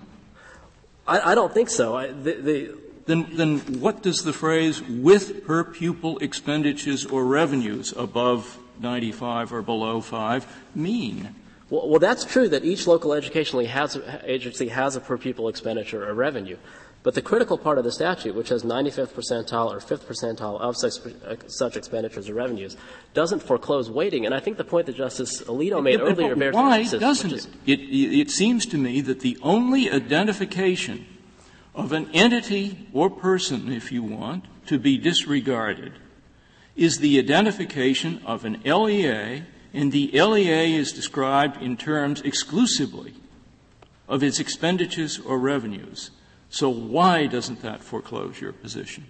I, 1.07 1.33
I 1.33 1.35
don't 1.35 1.53
think 1.53 1.71
so. 1.71 1.97
I, 1.97 2.09
the, 2.09 2.35
the, 2.35 2.79
Then, 3.07 3.29
then 3.33 3.59
what 3.81 4.03
does 4.03 4.23
the 4.23 4.33
phrase 4.33 4.81
with 4.83 5.45
per 5.45 5.65
pupil 5.65 6.19
expenditures 6.19 7.05
or 7.05 7.25
revenues 7.25 7.93
above 7.97 8.59
95 8.81 9.53
or 9.53 9.63
below 9.63 10.01
5 10.01 10.47
mean? 10.75 11.35
well, 11.69 11.89
well, 11.89 11.99
that's 11.99 12.25
true 12.25 12.49
that 12.49 12.65
each 12.65 12.87
local 12.87 13.13
educational 13.13 13.65
has, 13.65 13.99
agency 14.25 14.69
has 14.69 14.95
a 14.95 15.01
per 15.01 15.17
pupil 15.17 15.49
expenditure 15.49 16.09
or 16.09 16.15
revenue. 16.15 16.57
But 17.03 17.15
the 17.15 17.23
critical 17.23 17.59
part 17.59 17.79
of 17.79 17.85
the 17.85 17.91
statute, 17.91 18.37
which 18.37 18.51
has 18.51 18.63
95th 18.63 19.09
percentile 19.09 19.73
or 19.73 19.79
5th 19.81 20.05
percentile 20.05 20.61
of 20.61 20.77
such, 20.77 21.05
uh, 21.27 21.35
such 21.49 21.77
expenditures 21.77 22.29
or 22.29 22.35
revenues, 22.35 22.77
doesn't 23.13 23.43
foreclose 23.43 23.91
weighting. 23.91 24.25
And 24.25 24.33
I 24.33 24.39
think 24.39 24.57
the 24.57 24.65
point 24.65 24.87
that 24.87 24.97
Justice 24.97 25.43
Alito 25.43 25.83
made 25.83 25.99
Yeah, 25.99 26.07
earlier 26.07 26.37
bears 26.37 26.55
why 26.55 26.79
emphasis, 26.79 27.01
doesn't 27.01 27.31
which 27.33 27.39
is, 27.41 27.47
it? 27.67 27.81
it? 27.81 28.21
It 28.21 28.31
seems 28.31 28.67
to 28.67 28.79
me 28.79 29.01
that 29.01 29.19
the 29.21 29.37
only 29.43 29.91
identification 29.91 31.07
of 31.75 31.93
an 31.93 32.11
entity 32.13 32.89
or 32.93 33.09
person, 33.09 33.73
if 33.73 33.91
you 33.91 34.03
want, 34.03 34.45
to 34.67 34.79
be 34.79 34.99
disregarded 34.99 35.93
is 36.77 36.99
the 36.99 37.19
identification 37.19 38.23
of 38.25 38.45
an 38.45 38.61
LEA, 38.65 39.45
and 39.75 39.93
the 39.93 40.11
LEA 40.13 40.75
is 40.75 40.93
described 40.93 41.61
in 41.61 41.77
terms 41.77 42.21
exclusively 42.23 43.15
of 44.09 44.23
its 44.23 44.41
expenditures 44.41 45.19
or 45.19 45.39
revenues. 45.39 46.11
So 46.51 46.69
why 46.69 47.27
doesn't 47.27 47.63
that 47.63 47.83
foreclose 47.83 48.41
your 48.41 48.53
position? 48.53 49.07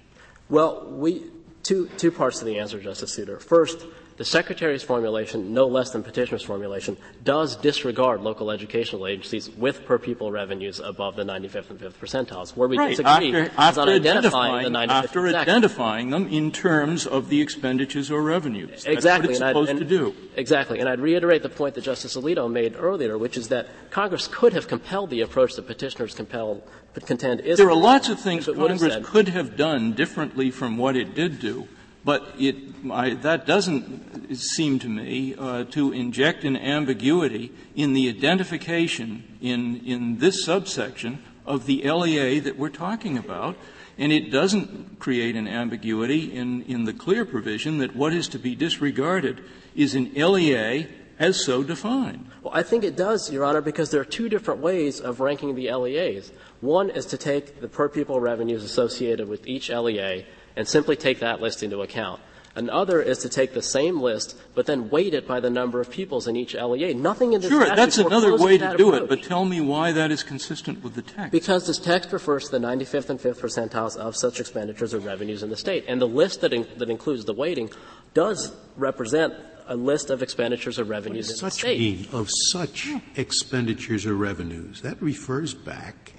Well, 0.49 0.87
we, 0.89 1.25
two, 1.63 1.89
two 1.97 2.11
parts 2.11 2.39
to 2.41 2.45
the 2.45 2.59
answer, 2.59 2.81
Justice 2.81 3.15
Souter. 3.15 3.39
First, 3.39 3.85
the 4.17 4.25
Secretary's 4.25 4.83
formulation, 4.83 5.55
no 5.55 5.67
less 5.67 5.91
than 5.91 6.03
petitioner's 6.03 6.43
formulation, 6.43 6.97
does 7.25 7.57
disregard 7.57 8.21
local 8.21 8.51
educational 8.51 9.07
agencies 9.07 9.51
with 9.51 9.85
per 9.85 9.99
pupil 9.99 10.31
revenues 10.31 10.81
above 10.81 11.17
the 11.17 11.25
95th 11.25 11.71
and 11.71 11.81
5th 11.81 11.95
percentiles. 11.95 12.57
Where 12.57 12.69
we 12.69 12.77
right. 12.77 12.91
disagree 12.91 13.35
after, 13.35 13.43
is 13.43 13.51
after 13.57 13.81
on 13.81 13.89
identifying 13.89 14.33
identifying, 14.33 14.73
the 14.73 14.79
95th 14.79 15.05
after 15.05 15.27
identifying 15.29 16.11
them 16.11 16.29
in 16.29 16.53
terms 16.53 17.07
of 17.07 17.29
the 17.29 17.41
expenditures 17.41 18.11
or 18.11 18.23
revenues. 18.23 18.71
That's 18.71 18.87
Exactly. 18.87 19.29
what 19.29 19.31
it's 19.31 19.39
supposed 19.39 19.71
and- 19.71 19.79
to 19.81 19.85
do. 19.85 20.15
Exactly. 20.37 20.79
And 20.81 20.89
I'd 20.89 21.01
reiterate 21.01 21.43
the 21.43 21.49
point 21.49 21.75
that 21.75 21.83
Justice 21.83 22.17
Alito 22.17 22.51
made 22.51 22.75
earlier, 22.79 23.19
which 23.19 23.37
is 23.37 23.49
that 23.49 23.69
Congress 23.91 24.29
could 24.29 24.53
have 24.53 24.69
compelled 24.69 25.11
the 25.11 25.21
approach 25.21 25.55
that 25.57 25.67
petitioners 25.67 26.15
compel, 26.15 26.63
contend 27.07 27.41
is. 27.41 27.59
There 27.59 27.69
are 27.69 27.75
lots 27.75 28.09
of 28.09 28.21
things 28.21 28.49
if 28.49 28.57
it 28.57 28.61
would 28.61 28.71
have 28.71 28.81
Congress 28.81 29.09
could 29.09 29.29
have 29.29 29.57
done 29.57 29.93
differently 29.93 30.51
from 30.51 30.77
what 30.79 30.97
it 30.97 31.15
did 31.15 31.41
do, 31.41 31.69
but 32.05 32.35
it, 32.39 32.83
that 33.23 33.47
doesn't 33.47 34.37
seem 34.37 34.79
to 34.81 34.89
me 34.89 35.35
uh, 35.39 35.65
to 35.65 35.93
inject 35.93 36.45
an 36.45 36.57
ambiguity 36.57 37.53
in 37.75 37.93
the 37.93 38.09
identification 38.09 39.39
in, 39.41 39.77
in 39.85 40.19
this 40.19 40.45
subsection 40.45 41.23
of 41.47 41.67
the 41.67 41.83
LEA 41.89 42.41
that 42.41 42.59
we're 42.59 42.71
talking 42.71 43.19
about, 43.19 43.57
and 43.99 44.13
it 44.13 44.31
doesn't 44.31 44.99
create 44.99 45.37
an 45.37 45.47
ambiguity 45.47 46.33
in, 46.33 46.63
in 46.63 46.85
the 46.85 46.93
clear 46.93 47.25
provision 47.25 47.79
that 47.79 47.95
what 47.95 48.13
is 48.13 48.29
to 48.29 48.39
be 48.39 48.55
disregarded 48.55 49.43
is 49.75 49.95
an 49.95 50.13
LEA 50.15 50.89
as 51.19 51.45
so 51.45 51.63
defined. 51.63 52.27
Well, 52.43 52.55
I 52.55 52.63
think 52.63 52.83
it 52.83 52.97
does, 52.97 53.31
Your 53.31 53.45
Honor, 53.45 53.61
because 53.61 53.91
there 53.91 54.01
are 54.01 54.05
two 54.05 54.29
different 54.29 54.61
ways 54.61 55.01
of 55.01 55.21
ranking 55.21 55.55
the 55.55 55.73
LEAs. 55.73 56.33
One 56.61 56.91
is 56.91 57.07
to 57.07 57.17
take 57.17 57.61
the 57.61 57.69
per 57.69 57.89
pupil 57.89 58.19
revenues 58.19 58.65
associated 58.65 59.29
with 59.29 59.47
each 59.47 59.71
LEA 59.71 60.27
and 60.57 60.67
simply 60.67 60.97
take 60.97 61.21
that 61.21 61.41
list 61.41 61.63
into 61.63 61.83
account. 61.83 62.21
Another 62.55 63.01
is 63.01 63.19
to 63.19 63.31
take 63.31 63.55
the 63.55 63.63
same 63.63 64.01
list, 64.01 64.37
but 64.55 64.67
then 64.67 64.91
weight 64.91 65.15
it 65.15 65.27
by 65.27 65.41
the 65.41 65.49
number 65.49 65.81
of 65.81 65.91
pupils 65.91 66.29
in 66.29 66.37
each 66.37 66.55
LEA. 66.55 66.93
Nothing 66.93 67.33
in 67.33 67.41
this 67.41 67.51
Sure, 67.51 67.65
that's 67.65 67.97
another 67.97 68.37
forecloses 68.37 68.45
way 68.45 68.59
to 68.59 68.65
that 68.65 68.77
do 68.77 68.93
it, 68.95 69.09
but 69.09 69.23
tell 69.23 69.47
me 69.47 69.63
why 69.63 69.93
that 69.93 70.11
is 70.11 70.23
consistent 70.23 70.85
with 70.85 70.95
the 70.95 71.01
text. 71.01 71.33
Because 71.33 71.67
this 71.67 71.79
text 71.79 72.13
refers 72.13 72.45
to 72.47 72.59
the 72.59 72.67
95th 72.67 73.09
and 73.09 73.19
5th 73.19 73.41
percentiles 73.41 73.97
of 73.97 74.15
such 74.15 74.39
expenditures 74.39 74.93
or 74.93 74.99
revenues 74.99 75.43
in 75.43 75.49
the 75.49 75.57
state. 75.57 75.87
And 75.89 75.99
the 75.99 76.07
list 76.09 76.43
that, 76.43 76.53
in, 76.53 76.67
that 76.77 76.91
includes 76.91 77.25
the 77.25 77.33
weighting 77.33 77.71
does 78.13 78.55
represent 78.77 79.33
a 79.67 79.77
list 79.77 80.11
of 80.11 80.23
expenditures 80.23 80.79
or 80.79 80.85
revenues 80.85 81.31
in 81.31 81.35
the 81.35 81.51
Such 81.51 81.53
state. 81.55 81.79
mean 81.79 82.07
of 82.13 82.29
such 82.51 82.91
expenditures 83.17 84.05
or 84.05 84.15
revenues. 84.15 84.83
That 84.83 85.01
refers 85.01 85.55
back 85.55 86.13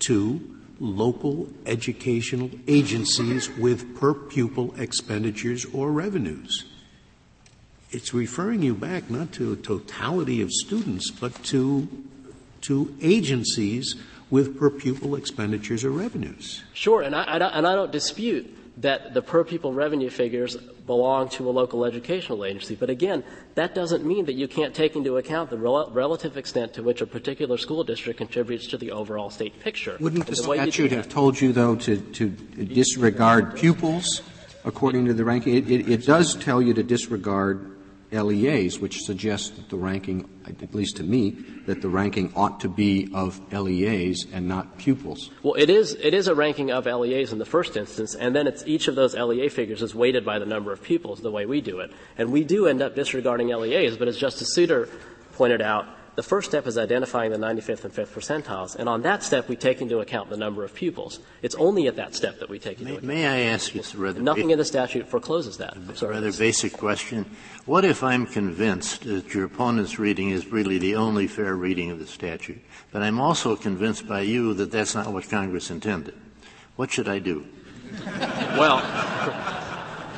to 0.00 0.55
local 0.78 1.48
educational 1.64 2.50
agencies 2.66 3.50
with 3.50 3.98
per 3.98 4.14
pupil 4.14 4.74
expenditures 4.78 5.64
or 5.66 5.90
revenues. 5.90 6.64
It's 7.90 8.12
referring 8.12 8.62
you 8.62 8.74
back 8.74 9.10
not 9.10 9.32
to 9.32 9.52
a 9.52 9.56
totality 9.56 10.42
of 10.42 10.50
students, 10.52 11.10
but 11.10 11.42
to, 11.44 11.88
to 12.62 12.94
agencies 13.00 13.94
with 14.28 14.58
per 14.58 14.70
pupil 14.70 15.14
expenditures 15.14 15.84
or 15.84 15.90
revenues. 15.90 16.64
Sure, 16.72 17.02
and 17.02 17.14
I, 17.14 17.22
I 17.22 17.36
and 17.36 17.66
I 17.66 17.74
don't 17.74 17.92
dispute 17.92 18.52
that 18.78 19.14
the 19.14 19.22
per 19.22 19.42
pupil 19.42 19.72
revenue 19.72 20.10
figures 20.10 20.56
belong 20.86 21.28
to 21.30 21.48
a 21.48 21.52
local 21.52 21.84
educational 21.84 22.44
agency. 22.44 22.74
But 22.74 22.90
again, 22.90 23.24
that 23.54 23.74
doesn't 23.74 24.04
mean 24.04 24.26
that 24.26 24.34
you 24.34 24.46
can't 24.46 24.74
take 24.74 24.94
into 24.96 25.16
account 25.16 25.50
the 25.50 25.56
rel- 25.56 25.90
relative 25.90 26.36
extent 26.36 26.74
to 26.74 26.82
which 26.82 27.00
a 27.00 27.06
particular 27.06 27.56
school 27.56 27.84
district 27.84 28.18
contributes 28.18 28.66
to 28.68 28.78
the 28.78 28.92
overall 28.92 29.30
state 29.30 29.58
picture. 29.60 29.96
Wouldn't 29.98 30.28
And 30.28 30.36
the 30.36 30.42
do 30.42 30.54
statute 30.54 30.92
have 30.92 31.08
told 31.08 31.40
you, 31.40 31.52
though, 31.52 31.76
to, 31.76 31.96
to 31.96 32.28
disregard 32.28 33.56
pupils 33.56 34.22
according 34.64 35.06
to 35.06 35.14
the 35.14 35.24
ranking? 35.24 35.56
It, 35.56 35.70
it, 35.70 35.88
it 35.88 36.06
does 36.06 36.34
tell 36.34 36.60
you 36.60 36.74
to 36.74 36.82
disregard 36.82 37.72
LEAs, 38.12 38.78
which 38.78 39.02
suggests 39.02 39.50
that 39.50 39.68
the 39.68 39.76
ranking, 39.76 40.28
at 40.48 40.74
least 40.74 40.96
to 40.96 41.02
me, 41.02 41.36
that 41.66 41.82
the 41.82 41.88
ranking 41.88 42.32
ought 42.34 42.60
to 42.60 42.68
be 42.68 43.08
of 43.12 43.40
LEAs 43.52 44.26
and 44.32 44.48
not 44.48 44.78
pupils. 44.78 45.30
Well, 45.42 45.54
it 45.54 45.70
is, 45.70 45.94
it 45.94 46.14
is 46.14 46.28
a 46.28 46.34
ranking 46.34 46.70
of 46.70 46.86
LEAs 46.86 47.32
in 47.32 47.38
the 47.38 47.44
first 47.44 47.76
instance, 47.76 48.14
and 48.14 48.34
then 48.34 48.46
it's 48.46 48.64
each 48.66 48.88
of 48.88 48.94
those 48.94 49.14
LEA 49.14 49.48
figures 49.48 49.82
is 49.82 49.94
weighted 49.94 50.24
by 50.24 50.38
the 50.38 50.46
number 50.46 50.72
of 50.72 50.82
pupils 50.82 51.20
the 51.20 51.30
way 51.30 51.46
we 51.46 51.60
do 51.60 51.80
it. 51.80 51.90
And 52.16 52.32
we 52.32 52.44
do 52.44 52.66
end 52.66 52.82
up 52.82 52.94
disregarding 52.94 53.48
LEAs, 53.48 53.96
but 53.96 54.08
as 54.08 54.16
Justice 54.16 54.54
Souter 54.54 54.88
pointed 55.32 55.60
out, 55.60 55.86
the 56.16 56.22
first 56.22 56.48
step 56.48 56.66
is 56.66 56.78
identifying 56.78 57.30
the 57.30 57.38
95th 57.38 57.84
and 57.84 57.94
5th 57.94 58.08
percentiles, 58.08 58.74
and 58.74 58.88
on 58.88 59.02
that 59.02 59.22
step 59.22 59.48
we 59.48 59.54
take 59.54 59.82
into 59.82 60.00
account 60.00 60.30
the 60.30 60.36
number 60.36 60.64
of 60.64 60.74
pupils. 60.74 61.20
It's 61.42 61.54
only 61.56 61.86
at 61.86 61.96
that 61.96 62.14
step 62.14 62.40
that 62.40 62.48
we 62.48 62.58
take 62.58 62.80
into 62.80 62.92
may, 62.92 62.96
account. 62.96 63.06
May 63.06 63.26
I 63.26 63.40
ask 63.52 63.74
you 63.74 63.82
rather 63.94 64.20
Nothing 64.20 64.50
in 64.50 64.58
the 64.58 64.64
statute 64.64 65.06
forecloses 65.06 65.58
that. 65.58 65.76
A 65.76 66.08
rather 66.08 66.32
basic 66.32 66.72
question. 66.72 67.26
What 67.66 67.84
if 67.84 68.02
I'm 68.02 68.26
convinced 68.26 69.04
that 69.04 69.34
your 69.34 69.44
opponent's 69.44 69.98
reading 69.98 70.30
is 70.30 70.46
really 70.46 70.78
the 70.78 70.96
only 70.96 71.26
fair 71.26 71.54
reading 71.54 71.90
of 71.90 71.98
the 71.98 72.06
statute, 72.06 72.62
but 72.90 73.02
I'm 73.02 73.20
also 73.20 73.54
convinced 73.54 74.08
by 74.08 74.22
you 74.22 74.54
that 74.54 74.70
that's 74.70 74.94
not 74.94 75.12
what 75.12 75.28
Congress 75.28 75.70
intended? 75.70 76.14
What 76.76 76.90
should 76.90 77.08
I 77.08 77.18
do? 77.18 77.46
Well, 78.56 78.80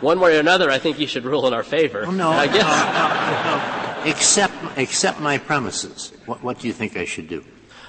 one 0.00 0.20
way 0.20 0.36
or 0.36 0.40
another, 0.40 0.70
I 0.70 0.78
think 0.78 1.00
you 1.00 1.08
should 1.08 1.24
rule 1.24 1.46
in 1.48 1.54
our 1.54 1.64
favor. 1.64 2.04
Oh, 2.06 2.10
no, 2.12 2.30
I 2.30 2.46
guess. 2.46 2.62
no, 2.62 3.58
no, 3.58 3.72
no. 3.72 3.77
Accept, 4.08 4.54
accept 4.78 5.20
my 5.20 5.36
premises. 5.36 6.12
What, 6.24 6.42
what 6.42 6.58
do 6.58 6.66
you 6.66 6.72
think 6.72 6.96
I 6.96 7.04
should 7.04 7.28
do? 7.28 7.44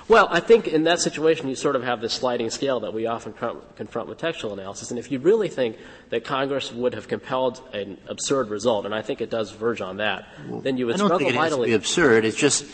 Well, 0.10 0.28
I 0.32 0.40
think 0.40 0.68
in 0.68 0.86
that 0.86 1.00
situation 1.00 1.50
you 1.50 1.56
sort 1.56 1.76
of 1.76 1.84
have 1.84 2.02
this 2.02 2.14
sliding 2.14 2.50
scale 2.50 2.80
that 2.80 2.96
we 2.96 3.06
often 3.06 3.32
confront 3.76 4.10
with 4.10 4.18
textual 4.18 4.54
analysis. 4.54 4.90
And 4.90 4.98
if 4.98 5.12
you 5.12 5.20
really 5.20 5.50
think 5.50 5.78
that 6.10 6.26
Congress 6.26 6.74
would 6.74 6.96
have 6.96 7.08
compelled 7.08 7.62
an 7.74 8.00
absurd 8.08 8.50
result, 8.50 8.88
and 8.88 8.96
I 8.96 9.04
think 9.04 9.22
it 9.22 9.30
does 9.30 9.52
verge 9.52 9.82
on 9.82 9.98
that, 9.98 10.28
well, 10.48 10.62
then 10.62 10.78
you 10.78 10.88
would 10.88 10.96
I 10.96 10.98
don't 10.98 11.10
struggle 11.10 11.28
think 11.28 11.30
it 11.30 11.40
has 11.40 11.52
mightily. 11.52 11.68
to 11.68 11.72
be 11.72 11.76
absurd. 11.76 12.26
It's 12.26 12.36
just 12.36 12.66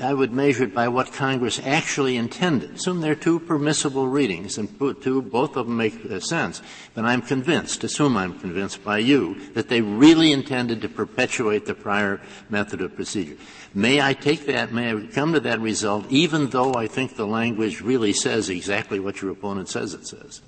I 0.00 0.14
would 0.14 0.32
measure 0.32 0.62
it 0.62 0.72
by 0.72 0.86
what 0.86 1.12
Congress 1.12 1.60
actually 1.64 2.16
intended. 2.16 2.76
Assume 2.76 3.00
there 3.00 3.10
are 3.10 3.16
two 3.16 3.40
permissible 3.40 4.06
readings, 4.06 4.56
and 4.56 4.68
two, 5.02 5.20
both 5.20 5.56
of 5.56 5.66
them 5.66 5.76
make 5.76 6.08
uh, 6.08 6.20
sense. 6.20 6.62
But 6.94 7.06
I'm 7.06 7.22
convinced, 7.22 7.82
assume 7.82 8.16
I'm 8.16 8.38
convinced 8.38 8.84
by 8.84 8.98
you, 8.98 9.52
that 9.54 9.68
they 9.68 9.80
really 9.80 10.30
intended 10.30 10.80
to 10.82 10.88
perpetuate 10.88 11.66
the 11.66 11.74
prior 11.74 12.20
method 12.50 12.80
of 12.80 12.94
procedure. 12.94 13.36
May 13.74 14.00
I 14.00 14.14
take 14.14 14.46
that, 14.46 14.72
may 14.72 14.94
I 14.94 15.06
come 15.06 15.32
to 15.32 15.40
that 15.40 15.60
result, 15.60 16.06
even 16.08 16.48
though 16.50 16.74
I 16.74 16.86
think 16.86 17.16
the 17.16 17.26
language 17.26 17.80
really 17.80 18.12
says 18.12 18.48
exactly 18.48 19.00
what 19.00 19.20
your 19.20 19.32
opponent 19.32 19.68
says 19.68 19.94
it 19.94 20.06
says? 20.06 20.42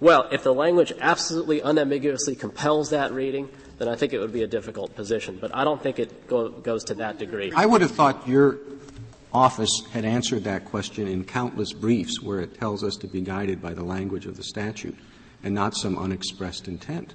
Well, 0.00 0.28
if 0.32 0.42
the 0.42 0.52
language 0.52 0.92
absolutely 1.00 1.60
unambiguously 1.60 2.34
compels 2.34 2.90
that 2.90 3.12
reading, 3.12 3.48
then 3.78 3.88
I 3.88 3.94
think 3.94 4.12
it 4.12 4.18
would 4.18 4.32
be 4.32 4.42
a 4.42 4.46
difficult 4.46 4.94
position. 4.96 5.38
But 5.40 5.54
I 5.54 5.64
don't 5.64 5.82
think 5.82 5.98
it 5.98 6.26
go, 6.26 6.48
goes 6.48 6.84
to 6.84 6.94
that 6.94 7.18
degree. 7.18 7.52
I 7.54 7.66
would 7.66 7.80
have 7.80 7.92
thought 7.92 8.26
your 8.26 8.58
office 9.32 9.82
had 9.92 10.04
answered 10.04 10.44
that 10.44 10.64
question 10.64 11.06
in 11.06 11.24
countless 11.24 11.72
briefs 11.72 12.20
where 12.20 12.40
it 12.40 12.58
tells 12.58 12.82
us 12.82 12.96
to 12.96 13.06
be 13.06 13.20
guided 13.20 13.62
by 13.62 13.74
the 13.74 13.84
language 13.84 14.26
of 14.26 14.36
the 14.36 14.42
statute 14.42 14.96
and 15.42 15.54
not 15.54 15.74
some 15.74 15.96
unexpressed 15.98 16.68
intent. 16.68 17.14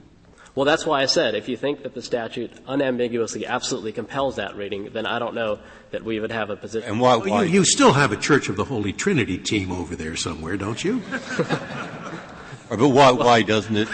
Well, 0.54 0.66
that's 0.66 0.86
why 0.86 1.02
I 1.02 1.06
said 1.06 1.36
if 1.36 1.48
you 1.48 1.56
think 1.56 1.84
that 1.84 1.94
the 1.94 2.02
statute 2.02 2.52
unambiguously, 2.68 3.46
absolutely 3.46 3.94
compels 3.94 4.36
that 4.36 4.56
reading, 4.58 4.90
then 4.92 5.06
I 5.06 5.18
don't 5.18 5.34
know 5.34 5.60
that 5.92 6.04
we 6.04 6.20
would 6.20 6.32
have 6.32 6.50
a 6.50 6.58
position. 6.58 6.90
And 6.90 7.00
why, 7.00 7.16
why? 7.16 7.44
You, 7.44 7.60
you, 7.60 7.66
still 7.66 7.94
have 7.94 8.12
a 8.12 8.18
Church 8.18 8.50
of 8.50 8.58
the 8.58 8.66
Holy 8.66 8.92
Trinity 8.92 9.38
team 9.38 9.72
over 9.72 9.96
there 9.96 10.16
somewhere, 10.18 10.58
don't 10.58 10.84
you? 10.84 11.02
but 12.70 12.80
why, 12.80 13.12
why 13.12 13.42
doesn't 13.44 13.78
it? 13.78 13.88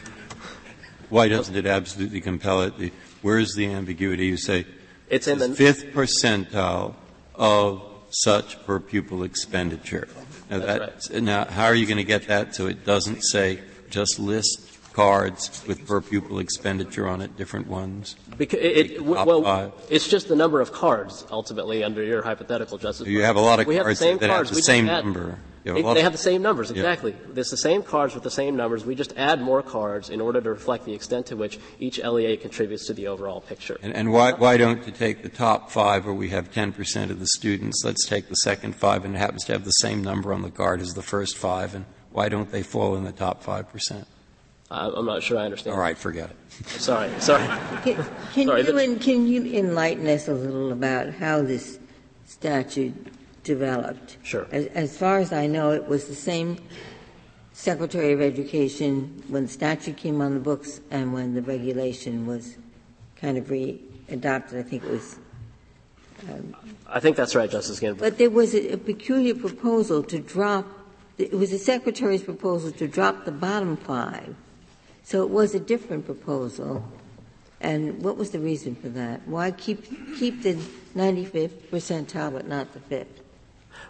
Why 1.09 1.27
doesn't 1.27 1.55
it 1.55 1.65
absolutely 1.65 2.21
compel 2.21 2.63
it? 2.63 2.91
Where 3.21 3.37
is 3.37 3.53
the 3.55 3.67
ambiguity? 3.67 4.25
You 4.25 4.37
say 4.37 4.65
it's 5.09 5.27
in 5.27 5.39
the 5.39 5.49
fifth 5.49 5.93
percentile 5.93 6.95
of 7.35 7.83
such 8.09 8.61
per 8.65 8.79
pupil 8.79 9.23
expenditure. 9.23 10.07
Now, 10.49 10.59
That's 10.59 11.11
right. 11.11 11.23
now 11.23 11.45
how 11.45 11.65
are 11.65 11.75
you 11.75 11.85
going 11.85 11.97
to 11.97 12.03
get 12.03 12.27
that 12.27 12.55
so 12.55 12.67
it 12.67 12.85
doesn't 12.85 13.21
say 13.21 13.61
just 13.89 14.19
list 14.19 14.66
cards 14.97 15.63
with 15.67 15.87
per 15.87 16.01
pupil 16.01 16.39
expenditure 16.39 17.07
on 17.07 17.21
it, 17.21 17.37
different 17.37 17.67
ones? 17.67 18.15
Because 18.35 18.59
it, 18.59 18.99
well, 19.03 19.43
five. 19.43 19.71
it's 19.91 20.07
just 20.07 20.27
the 20.27 20.35
number 20.35 20.59
of 20.59 20.73
cards 20.73 21.23
ultimately 21.29 21.83
under 21.83 22.03
your 22.03 22.23
hypothetical 22.23 22.79
justice. 22.79 23.05
So 23.05 23.11
you 23.11 23.21
have 23.21 23.35
a 23.35 23.39
lot 23.39 23.59
of 23.59 23.67
we 23.67 23.75
cards 23.75 23.87
have 23.87 23.91
the 23.91 23.95
same 23.95 24.17
that 24.17 24.29
cards. 24.29 24.49
have 24.49 24.55
the 24.55 24.63
same 24.63 24.89
add, 24.89 25.05
number. 25.05 25.39
Have 25.65 25.95
they 25.95 26.01
have 26.01 26.13
the 26.13 26.17
same 26.17 26.41
numbers, 26.41 26.71
exactly. 26.71 27.11
Yeah. 27.11 27.33
There's 27.33 27.51
the 27.51 27.57
same 27.57 27.83
cards 27.83 28.15
with 28.15 28.23
the 28.23 28.31
same 28.31 28.55
numbers. 28.55 28.85
We 28.85 28.95
just 28.95 29.13
add 29.17 29.39
more 29.41 29.61
cards 29.61 30.09
in 30.09 30.19
order 30.19 30.41
to 30.41 30.49
reflect 30.49 30.85
the 30.85 30.93
extent 30.93 31.27
to 31.27 31.35
which 31.35 31.59
each 31.77 32.01
LEA 32.01 32.37
contributes 32.37 32.87
to 32.87 32.93
the 32.93 33.07
overall 33.07 33.41
picture. 33.41 33.77
And, 33.83 33.93
and 33.93 34.11
why, 34.11 34.31
why 34.31 34.57
don't 34.57 34.83
you 34.87 34.93
take 34.93 35.23
the 35.23 35.29
top 35.29 35.69
five 35.69 36.05
where 36.05 36.13
we 36.13 36.29
have 36.29 36.51
10% 36.51 37.09
of 37.11 37.19
the 37.19 37.27
students? 37.27 37.83
Let's 37.83 38.07
take 38.07 38.29
the 38.29 38.35
second 38.35 38.75
five 38.77 39.03
and 39.03 39.13
it 39.13 39.19
happens 39.19 39.43
to 39.45 39.51
have 39.51 39.65
the 39.65 39.71
same 39.71 40.01
number 40.01 40.33
on 40.33 40.41
the 40.41 40.51
card 40.51 40.79
as 40.79 40.93
the 40.93 41.03
first 41.03 41.37
five, 41.37 41.75
and 41.75 41.85
why 42.11 42.29
don't 42.29 42.49
they 42.49 42.63
fall 42.63 42.95
in 42.95 43.03
the 43.03 43.11
top 43.11 43.43
5%? 43.43 44.05
I'm 44.69 45.05
not 45.05 45.23
sure 45.23 45.37
I 45.37 45.45
understand. 45.45 45.75
All 45.75 45.79
right, 45.79 45.97
forget 45.97 46.29
it. 46.29 46.35
Sorry, 46.67 47.09
sorry. 47.19 47.45
Can, 47.83 48.03
can 48.33 48.47
sorry, 48.47 48.65
you 48.65 48.77
in, 48.79 48.99
can 48.99 49.27
you 49.27 49.45
enlighten 49.45 50.07
us 50.07 50.27
a 50.27 50.33
little 50.33 50.71
about 50.71 51.13
how 51.13 51.41
this 51.43 51.79
statute 52.25 53.13
developed? 53.43 54.17
Sure. 54.23 54.47
As, 54.51 54.65
as, 54.67 54.97
far 54.97 55.19
as 55.19 55.31
I 55.31 55.45
know, 55.45 55.71
it 55.71 55.87
was 55.87 56.07
the 56.07 56.15
same 56.15 56.57
Secretary 57.53 58.11
of 58.11 58.21
Education 58.21 59.23
when 59.27 59.43
the 59.43 59.51
statute 59.51 59.97
came 59.97 60.19
on 60.19 60.33
the 60.33 60.39
books 60.39 60.81
and 60.89 61.13
when 61.13 61.35
the 61.35 61.43
regulation 61.43 62.25
was 62.25 62.57
kind 63.15 63.37
of 63.37 63.51
re-adopted. 63.51 64.57
I 64.57 64.63
think 64.63 64.83
it 64.83 64.89
was. 64.89 65.19
Um, 66.27 66.55
I 66.87 66.99
think 66.99 67.17
that's 67.17 67.35
right, 67.35 67.49
Justice 67.49 67.79
Ginsburg. 67.79 68.01
But 68.01 68.17
there 68.17 68.31
was 68.31 68.55
a, 68.55 68.73
a 68.73 68.77
peculiar 68.77 69.35
proposal 69.35 70.01
to 70.03 70.17
drop. 70.17 70.65
It 71.19 71.33
was 71.33 71.51
the 71.51 71.59
Secretary's 71.59 72.23
proposal 72.23 72.71
to 72.71 72.87
drop 72.87 73.25
the 73.25 73.31
bottom 73.31 73.77
five 73.77 74.35
so 75.07 75.23
it 75.23 75.29
was 75.29 75.55
a 75.55 75.59
different 75.61 76.05
proposal. 76.05 76.83
And 77.61 78.03
what 78.03 78.17
was 78.17 78.31
the 78.31 78.39
reason 78.39 78.75
for 78.75 78.89
that? 78.89 79.25
Why 79.25 79.51
keep, 79.51 79.85
keep 80.19 80.43
the 80.43 80.55
95th 80.97 81.69
percentile 81.71 82.33
but 82.33 82.45
not 82.45 82.73
the 82.73 82.81
fifth? 82.81 83.21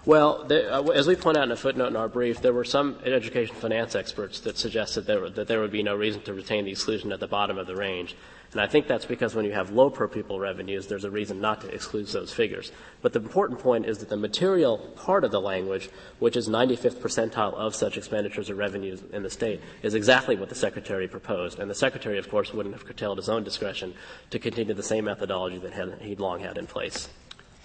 Well, 0.05 0.43
there, 0.43 0.71
uh, 0.71 0.83
as 0.89 1.07
we 1.07 1.15
point 1.15 1.35
out 1.37 1.45
in 1.45 1.51
a 1.51 1.55
footnote 1.55 1.87
in 1.87 1.95
our 1.95 2.07
brief, 2.07 2.41
there 2.41 2.53
were 2.53 2.63
some 2.63 2.99
education 3.03 3.55
finance 3.55 3.95
experts 3.95 4.41
that 4.41 4.59
suggested 4.59 5.07
there, 5.07 5.27
that 5.27 5.47
there 5.47 5.59
would 5.59 5.71
be 5.71 5.81
no 5.81 5.95
reason 5.95 6.21
to 6.21 6.35
retain 6.35 6.65
the 6.65 6.71
exclusion 6.71 7.11
at 7.11 7.19
the 7.19 7.27
bottom 7.27 7.57
of 7.57 7.65
the 7.65 7.75
range. 7.75 8.15
And 8.57 8.63
I 8.63 8.67
think 8.67 8.87
that's 8.87 9.05
because 9.05 9.35
when 9.35 9.45
you 9.45 9.51
have 9.51 9.69
low 9.69 9.91
per 9.91 10.07
pupil 10.07 10.39
revenues, 10.39 10.87
there's 10.87 11.03
a 11.03 11.11
reason 11.11 11.39
not 11.39 11.61
to 11.61 11.67
exclude 11.67 12.07
those 12.07 12.33
figures. 12.33 12.71
But 13.03 13.13
the 13.13 13.19
important 13.19 13.59
point 13.59 13.85
is 13.85 13.99
that 13.99 14.09
the 14.09 14.17
material 14.17 14.79
part 14.95 15.23
of 15.23 15.29
the 15.29 15.39
language, 15.39 15.91
which 16.17 16.35
is 16.35 16.49
95th 16.49 16.95
percentile 16.95 17.53
of 17.53 17.75
such 17.75 17.99
expenditures 17.99 18.49
or 18.49 18.55
revenues 18.55 19.03
in 19.13 19.21
the 19.21 19.29
state, 19.29 19.61
is 19.83 19.93
exactly 19.93 20.35
what 20.35 20.49
the 20.49 20.55
Secretary 20.55 21.07
proposed. 21.07 21.59
And 21.59 21.69
the 21.69 21.75
Secretary, 21.75 22.17
of 22.17 22.31
course, 22.31 22.51
wouldn't 22.51 22.73
have 22.73 22.83
curtailed 22.83 23.19
his 23.19 23.29
own 23.29 23.43
discretion 23.43 23.93
to 24.31 24.39
continue 24.39 24.73
the 24.73 24.81
same 24.81 25.05
methodology 25.05 25.59
that 25.59 25.73
had, 25.73 26.01
he'd 26.01 26.19
long 26.19 26.39
had 26.39 26.57
in 26.57 26.65
place. 26.65 27.09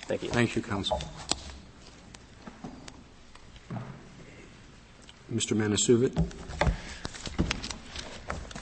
Thank 0.03 0.25
you. 0.25 0.29
Thank 0.29 0.55
you, 0.57 0.61
Counsel. 0.61 1.01
Mr. 5.33 5.57
Manasevit. 5.57 6.13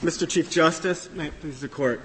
Mr. 0.01 0.29
Chief 0.29 0.49
Justice, 0.49 1.09
may 1.11 1.27
it 1.27 1.37
please 1.41 1.59
the 1.59 1.67
Court. 1.67 2.01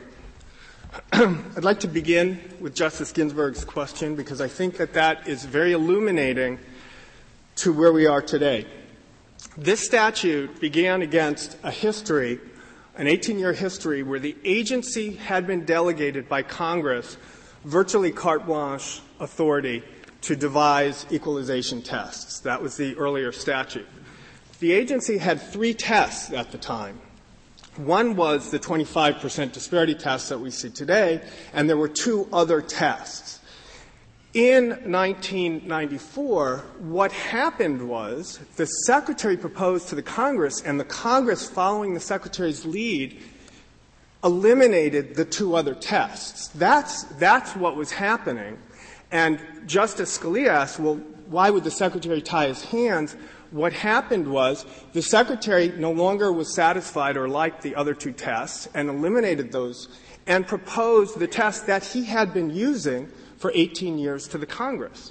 I'd 1.13 1.65
like 1.65 1.81
to 1.81 1.89
begin 1.89 2.41
with 2.61 2.75
Justice 2.75 3.13
Ginsburg's 3.13 3.65
question 3.65 4.17
because 4.17 4.41
I 4.41 4.49
think 4.49 4.77
that 4.77 4.93
that 4.95 5.29
is 5.29 5.45
very 5.45 5.73
illuminating 5.73 6.59
to 7.57 7.73
where 7.73 7.93
we 7.93 8.07
are 8.07 8.21
today. 8.21 8.67
This 9.57 9.81
statute 9.81 10.61
began 10.61 11.03
against 11.03 11.57
a 11.63 11.71
history, 11.71 12.39
an 12.97 13.07
18 13.07 13.39
year 13.39 13.53
history, 13.53 14.03
where 14.03 14.19
the 14.19 14.37
agency 14.45 15.13
had 15.13 15.47
been 15.47 15.65
delegated 15.65 16.29
by 16.29 16.43
Congress 16.43 17.17
virtually 17.65 18.13
carte 18.13 18.47
blanche 18.47 19.01
authority 19.19 19.83
to 20.23 20.37
devise 20.37 21.07
equalization 21.11 21.83
tests. 21.83 22.41
That 22.41 22.63
was 22.63 22.77
the 22.77 22.97
earlier 22.97 23.33
statute. 23.33 23.87
The 24.61 24.73
agency 24.73 25.19
had 25.19 25.41
three 25.41 25.75
tests 25.75 26.33
at 26.33 26.53
the 26.53 26.59
time. 26.59 27.01
One 27.77 28.17
was 28.17 28.51
the 28.51 28.59
25% 28.59 29.53
disparity 29.53 29.95
test 29.95 30.31
that 30.31 30.39
we 30.39 30.51
see 30.51 30.71
today, 30.71 31.23
and 31.53 31.69
there 31.69 31.77
were 31.77 31.89
two 31.89 32.29
other 32.33 32.63
tests. 32.63 33.41
In 34.33 34.69
1994, 34.69 36.59
what 36.81 37.13
happened 37.13 37.89
was 37.89 38.39
the 38.57 38.67
Secretary 38.67 39.37
proposed 39.37 39.89
to 39.89 39.95
the 39.95 40.03
Congress, 40.03 40.63
and 40.63 40.79
the 40.81 40.85
Congress, 40.85 41.49
following 41.49 41.95
the 41.95 42.01
Secretary's 42.01 42.65
lead, 42.65 43.21
eliminated 44.25 45.15
the 45.15 45.25
two 45.25 45.55
other 45.55 45.75
tests. 45.75 46.49
That's, 46.49 47.05
that's 47.19 47.55
what 47.57 47.77
was 47.77 47.91
happening. 47.91 48.59
And 49.11 49.41
Justice 49.67 50.19
Scalia 50.19 50.49
asked, 50.49 50.81
well, 50.81 50.97
why 51.27 51.51
would 51.51 51.65
the 51.65 51.71
Secretary 51.71 52.21
tie 52.21 52.49
his 52.49 52.63
hands? 52.65 53.17
What 53.57 53.73
happened 53.73 54.29
was 54.29 54.67
the 54.93 55.01
secretary 55.01 55.73
no 55.79 55.91
longer 55.91 56.31
was 56.31 56.55
satisfied 56.55 57.17
or 57.17 57.27
liked 57.27 57.63
the 57.63 57.75
other 57.75 57.95
two 57.95 58.13
tests 58.13 58.69
and 58.75 58.91
eliminated 58.91 59.51
those 59.51 59.89
and 60.27 60.47
proposed 60.47 61.19
the 61.19 61.27
test 61.27 61.67
that 61.67 61.83
he 61.83 62.05
had 62.05 62.35
been 62.35 62.51
using 62.51 63.09
for 63.39 63.51
18 63.55 63.97
years 63.97 64.29
to 64.29 64.37
the 64.37 64.45
Congress. 64.45 65.11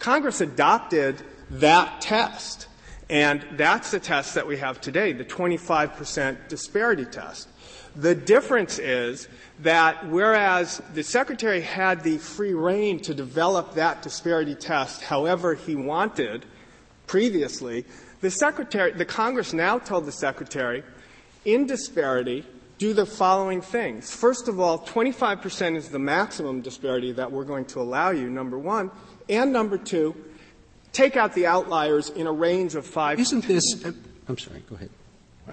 Congress 0.00 0.40
adopted 0.40 1.22
that 1.48 2.00
test, 2.00 2.66
and 3.08 3.46
that's 3.52 3.92
the 3.92 4.00
test 4.00 4.34
that 4.34 4.48
we 4.48 4.56
have 4.56 4.80
today, 4.80 5.12
the 5.12 5.24
25% 5.24 6.48
disparity 6.48 7.04
test. 7.04 7.48
The 7.94 8.16
difference 8.16 8.80
is 8.80 9.28
that 9.60 10.08
whereas 10.08 10.82
the 10.92 11.04
Secretary 11.04 11.60
had 11.60 12.02
the 12.02 12.18
free 12.18 12.52
rein 12.52 12.98
to 13.02 13.14
develop 13.14 13.74
that 13.74 14.02
disparity 14.02 14.56
test 14.56 15.02
however 15.02 15.54
he 15.54 15.76
wanted 15.76 16.44
previously, 17.06 17.84
the 18.20 18.30
Secretary, 18.30 18.92
the 18.92 19.04
Congress 19.04 19.52
now 19.52 19.78
told 19.78 20.06
the 20.06 20.12
Secretary, 20.12 20.82
in 21.44 21.66
disparity, 21.66 22.44
do 22.78 22.92
the 22.92 23.06
following 23.06 23.60
things. 23.60 24.14
First 24.14 24.48
of 24.48 24.60
all, 24.60 24.80
25% 24.80 25.76
is 25.76 25.88
the 25.88 25.98
maximum 25.98 26.60
disparity 26.60 27.12
that 27.12 27.30
we're 27.30 27.44
going 27.44 27.64
to 27.66 27.80
allow 27.80 28.10
you, 28.10 28.28
number 28.28 28.58
one. 28.58 28.90
And 29.28 29.52
number 29.52 29.78
two, 29.78 30.14
take 30.92 31.16
out 31.16 31.34
the 31.34 31.46
outliers 31.46 32.10
in 32.10 32.26
a 32.26 32.32
range 32.32 32.74
of 32.74 32.86
five. 32.86 33.18
Isn't 33.18 33.44
this? 33.46 33.84
Uh, 33.84 33.92
I'm 34.28 34.38
sorry. 34.38 34.62
Go 34.68 34.76
ahead. 34.76 34.90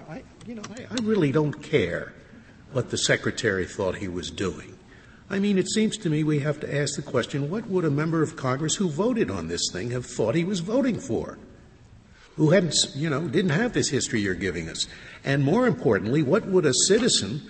I, 0.08 0.22
you 0.46 0.56
know, 0.56 0.62
I, 0.76 0.86
I 0.90 0.96
really 1.02 1.32
don't 1.32 1.62
care 1.62 2.12
what 2.72 2.90
the 2.90 2.98
secretary 2.98 3.64
thought 3.64 3.96
he 3.96 4.08
was 4.08 4.30
doing. 4.30 4.73
I 5.30 5.38
mean, 5.38 5.58
it 5.58 5.70
seems 5.70 5.96
to 5.98 6.10
me 6.10 6.22
we 6.22 6.40
have 6.40 6.60
to 6.60 6.74
ask 6.74 6.96
the 6.96 7.02
question: 7.02 7.50
What 7.50 7.66
would 7.68 7.84
a 7.84 7.90
member 7.90 8.22
of 8.22 8.36
Congress 8.36 8.76
who 8.76 8.90
voted 8.90 9.30
on 9.30 9.48
this 9.48 9.70
thing 9.72 9.90
have 9.90 10.06
thought 10.06 10.34
he 10.34 10.44
was 10.44 10.60
voting 10.60 10.98
for? 10.98 11.38
Who 12.36 12.50
hadn't, 12.50 12.74
you 12.94 13.08
know, 13.08 13.28
didn't 13.28 13.52
have 13.52 13.72
this 13.72 13.88
history 13.88 14.20
you're 14.20 14.34
giving 14.34 14.68
us? 14.68 14.86
And 15.24 15.44
more 15.44 15.66
importantly, 15.66 16.22
what 16.22 16.46
would 16.46 16.66
a 16.66 16.74
citizen 16.88 17.42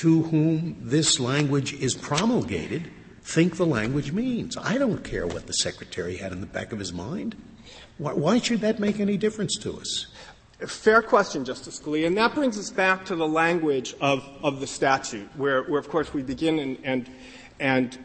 to 0.00 0.24
whom 0.24 0.76
this 0.80 1.20
language 1.20 1.72
is 1.74 1.94
promulgated 1.94 2.90
think 3.22 3.56
the 3.56 3.66
language 3.66 4.12
means? 4.12 4.56
I 4.56 4.76
don't 4.76 5.04
care 5.04 5.26
what 5.26 5.46
the 5.46 5.52
secretary 5.52 6.16
had 6.16 6.32
in 6.32 6.40
the 6.40 6.46
back 6.46 6.72
of 6.72 6.80
his 6.80 6.92
mind. 6.92 7.36
Why, 7.98 8.12
why 8.12 8.38
should 8.40 8.60
that 8.60 8.80
make 8.80 8.98
any 8.98 9.16
difference 9.16 9.56
to 9.60 9.78
us? 9.78 10.08
Fair 10.58 11.02
question, 11.02 11.44
Justice 11.44 11.80
Scalia. 11.80 12.06
And 12.06 12.16
that 12.16 12.34
brings 12.34 12.58
us 12.58 12.70
back 12.70 13.04
to 13.06 13.16
the 13.16 13.26
language 13.26 13.94
of, 14.00 14.24
of 14.42 14.60
the 14.60 14.66
statute, 14.66 15.28
where, 15.36 15.64
where, 15.64 15.80
of 15.80 15.88
course, 15.88 16.14
we 16.14 16.22
begin 16.22 16.58
and, 16.58 16.78
and, 16.84 17.10
and, 17.58 17.98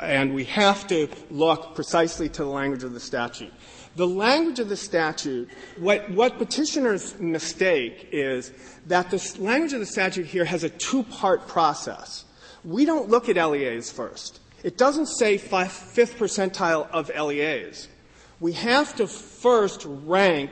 and 0.00 0.34
we 0.34 0.44
have 0.44 0.86
to 0.88 1.08
look 1.30 1.74
precisely 1.74 2.28
to 2.28 2.44
the 2.44 2.50
language 2.50 2.82
of 2.82 2.92
the 2.92 3.00
statute. 3.00 3.52
The 3.94 4.06
language 4.06 4.58
of 4.58 4.68
the 4.68 4.76
statute, 4.76 5.50
what, 5.78 6.10
what 6.10 6.38
petitioners 6.38 7.18
mistake 7.20 8.08
is 8.10 8.50
that 8.86 9.10
the 9.10 9.36
language 9.38 9.72
of 9.72 9.80
the 9.80 9.86
statute 9.86 10.26
here 10.26 10.44
has 10.44 10.64
a 10.64 10.70
two-part 10.70 11.46
process. 11.46 12.24
We 12.64 12.84
don't 12.84 13.10
look 13.10 13.28
at 13.28 13.36
LEAs 13.36 13.92
first. 13.92 14.40
It 14.62 14.78
doesn't 14.78 15.06
say 15.06 15.38
five, 15.38 15.70
fifth 15.70 16.18
percentile 16.18 16.88
of 16.90 17.10
LEAs. 17.10 17.88
We 18.40 18.52
have 18.52 18.96
to 18.96 19.06
first 19.06 19.84
rank 19.86 20.50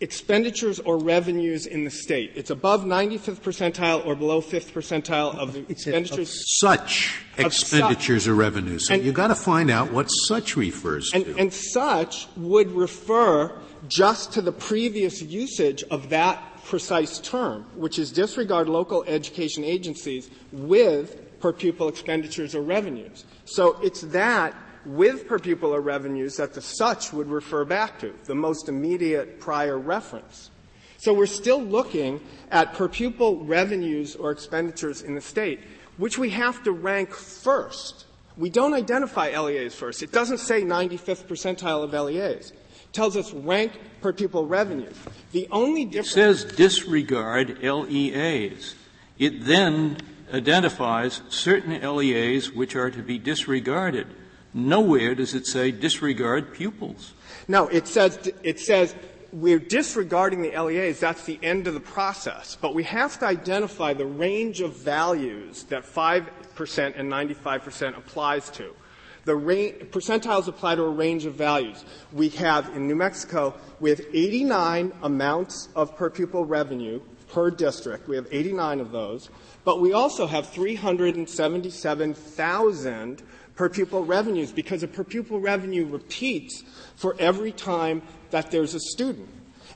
expenditures 0.00 0.78
or 0.80 0.98
revenues 0.98 1.66
in 1.66 1.84
the 1.84 1.90
state. 1.90 2.32
It's 2.34 2.50
above 2.50 2.84
95th 2.84 3.40
percentile 3.40 4.04
or 4.06 4.14
below 4.14 4.40
5th 4.40 4.72
percentile 4.72 5.34
of 5.36 5.52
the 5.52 5.64
expenditures. 5.68 6.30
Of 6.30 6.44
such 6.46 7.18
of 7.38 7.46
expenditures 7.46 8.24
such. 8.24 8.30
or 8.30 8.34
revenues. 8.34 8.86
So 8.86 8.94
you've 8.94 9.14
got 9.14 9.28
to 9.28 9.34
find 9.34 9.70
out 9.70 9.92
what 9.92 10.08
such 10.08 10.56
refers 10.56 11.12
and, 11.12 11.24
to. 11.24 11.36
And 11.36 11.52
such 11.52 12.28
would 12.36 12.70
refer 12.72 13.58
just 13.88 14.32
to 14.32 14.42
the 14.42 14.52
previous 14.52 15.22
usage 15.22 15.82
of 15.90 16.08
that 16.10 16.62
precise 16.64 17.18
term, 17.18 17.64
which 17.74 17.98
is 17.98 18.10
disregard 18.10 18.68
local 18.68 19.04
education 19.04 19.64
agencies 19.64 20.30
with 20.52 21.40
per 21.40 21.52
pupil 21.52 21.88
expenditures 21.88 22.54
or 22.54 22.62
revenues. 22.62 23.24
So 23.44 23.78
it's 23.82 24.00
that 24.00 24.54
with 24.86 25.26
per 25.26 25.38
pupil 25.38 25.74
or 25.74 25.80
revenues 25.80 26.36
that 26.36 26.54
the 26.54 26.60
such 26.60 27.12
would 27.12 27.28
refer 27.28 27.64
back 27.64 27.98
to, 28.00 28.14
the 28.24 28.34
most 28.34 28.68
immediate 28.68 29.40
prior 29.40 29.78
reference. 29.78 30.50
So 30.98 31.12
we're 31.12 31.26
still 31.26 31.62
looking 31.62 32.20
at 32.50 32.72
per 32.74 32.88
pupil 32.88 33.44
revenues 33.44 34.16
or 34.16 34.30
expenditures 34.30 35.02
in 35.02 35.14
the 35.14 35.20
state, 35.20 35.60
which 35.96 36.18
we 36.18 36.30
have 36.30 36.62
to 36.64 36.72
rank 36.72 37.12
first. 37.12 38.06
We 38.36 38.50
don't 38.50 38.74
identify 38.74 39.38
LEAs 39.38 39.74
first. 39.74 40.02
It 40.02 40.12
doesn't 40.12 40.38
say 40.38 40.62
95th 40.62 41.26
percentile 41.26 41.84
of 41.84 41.92
LEAs. 41.92 42.50
It 42.50 42.92
tells 42.92 43.16
us 43.16 43.32
rank 43.32 43.72
per 44.00 44.12
pupil 44.12 44.46
revenues. 44.46 44.96
The 45.32 45.46
only 45.50 45.84
difference. 45.84 46.10
It 46.10 46.14
says 46.14 46.44
disregard 46.44 47.62
LEAs. 47.62 48.74
It 49.18 49.44
then 49.44 49.98
identifies 50.32 51.22
certain 51.28 51.80
LEAs 51.80 52.50
which 52.50 52.74
are 52.74 52.90
to 52.90 53.02
be 53.02 53.18
disregarded. 53.18 54.06
Nowhere 54.54 55.14
does 55.16 55.34
it 55.34 55.46
say 55.46 55.72
disregard 55.72 56.54
pupils. 56.54 57.12
No, 57.48 57.66
it 57.68 57.88
says, 57.88 58.30
it 58.44 58.60
says 58.60 58.94
we're 59.32 59.58
disregarding 59.58 60.42
the 60.42 60.56
LEAs. 60.56 61.00
That's 61.00 61.24
the 61.24 61.40
end 61.42 61.66
of 61.66 61.74
the 61.74 61.80
process. 61.80 62.56
But 62.60 62.72
we 62.72 62.84
have 62.84 63.18
to 63.18 63.26
identify 63.26 63.94
the 63.94 64.06
range 64.06 64.60
of 64.60 64.76
values 64.76 65.64
that 65.64 65.82
5% 65.82 66.28
and 66.96 67.10
95% 67.10 67.98
applies 67.98 68.48
to. 68.50 68.72
The 69.24 69.32
percentiles 69.32 70.46
apply 70.48 70.74
to 70.76 70.82
a 70.82 70.90
range 70.90 71.24
of 71.24 71.34
values. 71.34 71.84
We 72.12 72.28
have 72.30 72.68
in 72.76 72.86
New 72.86 72.94
Mexico, 72.94 73.54
we 73.80 73.90
have 73.90 74.00
89 74.12 74.92
amounts 75.02 75.68
of 75.74 75.96
per 75.96 76.10
pupil 76.10 76.44
revenue 76.44 77.00
per 77.28 77.50
district. 77.50 78.06
We 78.06 78.14
have 78.16 78.28
89 78.30 78.80
of 78.80 78.92
those. 78.92 79.30
But 79.64 79.80
we 79.80 79.94
also 79.94 80.26
have 80.26 80.50
377,000 80.50 83.22
per 83.56 83.68
pupil 83.68 84.04
revenues 84.04 84.52
because 84.52 84.82
a 84.82 84.88
per 84.88 85.04
pupil 85.04 85.40
revenue 85.40 85.86
repeats 85.86 86.62
for 86.96 87.16
every 87.18 87.52
time 87.52 88.02
that 88.30 88.50
there's 88.50 88.74
a 88.74 88.80
student. 88.80 89.28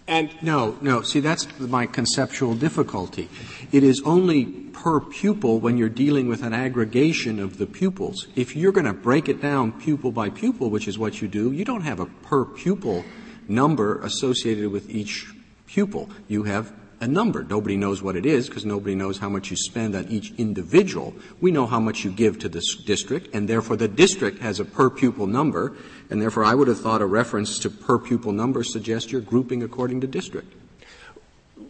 And 0.06 0.30
no, 0.42 0.78
no. 0.80 1.02
See, 1.02 1.20
that's 1.20 1.46
my 1.60 1.86
conceptual 1.86 2.54
difficulty. 2.54 3.28
It 3.72 3.84
is 3.84 4.00
only 4.06 4.46
per 4.46 5.00
pupil 5.00 5.60
when 5.60 5.76
you're 5.76 5.90
dealing 5.90 6.28
with 6.28 6.42
an 6.42 6.54
aggregation 6.54 7.38
of 7.38 7.58
the 7.58 7.66
pupils. 7.66 8.26
If 8.34 8.56
you're 8.56 8.72
going 8.72 8.86
to 8.86 8.94
break 8.94 9.28
it 9.28 9.42
down 9.42 9.72
pupil 9.72 10.10
by 10.10 10.30
pupil, 10.30 10.70
which 10.70 10.88
is 10.88 10.98
what 10.98 11.20
you 11.20 11.28
do, 11.28 11.52
you 11.52 11.64
don't 11.64 11.82
have 11.82 12.00
a 12.00 12.06
per 12.06 12.46
pupil 12.46 13.04
number 13.48 14.00
associated 14.02 14.70
with 14.70 14.88
each 14.88 15.30
pupil. 15.66 16.08
You 16.26 16.44
have 16.44 16.72
a 17.00 17.06
number. 17.06 17.44
Nobody 17.44 17.76
knows 17.76 18.02
what 18.02 18.16
it 18.16 18.26
is 18.26 18.48
because 18.48 18.64
nobody 18.64 18.94
knows 18.94 19.18
how 19.18 19.28
much 19.28 19.50
you 19.50 19.56
spend 19.56 19.94
on 19.94 20.08
each 20.08 20.32
individual. 20.38 21.14
We 21.40 21.50
know 21.50 21.66
how 21.66 21.80
much 21.80 22.04
you 22.04 22.10
give 22.10 22.38
to 22.40 22.48
the 22.48 22.62
district, 22.86 23.34
and 23.34 23.48
therefore 23.48 23.76
the 23.76 23.88
district 23.88 24.40
has 24.40 24.60
a 24.60 24.64
per 24.64 24.90
pupil 24.90 25.26
number, 25.26 25.76
and 26.10 26.20
therefore 26.20 26.44
I 26.44 26.54
would 26.54 26.68
have 26.68 26.80
thought 26.80 27.02
a 27.02 27.06
reference 27.06 27.58
to 27.60 27.70
per 27.70 27.98
pupil 27.98 28.32
number 28.32 28.64
suggests 28.64 29.12
you're 29.12 29.20
grouping 29.20 29.62
according 29.62 30.00
to 30.00 30.06
district. 30.06 30.52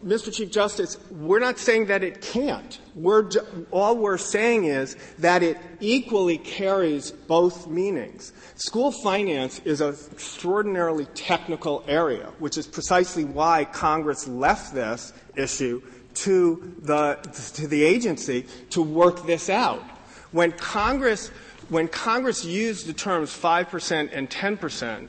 Mr. 0.04 0.32
Chief 0.32 0.50
Justice, 0.50 0.96
we're 1.10 1.40
not 1.40 1.58
saying 1.58 1.86
that 1.86 2.04
it 2.04 2.20
can't. 2.20 2.78
We're 2.94 3.24
ju- 3.24 3.66
all 3.72 3.96
we're 3.96 4.18
saying 4.18 4.64
is 4.64 4.96
that 5.18 5.42
it 5.42 5.58
equally 5.80 6.38
carries 6.38 7.10
both 7.10 7.66
meanings. 7.66 8.32
School 8.54 8.92
finance 8.92 9.60
is 9.64 9.80
an 9.80 9.96
extraordinarily 10.12 11.06
technical 11.06 11.84
area, 11.88 12.30
which 12.38 12.56
is 12.56 12.66
precisely 12.66 13.24
why 13.24 13.64
Congress 13.64 14.28
left 14.28 14.72
this 14.72 15.12
issue 15.34 15.82
to 16.14 16.74
the, 16.82 17.18
to 17.54 17.66
the 17.66 17.82
agency 17.82 18.46
to 18.70 18.82
work 18.82 19.26
this 19.26 19.50
out. 19.50 19.82
When 20.30 20.52
Congress, 20.52 21.28
when 21.68 21.88
Congress 21.88 22.44
used 22.44 22.86
the 22.86 22.92
terms 22.92 23.30
5% 23.30 24.10
and 24.12 24.30
10%, 24.30 25.08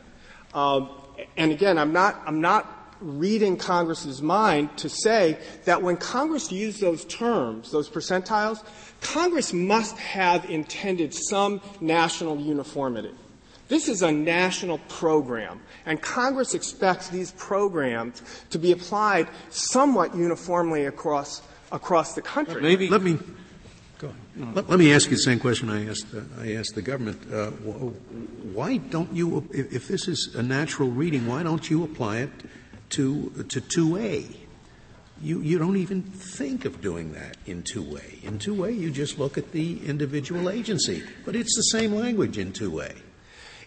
um, 0.54 0.90
and 1.38 1.52
again, 1.52 1.78
I'm 1.78 1.94
not, 1.94 2.22
I'm 2.26 2.42
not 2.42 2.79
reading 3.02 3.58
Congress's 3.58 4.22
mind 4.22 4.78
to 4.78 4.90
say 4.90 5.38
that 5.66 5.82
when 5.82 5.98
Congress 5.98 6.52
used 6.52 6.82
those 6.82 7.06
terms, 7.06 7.72
those 7.72 7.90
percentiles, 7.90 8.64
Congress 9.02 9.54
must 9.54 9.98
have 9.98 10.50
intended 10.50 11.14
some 11.14 11.62
national 11.80 12.40
uniformity. 12.40 13.12
This 13.68 13.88
is 13.88 14.02
a 14.02 14.12
national 14.12 14.80
program, 14.90 15.62
and 15.86 16.02
Congress 16.02 16.56
expects 16.56 17.10
these 17.10 17.32
programs 17.34 18.24
to 18.50 18.58
be 18.58 18.72
applied 18.72 19.28
somewhat 19.50 20.16
uniformly 20.16 20.86
across 20.86 21.42
across 21.72 22.16
the 22.16 22.22
country. 22.22 22.62
Maybe 22.64 22.90
let 22.90 23.04
me 23.04 23.20
go 24.00 24.12
let, 24.36 24.68
let, 24.70 24.80
me 24.80 24.92
ask 24.92 25.12
you 25.12 25.18
the 25.18 25.22
same 25.22 25.40
question 25.40 25.70
I 25.70 25.88
asked 25.88 26.08
uh, 26.16 26.22
I 26.40 26.54
asked 26.54 26.74
the 26.74 26.82
government. 26.82 27.22
Uh, 27.32 27.52
why 28.56 28.78
don't 28.78 29.14
you, 29.14 29.48
if, 29.52 29.72
if 29.72 29.88
this 29.88 30.08
is 30.08 30.34
a 30.34 30.42
natural 30.42 30.90
reading, 30.90 31.28
why 31.28 31.44
don't 31.44 31.70
you 31.70 31.84
apply 31.84 32.18
it 32.22 32.32
to, 32.90 33.46
to 33.50 33.62
2A. 33.62 34.36
You, 35.22 35.42
you 35.42 35.58
don't 35.58 35.78
even 35.78 36.02
think 36.02 36.66
of 36.66 36.82
doing 36.82 37.12
that 37.14 37.38
in 37.46 37.64
2A. 37.64 38.24
In 38.24 38.40
2A, 38.40 38.78
you 38.78 38.90
just 38.90 39.20
look 39.20 39.38
at 39.38 39.52
the 39.52 39.86
individual 39.86 40.50
agency. 40.50 41.04
But 41.26 41.36
it's 41.36 41.56
the 41.56 41.78
same 41.78 41.94
language 41.94 42.38
in 42.38 42.54
2A. 42.54 42.96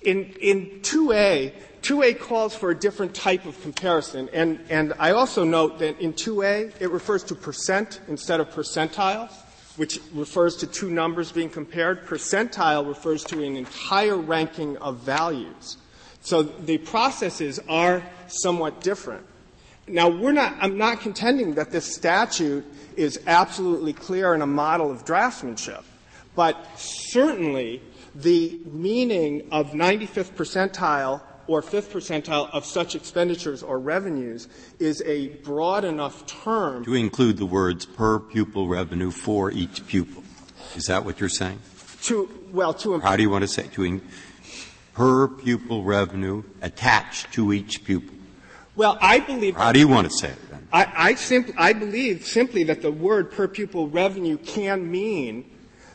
In, 0.03 0.25
in 0.41 0.81
2A, 0.81 1.53
2A 1.83 2.19
calls 2.19 2.55
for 2.55 2.71
a 2.71 2.75
different 2.75 3.15
type 3.15 3.45
of 3.45 3.61
comparison. 3.61 4.31
And, 4.33 4.61
and 4.71 4.95
I 4.99 5.13
also 5.13 5.45
note 5.45 5.79
that 5.81 6.01
in 6.01 6.15
2A, 6.15 6.81
it 6.81 6.91
refers 6.91 7.23
to 7.25 7.35
percent 7.35 8.01
instead 8.09 8.41
of 8.41 8.51
percentile, 8.51 9.31
which 9.77 10.01
refers 10.15 10.57
to 10.57 10.67
two 10.67 10.91
numbers 10.91 11.33
being 11.33 11.51
compared. 11.51 12.07
Percentile 12.07 12.87
refers 12.87 13.25
to 13.25 13.45
an 13.45 13.57
entire 13.57 14.17
ranking 14.17 14.77
of 14.79 15.01
values. 15.01 15.77
So 16.23 16.43
the 16.43 16.79
processes 16.79 17.61
are 17.69 18.03
somewhat 18.29 18.81
different. 18.81 19.27
Now, 19.89 20.09
we're 20.09 20.33
not, 20.33 20.57
I'm 20.61 20.79
not 20.79 21.01
contending 21.01 21.55
that 21.55 21.73
this 21.73 21.93
statute 21.93 22.65
is 22.97 23.21
absolutely 23.27 23.93
clear 23.93 24.33
and 24.33 24.43
a 24.43 24.47
model 24.47 24.91
of 24.91 25.05
draftsmanship, 25.05 25.83
but 26.37 26.57
certainly 26.77 27.83
the 28.15 28.61
meaning 28.67 29.49
of 29.51 29.73
95th 29.73 30.33
percentile 30.33 31.21
or 31.49 31.61
fifth 31.63 31.93
percentile 31.93 32.49
of 32.53 32.65
such 32.65 32.95
expenditures 32.95 33.63
or 33.63 33.79
revenues 33.79 34.49
is 34.79 35.03
a 35.05 35.29
broad 35.29 35.85
enough 35.85 36.25
term 36.27 36.85
to 36.85 36.95
include 36.95 37.37
the 37.37 37.47
words 37.47 37.85
per 37.85 38.21
pupil 38.21 38.69
revenue 38.69 39.11
for 39.11 39.51
each 39.51 39.85
pupil. 39.89 40.23
Is 40.77 40.85
that 40.85 41.05
what 41.05 41.19
you're 41.19 41.29
saying? 41.29 41.59
To 42.05 42.29
well, 42.53 42.75
to 42.75 43.01
how 43.01 43.17
do 43.17 43.23
you 43.23 43.31
want 43.31 43.43
to 43.43 43.49
say 43.49 43.69
to 43.73 43.85
in, 43.85 44.03
per 44.95 45.29
pupil 45.29 45.85
revenue 45.85 46.43
attached 46.61 47.33
to 47.33 47.53
each 47.53 47.85
pupil? 47.85 48.15
Well, 48.75 48.97
I 49.01 49.21
believe. 49.21 49.57
How 49.57 49.73
do 49.73 49.79
you 49.79 49.89
want 49.89 50.11
to 50.11 50.17
say 50.17 50.29
it 50.29 50.51
then? 50.51 50.67
I, 50.73 50.93
I, 50.97 51.15
simply, 51.15 51.55
I 51.59 51.73
believe 51.75 52.25
simply 52.25 52.65
that 52.65 52.81
the 52.81 52.91
word 52.91 53.31
per 53.31 53.47
pupil 53.47 53.89
revenue 53.89 54.39
can 54.39 54.91
mean 54.91 55.51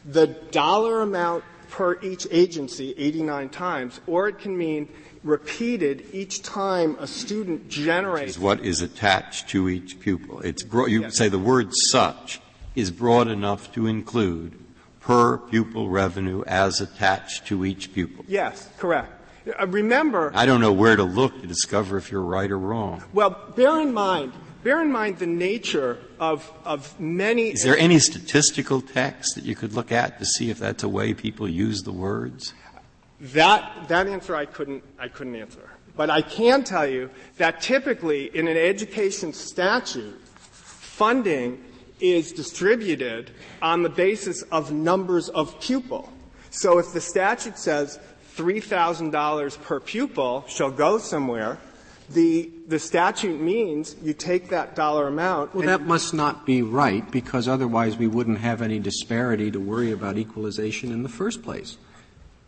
the 0.06 0.28
dollar 0.28 1.02
amount 1.02 1.44
per 1.70 2.00
each 2.02 2.28
agency 2.32 2.94
89 2.98 3.50
times, 3.50 4.00
or 4.08 4.28
it 4.28 4.40
can 4.40 4.58
mean 4.58 4.90
repeated 5.24 6.06
each 6.14 6.44
time 6.44 6.96
a 7.00 7.08
student 7.08 7.68
generates. 7.68 8.32
Is 8.32 8.40
what 8.40 8.64
is 8.64 8.82
attached 8.82 9.50
to 9.50 9.68
each 9.70 10.00
pupil. 10.00 10.40
It's 10.42 10.64
broad, 10.64 10.92
you 10.92 11.02
yes. 11.02 11.18
say 11.18 11.30
the 11.30 11.40
word 11.40 11.70
such 11.74 12.40
is 12.76 12.92
broad 12.92 13.28
enough 13.28 13.74
to 13.74 13.88
include 13.88 14.58
per 15.08 15.38
pupil 15.38 15.88
revenue 15.88 16.44
as 16.48 16.82
attached 16.82 17.48
to 17.48 17.64
each 17.64 17.94
pupil. 17.94 18.26
Yes, 18.28 18.70
correct. 18.78 19.10
Uh, 19.58 19.66
remember, 19.68 20.34
I 20.36 20.46
don't 20.46 20.60
know 20.60 20.74
where 20.74 20.98
to 20.98 21.04
look 21.04 21.40
to 21.40 21.48
discover 21.48 21.96
if 21.96 22.12
you're 22.12 22.22
right 22.22 22.52
or 22.52 22.60
wrong. 22.60 23.02
Well, 23.14 23.30
bear 23.56 23.80
in 23.80 23.94
mind, 23.94 24.34
bear 24.64 24.82
in 24.82 24.92
mind 24.92 25.20
the 25.20 25.26
nature 25.26 25.98
of, 26.20 26.52
of 26.66 27.00
many. 27.00 27.52
Is 27.52 27.64
there 27.64 27.78
any 27.78 28.00
statistical 28.00 28.82
text 28.82 29.36
that 29.36 29.46
you 29.46 29.56
could 29.56 29.72
look 29.74 29.94
at 29.94 30.20
to 30.20 30.26
see 30.26 30.50
if 30.50 30.60
that's 30.60 30.84
a 30.84 30.90
way 30.90 31.14
people 31.14 31.48
use 31.48 31.84
the 31.84 31.94
words? 31.94 32.54
That, 33.22 33.88
that 33.88 34.08
answer 34.08 34.36
I 34.36 34.46
couldn't, 34.46 34.84
I 35.00 35.08
couldn't 35.08 35.36
answer. 35.36 35.70
But 35.96 36.10
I 36.10 36.22
can 36.22 36.66
tell 36.66 36.86
you 36.86 37.10
that 37.38 37.62
typically 37.62 38.26
in 38.36 38.50
an 38.50 38.58
education 38.58 39.32
statute, 39.32 40.20
funding 40.28 41.64
is 42.00 42.32
distributed 42.32 43.32
on 43.62 43.84
the 43.84 43.90
basis 43.90 44.44
of 44.44 44.72
numbers 44.72 45.30
of 45.30 45.60
pupil. 45.60 46.12
So 46.50 46.80
if 46.80 46.94
the 46.94 47.02
statute 47.02 47.58
says 47.58 48.00
$3,000 48.36 49.62
per 49.64 49.80
pupil 49.80 50.46
shall 50.48 50.72
go 50.72 50.98
somewhere, 50.98 51.58
the, 52.10 52.50
the 52.68 52.80
statute 52.80 53.42
means 53.42 53.96
you 54.02 54.14
take 54.14 54.50
that 54.50 54.76
dollar 54.76 55.08
amount. 55.08 55.54
Well, 55.54 55.68
that 55.68 55.82
must 55.82 56.14
not 56.14 56.46
be 56.46 56.62
right 56.62 57.10
because 57.12 57.48
otherwise 57.48 57.98
we 57.98 58.08
wouldn't 58.08 58.40
have 58.40 58.62
any 58.62 58.80
disparity 58.80 59.52
to 59.52 59.60
worry 59.60 59.92
about 59.92 60.18
equalization 60.18 60.92
in 60.92 61.04
the 61.04 61.10
first 61.10 61.44
place, 61.44 61.78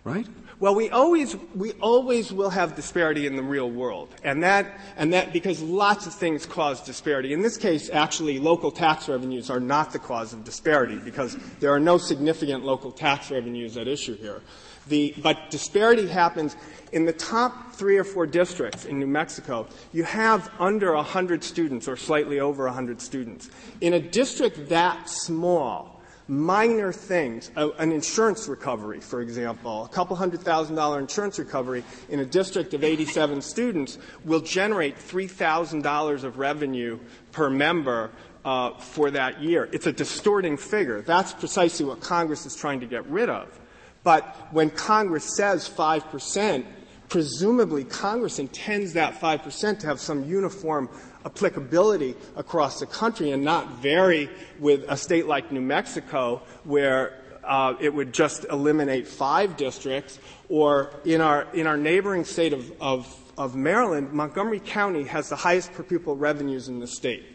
right? 0.04 0.28
Well, 0.60 0.76
we 0.76 0.90
always, 0.90 1.38
we 1.56 1.72
always 1.74 2.34
will 2.34 2.50
have 2.50 2.76
disparity 2.76 3.28
in 3.28 3.38
the 3.38 3.44
real 3.44 3.70
world. 3.70 4.14
And 4.24 4.44
that, 4.44 4.78
and 4.98 5.14
that, 5.14 5.32
because 5.32 5.62
lots 5.62 6.06
of 6.06 6.14
things 6.14 6.46
cause 6.46 6.82
disparity. 6.82 7.32
In 7.32 7.42
this 7.42 7.56
case, 7.56 7.90
actually, 7.90 8.40
local 8.40 8.70
tax 8.70 9.08
revenues 9.08 9.50
are 9.50 9.62
not 9.62 9.94
the 9.94 10.00
cause 10.00 10.34
of 10.34 10.44
disparity 10.44 10.98
because 10.98 11.38
there 11.62 11.72
are 11.72 11.80
no 11.80 11.98
significant 11.98 12.66
local 12.66 12.92
tax 12.92 13.32
revenues 13.32 13.78
at 13.78 13.88
issue 13.88 14.18
here. 14.18 14.42
The, 14.88 15.14
but 15.22 15.50
disparity 15.50 16.08
happens 16.08 16.58
in 16.92 17.06
the 17.06 17.14
top 17.14 17.74
three 17.74 17.98
or 17.98 18.04
four 18.04 18.26
districts 18.26 18.86
in 18.86 19.00
New 19.00 19.08
Mexico. 19.08 19.68
You 19.94 20.04
have 20.04 20.52
under 20.60 20.94
100 20.94 21.44
students 21.44 21.88
or 21.88 21.96
slightly 21.96 22.40
over 22.40 22.66
100 22.66 23.00
students. 23.00 23.50
In 23.80 23.94
a 23.94 24.00
district 24.00 24.70
that 24.70 25.08
small, 25.08 25.99
minor 26.30 26.94
things, 26.94 27.50
a, 27.56 27.70
an 27.80 27.92
insurance 27.92 28.48
recovery, 28.48 29.00
for 29.00 29.22
example, 29.22 29.84
a 29.84 29.90
couple 29.90 30.16
hundred 30.16 30.42
thousand 30.42 30.76
dollar 30.76 31.00
insurance 31.00 31.40
recovery 31.40 31.84
in 32.10 32.20
a 32.20 32.26
district 32.26 32.74
of 32.74 32.84
87 32.84 33.42
students 33.42 33.98
will 34.24 34.40
generate 34.40 34.98
$3,000 34.98 36.24
of 36.24 36.38
revenue 36.38 37.00
per 37.32 37.50
member 37.50 38.12
uh, 38.46 38.78
for 38.78 39.12
that 39.12 39.42
year. 39.42 39.68
It's 39.72 39.88
a 39.88 39.92
distorting 39.92 40.56
figure. 40.56 41.02
That's 41.02 41.34
precisely 41.34 41.86
what 41.86 42.00
Congress 42.00 42.46
is 42.46 42.56
trying 42.56 42.80
to 42.82 42.86
get 42.86 43.06
rid 43.08 43.30
of. 43.30 43.60
But 44.04 44.24
when 44.52 44.70
Congress 44.70 45.36
says 45.36 45.68
5%, 45.68 46.66
presumably 47.10 47.84
Congress 47.84 48.40
intends 48.40 48.94
that 48.94 49.20
5% 49.20 49.80
to 49.80 49.88
have 49.88 50.00
some 50.00 50.24
uniform 50.24 50.90
applicability 51.26 52.16
across 52.36 52.80
the 52.80 52.86
country 52.86 53.32
and 53.32 53.44
not 53.44 53.70
vary 53.82 54.30
with 54.60 54.86
a 54.88 54.98
state 54.98 55.26
like 55.26 55.52
New 55.52 55.62
Mexico 55.62 56.42
where 56.64 57.20
uh, 57.44 57.74
it 57.80 57.94
would 57.94 58.14
just 58.14 58.46
eliminate 58.46 59.08
five 59.08 59.58
districts, 59.58 60.20
or 60.50 60.94
in 61.04 61.20
our 61.20 61.48
in 61.54 61.66
our 61.66 61.78
neighboring 61.78 62.24
state 62.24 62.54
of, 62.54 62.72
of, 62.80 63.32
of 63.38 63.56
Maryland, 63.56 64.14
Montgomery 64.14 64.60
County 64.60 65.04
has 65.04 65.30
the 65.30 65.36
highest 65.36 65.74
per 65.74 65.84
pupil 65.84 66.16
revenues 66.16 66.68
in 66.68 66.80
the 66.80 66.88
state. 66.88 67.26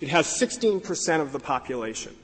It 0.00 0.08
has 0.08 0.26
16% 0.26 1.20
of 1.20 1.32
the 1.32 1.38
population. 1.38 2.14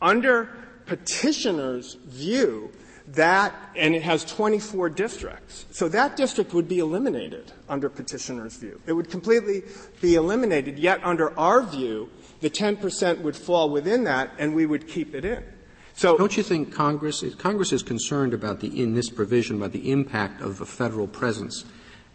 Under 0.00 0.50
petitioners' 0.86 1.94
view, 2.04 2.70
that, 3.14 3.54
and 3.76 3.94
it 3.94 4.02
has 4.02 4.24
24 4.24 4.90
districts. 4.90 5.66
So 5.70 5.88
that 5.88 6.16
district 6.16 6.52
would 6.52 6.68
be 6.68 6.78
eliminated 6.78 7.52
under 7.68 7.88
petitioner's 7.88 8.56
view. 8.56 8.80
It 8.86 8.92
would 8.92 9.10
completely 9.10 9.62
be 10.00 10.14
eliminated, 10.14 10.78
yet 10.78 11.00
under 11.02 11.36
our 11.38 11.62
view, 11.62 12.10
the 12.40 12.50
10% 12.50 13.20
would 13.20 13.36
fall 13.36 13.70
within 13.70 14.04
that 14.04 14.30
and 14.38 14.54
we 14.54 14.66
would 14.66 14.86
keep 14.86 15.14
it 15.14 15.24
in. 15.24 15.42
So 15.94 16.16
don't 16.16 16.36
you 16.36 16.44
think 16.44 16.72
Congress 16.72 17.24
Congress 17.38 17.72
is 17.72 17.82
concerned 17.82 18.32
about 18.32 18.60
the 18.60 18.80
in 18.80 18.94
this 18.94 19.10
provision 19.10 19.56
about 19.56 19.72
the 19.72 19.90
impact 19.90 20.40
of 20.40 20.60
a 20.60 20.64
federal 20.64 21.08
presence, 21.08 21.64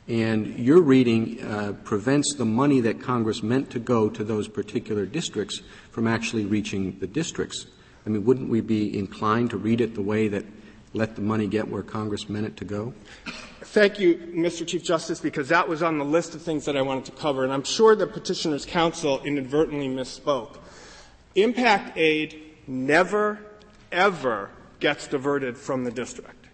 and 0.07 0.57
your 0.57 0.79
reading 0.79 1.43
uh, 1.43 1.73
prevents 1.83 2.33
the 2.35 2.45
money 2.45 2.79
that 2.79 3.01
Congress 3.01 3.43
meant 3.43 3.69
to 3.71 3.79
go 3.79 4.07
to 4.07 4.23
those 4.23 4.47
particular 4.47 5.05
districts 5.05 5.61
from 5.91 6.07
actually 6.07 6.45
reaching 6.45 6.97
the 6.99 7.07
districts. 7.07 7.65
I 8.05 8.09
mean, 8.09 8.23
wouldn't 8.23 8.49
we 8.49 8.61
be 8.61 8.97
inclined 8.97 9.49
to 9.49 9.57
read 9.57 9.81
it 9.81 9.95
the 9.95 10.01
way 10.01 10.29
that 10.29 10.45
let 10.93 11.15
the 11.15 11.21
money 11.21 11.47
get 11.47 11.67
where 11.67 11.83
Congress 11.83 12.29
meant 12.29 12.45
it 12.45 12.57
to 12.57 12.65
go? 12.65 12.93
Thank 13.61 13.99
you, 13.99 14.15
Mr. 14.15 14.65
Chief 14.67 14.83
Justice, 14.83 15.19
because 15.19 15.49
that 15.49 15.67
was 15.67 15.81
on 15.81 15.97
the 15.97 16.05
list 16.05 16.35
of 16.35 16.41
things 16.41 16.65
that 16.65 16.77
I 16.77 16.81
wanted 16.81 17.05
to 17.05 17.11
cover, 17.13 17.43
and 17.43 17.51
I'm 17.51 17.63
sure 17.63 17.95
the 17.95 18.07
petitioner's 18.07 18.65
counsel 18.65 19.21
inadvertently 19.23 19.87
misspoke. 19.87 20.57
Impact 21.35 21.97
aid 21.97 22.41
never, 22.67 23.39
ever 23.91 24.51
gets 24.79 25.07
diverted 25.07 25.57
from 25.57 25.83
the 25.83 25.91
district. 25.91 26.45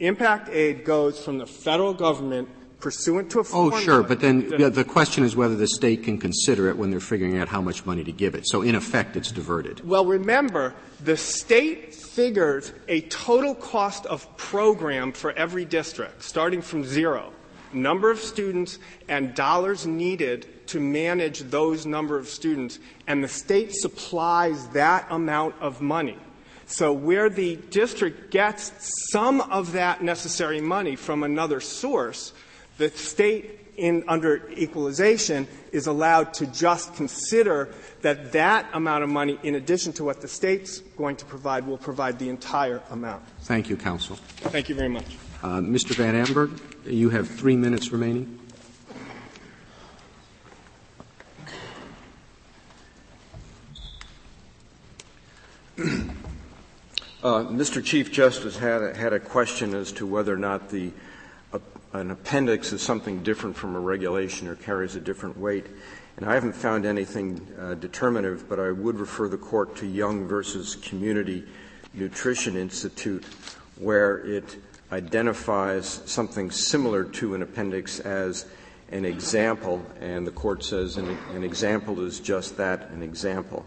Impact 0.00 0.48
aid 0.48 0.84
goes 0.84 1.22
from 1.22 1.38
the 1.38 1.46
federal 1.46 1.92
government 1.92 2.48
pursuant 2.80 3.30
to 3.30 3.40
a 3.40 3.44
Oh, 3.52 3.78
sure, 3.78 4.02
but 4.02 4.20
then 4.20 4.48
the 4.48 4.84
question 4.84 5.22
is 5.22 5.36
whether 5.36 5.54
the 5.54 5.68
state 5.68 6.02
can 6.02 6.18
consider 6.18 6.68
it 6.68 6.76
when 6.76 6.90
they're 6.90 6.98
figuring 6.98 7.38
out 7.38 7.48
how 7.48 7.60
much 7.60 7.86
money 7.86 8.02
to 8.02 8.10
give 8.10 8.34
it. 8.34 8.48
So 8.48 8.62
in 8.62 8.74
effect, 8.74 9.16
it's 9.16 9.30
diverted. 9.30 9.86
Well, 9.86 10.04
remember, 10.04 10.74
the 11.04 11.16
state 11.16 11.94
figures 12.12 12.72
a 12.88 13.00
total 13.02 13.54
cost 13.54 14.04
of 14.06 14.36
program 14.36 15.12
for 15.12 15.32
every 15.32 15.64
district, 15.64 16.22
starting 16.22 16.60
from 16.60 16.84
zero, 16.84 17.32
number 17.72 18.10
of 18.10 18.18
students 18.18 18.78
and 19.08 19.34
dollars 19.34 19.86
needed 19.86 20.46
to 20.66 20.78
manage 20.78 21.40
those 21.40 21.86
number 21.86 22.18
of 22.18 22.28
students, 22.28 22.78
and 23.06 23.24
the 23.24 23.28
state 23.28 23.72
supplies 23.72 24.68
that 24.68 25.06
amount 25.10 25.54
of 25.60 25.80
money. 25.80 26.18
So 26.66 26.92
where 26.92 27.30
the 27.30 27.56
district 27.56 28.30
gets 28.30 28.72
some 29.10 29.40
of 29.40 29.72
that 29.72 30.02
necessary 30.02 30.60
money 30.60 30.96
from 30.96 31.22
another 31.22 31.60
source, 31.60 32.32
the 32.78 32.90
state 32.90 33.61
in, 33.76 34.04
under 34.06 34.48
equalization 34.50 35.46
is 35.72 35.86
allowed 35.86 36.34
to 36.34 36.46
just 36.46 36.94
consider 36.94 37.68
that 38.02 38.32
that 38.32 38.66
amount 38.74 39.04
of 39.04 39.10
money, 39.10 39.38
in 39.42 39.54
addition 39.54 39.92
to 39.94 40.04
what 40.04 40.20
the 40.20 40.28
state's 40.28 40.80
going 40.96 41.16
to 41.16 41.24
provide, 41.24 41.66
will 41.66 41.78
provide 41.78 42.18
the 42.18 42.28
entire 42.28 42.82
amount. 42.90 43.22
Thank 43.40 43.68
you, 43.68 43.76
counsel. 43.76 44.16
Thank 44.36 44.68
you 44.68 44.74
very 44.74 44.88
much. 44.88 45.16
Uh, 45.42 45.60
Mr. 45.60 45.94
Van 45.94 46.14
Amberg, 46.14 46.60
you 46.84 47.10
have 47.10 47.28
three 47.28 47.56
minutes 47.56 47.90
remaining. 47.90 48.38
Uh, 57.22 57.44
Mr. 57.44 57.82
Chief 57.82 58.10
Justice 58.10 58.58
had 58.58 58.82
a, 58.82 58.96
had 58.96 59.12
a 59.12 59.20
question 59.20 59.74
as 59.74 59.92
to 59.92 60.04
whether 60.04 60.34
or 60.34 60.36
not 60.36 60.70
the 60.70 60.88
a, 60.88 60.92
an 61.92 62.10
appendix 62.10 62.72
is 62.72 62.80
something 62.80 63.22
different 63.22 63.56
from 63.56 63.76
a 63.76 63.80
regulation 63.80 64.48
or 64.48 64.56
carries 64.56 64.96
a 64.96 65.00
different 65.00 65.36
weight. 65.38 65.66
And 66.16 66.26
I 66.26 66.34
haven't 66.34 66.54
found 66.54 66.86
anything 66.86 67.46
uh, 67.58 67.74
determinative, 67.74 68.48
but 68.48 68.60
I 68.60 68.70
would 68.70 68.98
refer 68.98 69.28
the 69.28 69.38
court 69.38 69.76
to 69.76 69.86
Young 69.86 70.26
versus 70.26 70.76
Community 70.76 71.44
Nutrition 71.94 72.56
Institute, 72.56 73.24
where 73.76 74.18
it 74.18 74.56
identifies 74.90 76.02
something 76.06 76.50
similar 76.50 77.04
to 77.04 77.34
an 77.34 77.42
appendix 77.42 78.00
as 78.00 78.46
an 78.90 79.06
example, 79.06 79.84
and 80.00 80.26
the 80.26 80.30
court 80.32 80.62
says 80.62 80.98
an, 80.98 81.08
an 81.34 81.42
example 81.42 82.04
is 82.04 82.20
just 82.20 82.58
that, 82.58 82.90
an 82.90 83.02
example. 83.02 83.64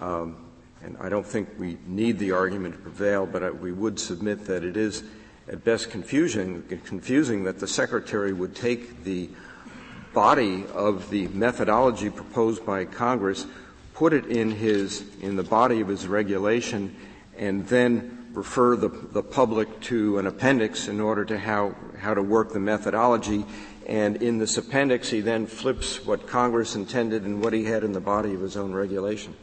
Um, 0.00 0.36
and 0.82 0.96
I 1.00 1.08
don't 1.08 1.26
think 1.26 1.48
we 1.58 1.78
need 1.86 2.18
the 2.18 2.32
argument 2.32 2.74
to 2.74 2.80
prevail, 2.80 3.24
but 3.24 3.42
I, 3.42 3.50
we 3.50 3.72
would 3.72 3.98
submit 3.98 4.44
that 4.46 4.64
it 4.64 4.76
is 4.76 5.04
at 5.48 5.64
best 5.64 5.90
confusing, 5.90 6.62
confusing 6.84 7.44
that 7.44 7.58
the 7.58 7.66
Secretary 7.66 8.32
would 8.32 8.54
take 8.54 9.04
the 9.04 9.30
body 10.12 10.64
of 10.74 11.08
the 11.10 11.28
methodology 11.28 12.10
proposed 12.10 12.64
by 12.66 12.84
Congress, 12.84 13.46
put 13.94 14.12
it 14.12 14.26
in 14.26 14.50
his, 14.50 15.04
in 15.20 15.36
the 15.36 15.42
body 15.42 15.80
of 15.80 15.88
his 15.88 16.06
regulation, 16.06 16.94
and 17.36 17.66
then 17.68 18.26
refer 18.32 18.76
the, 18.76 18.88
the 18.88 19.22
public 19.22 19.80
to 19.80 20.18
an 20.18 20.26
appendix 20.26 20.88
in 20.88 21.00
order 21.00 21.24
to 21.24 21.38
how, 21.38 21.74
how 21.98 22.14
to 22.14 22.22
work 22.22 22.52
the 22.52 22.60
methodology. 22.60 23.44
And 23.86 24.22
in 24.22 24.38
this 24.38 24.58
appendix, 24.58 25.08
he 25.08 25.20
then 25.20 25.46
flips 25.46 26.04
what 26.04 26.26
Congress 26.26 26.74
intended 26.74 27.24
and 27.24 27.42
what 27.42 27.52
he 27.52 27.64
had 27.64 27.84
in 27.84 27.92
the 27.92 28.00
body 28.00 28.34
of 28.34 28.40
his 28.40 28.56
own 28.56 28.72
regulation. 28.72 29.34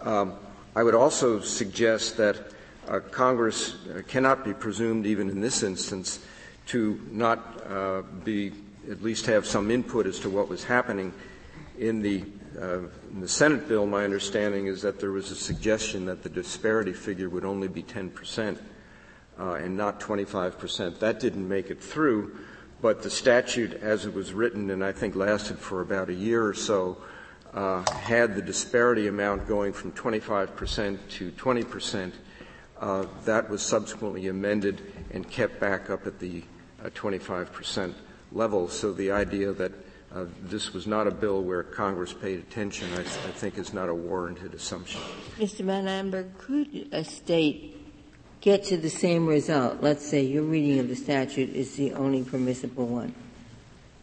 Um, 0.00 0.34
I 0.74 0.82
would 0.82 0.94
also 0.94 1.40
suggest 1.40 2.16
that 2.16 2.52
uh, 2.88 3.00
Congress 3.00 3.76
uh, 3.88 4.02
cannot 4.06 4.44
be 4.44 4.52
presumed, 4.52 5.06
even 5.06 5.28
in 5.28 5.40
this 5.40 5.62
instance, 5.62 6.20
to 6.66 7.00
not 7.10 7.62
uh, 7.68 8.02
be 8.24 8.52
at 8.90 9.02
least 9.02 9.26
have 9.26 9.46
some 9.46 9.70
input 9.70 10.06
as 10.06 10.18
to 10.20 10.30
what 10.30 10.48
was 10.48 10.64
happening 10.64 11.12
in 11.78 12.00
the 12.00 12.24
uh, 12.60 12.78
in 13.12 13.20
the 13.20 13.28
Senate 13.28 13.68
bill. 13.68 13.86
My 13.86 14.04
understanding 14.04 14.66
is 14.66 14.82
that 14.82 14.98
there 14.98 15.12
was 15.12 15.30
a 15.30 15.36
suggestion 15.36 16.06
that 16.06 16.22
the 16.22 16.28
disparity 16.28 16.92
figure 16.92 17.28
would 17.28 17.44
only 17.44 17.68
be 17.68 17.82
10 17.82 18.10
percent 18.10 18.60
uh, 19.38 19.54
and 19.54 19.76
not 19.76 20.00
25 20.00 20.58
percent. 20.58 21.00
That 21.00 21.20
didn't 21.20 21.46
make 21.48 21.70
it 21.70 21.82
through, 21.82 22.36
but 22.80 23.02
the 23.02 23.10
statute, 23.10 23.74
as 23.74 24.06
it 24.06 24.14
was 24.14 24.32
written, 24.32 24.70
and 24.70 24.84
I 24.84 24.92
think 24.92 25.16
lasted 25.16 25.58
for 25.58 25.82
about 25.82 26.08
a 26.08 26.14
year 26.14 26.46
or 26.46 26.54
so, 26.54 26.98
uh, 27.52 27.88
had 27.90 28.34
the 28.34 28.42
disparity 28.42 29.08
amount 29.08 29.46
going 29.46 29.72
from 29.72 29.92
25 29.92 30.56
percent 30.56 31.10
to 31.10 31.30
20 31.32 31.64
percent. 31.64 32.14
Uh, 32.80 33.06
that 33.24 33.48
was 33.48 33.62
subsequently 33.62 34.28
amended 34.28 34.82
and 35.10 35.28
kept 35.30 35.58
back 35.58 35.88
up 35.88 36.06
at 36.06 36.18
the 36.18 36.42
uh, 36.84 36.90
25 36.94 37.52
percent 37.52 37.94
level. 38.32 38.68
So 38.68 38.92
the 38.92 39.12
idea 39.12 39.52
that 39.52 39.72
uh, 40.14 40.24
this 40.42 40.72
was 40.72 40.86
not 40.86 41.06
a 41.06 41.10
bill 41.10 41.42
where 41.42 41.62
Congress 41.62 42.12
paid 42.12 42.38
attention, 42.38 42.88
I, 42.94 43.00
I, 43.00 43.02
think, 43.02 43.58
is 43.58 43.72
not 43.72 43.88
a 43.88 43.94
warranted 43.94 44.54
assumption. 44.54 45.00
Mr. 45.38 45.64
Van 45.64 45.86
Amberg, 45.86 46.38
could 46.38 46.88
a 46.92 47.04
state 47.04 47.76
get 48.40 48.64
to 48.64 48.76
the 48.76 48.90
same 48.90 49.26
result? 49.26 49.82
Let's 49.82 50.06
say 50.06 50.22
your 50.22 50.44
reading 50.44 50.78
of 50.78 50.88
the 50.88 50.96
statute 50.96 51.50
is 51.54 51.76
the 51.76 51.92
only 51.94 52.22
permissible 52.22 52.86
one 52.86 53.14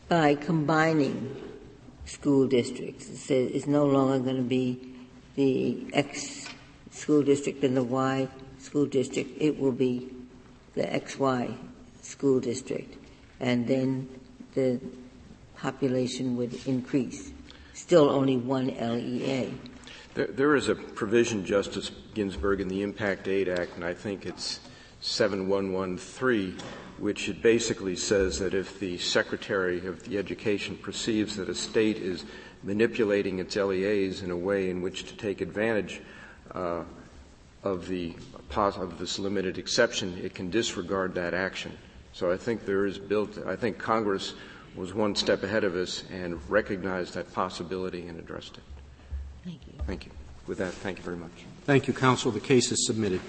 by 0.09 0.35
combining 0.35 1.35
school 2.05 2.47
districts. 2.47 3.09
It 3.09 3.17
says 3.17 3.51
It's 3.51 3.67
no 3.67 3.85
longer 3.85 4.19
going 4.19 4.37
to 4.37 4.43
be 4.43 4.93
the 5.35 5.87
X 5.93 6.47
school 6.91 7.23
district 7.23 7.63
and 7.63 7.75
the 7.75 7.83
Y 7.83 8.27
school 8.73 8.85
district. 8.87 9.39
It 9.39 9.59
will 9.59 9.71
be 9.71 10.09
the 10.73 10.81
XY 10.81 11.55
school 12.01 12.39
district. 12.39 12.97
And 13.39 13.67
then 13.67 14.09
the 14.55 14.79
population 15.55 16.35
would 16.37 16.55
increase. 16.65 17.33
Still 17.75 18.09
only 18.09 18.35
one 18.37 18.69
LEA. 18.69 19.53
There, 20.15 20.25
there 20.25 20.55
is 20.55 20.69
a 20.69 20.75
provision, 20.75 21.45
Justice 21.45 21.91
Ginsburg, 22.15 22.61
in 22.61 22.67
the 22.67 22.81
Impact 22.81 23.27
Aid 23.27 23.47
Act, 23.47 23.75
and 23.75 23.85
I 23.85 23.93
think 23.93 24.25
it's 24.25 24.59
7113, 25.01 26.57
which 26.97 27.29
it 27.29 27.43
basically 27.43 27.95
says 27.95 28.39
that 28.39 28.55
if 28.55 28.79
the 28.79 28.97
Secretary 28.97 29.85
of 29.85 30.01
the 30.01 30.17
Education 30.17 30.77
perceives 30.77 31.35
that 31.35 31.47
a 31.47 31.53
state 31.53 31.97
is 31.97 32.25
manipulating 32.63 33.37
its 33.37 33.55
LEAs 33.55 34.23
in 34.23 34.31
a 34.31 34.37
way 34.37 34.71
in 34.71 34.81
which 34.81 35.03
to 35.09 35.15
take 35.15 35.41
advantage 35.41 36.01
uh, 36.55 36.81
of 37.63 37.87
the 37.87 38.15
of 38.57 38.99
this 38.99 39.19
limited 39.19 39.57
exception, 39.57 40.17
it 40.23 40.33
can 40.33 40.49
disregard 40.49 41.13
that 41.15 41.33
action. 41.33 41.77
So 42.13 42.31
I 42.31 42.37
think 42.37 42.65
there 42.65 42.85
is 42.85 42.99
built. 42.99 43.39
I 43.47 43.55
think 43.55 43.77
Congress 43.77 44.33
was 44.75 44.93
one 44.93 45.15
step 45.15 45.43
ahead 45.43 45.63
of 45.63 45.75
us 45.75 46.03
and 46.11 46.39
recognized 46.49 47.13
that 47.15 47.31
possibility 47.33 48.07
and 48.07 48.19
addressed 48.19 48.57
it. 48.57 48.63
Thank 49.43 49.67
you. 49.67 49.73
Thank 49.85 50.05
you. 50.05 50.11
With 50.47 50.57
that, 50.59 50.73
thank 50.73 50.97
you 50.97 51.03
very 51.03 51.17
much. 51.17 51.31
Thank 51.65 51.87
you, 51.87 51.93
counsel. 51.93 52.31
The 52.31 52.39
case 52.39 52.71
is 52.71 52.85
submitted. 52.85 53.21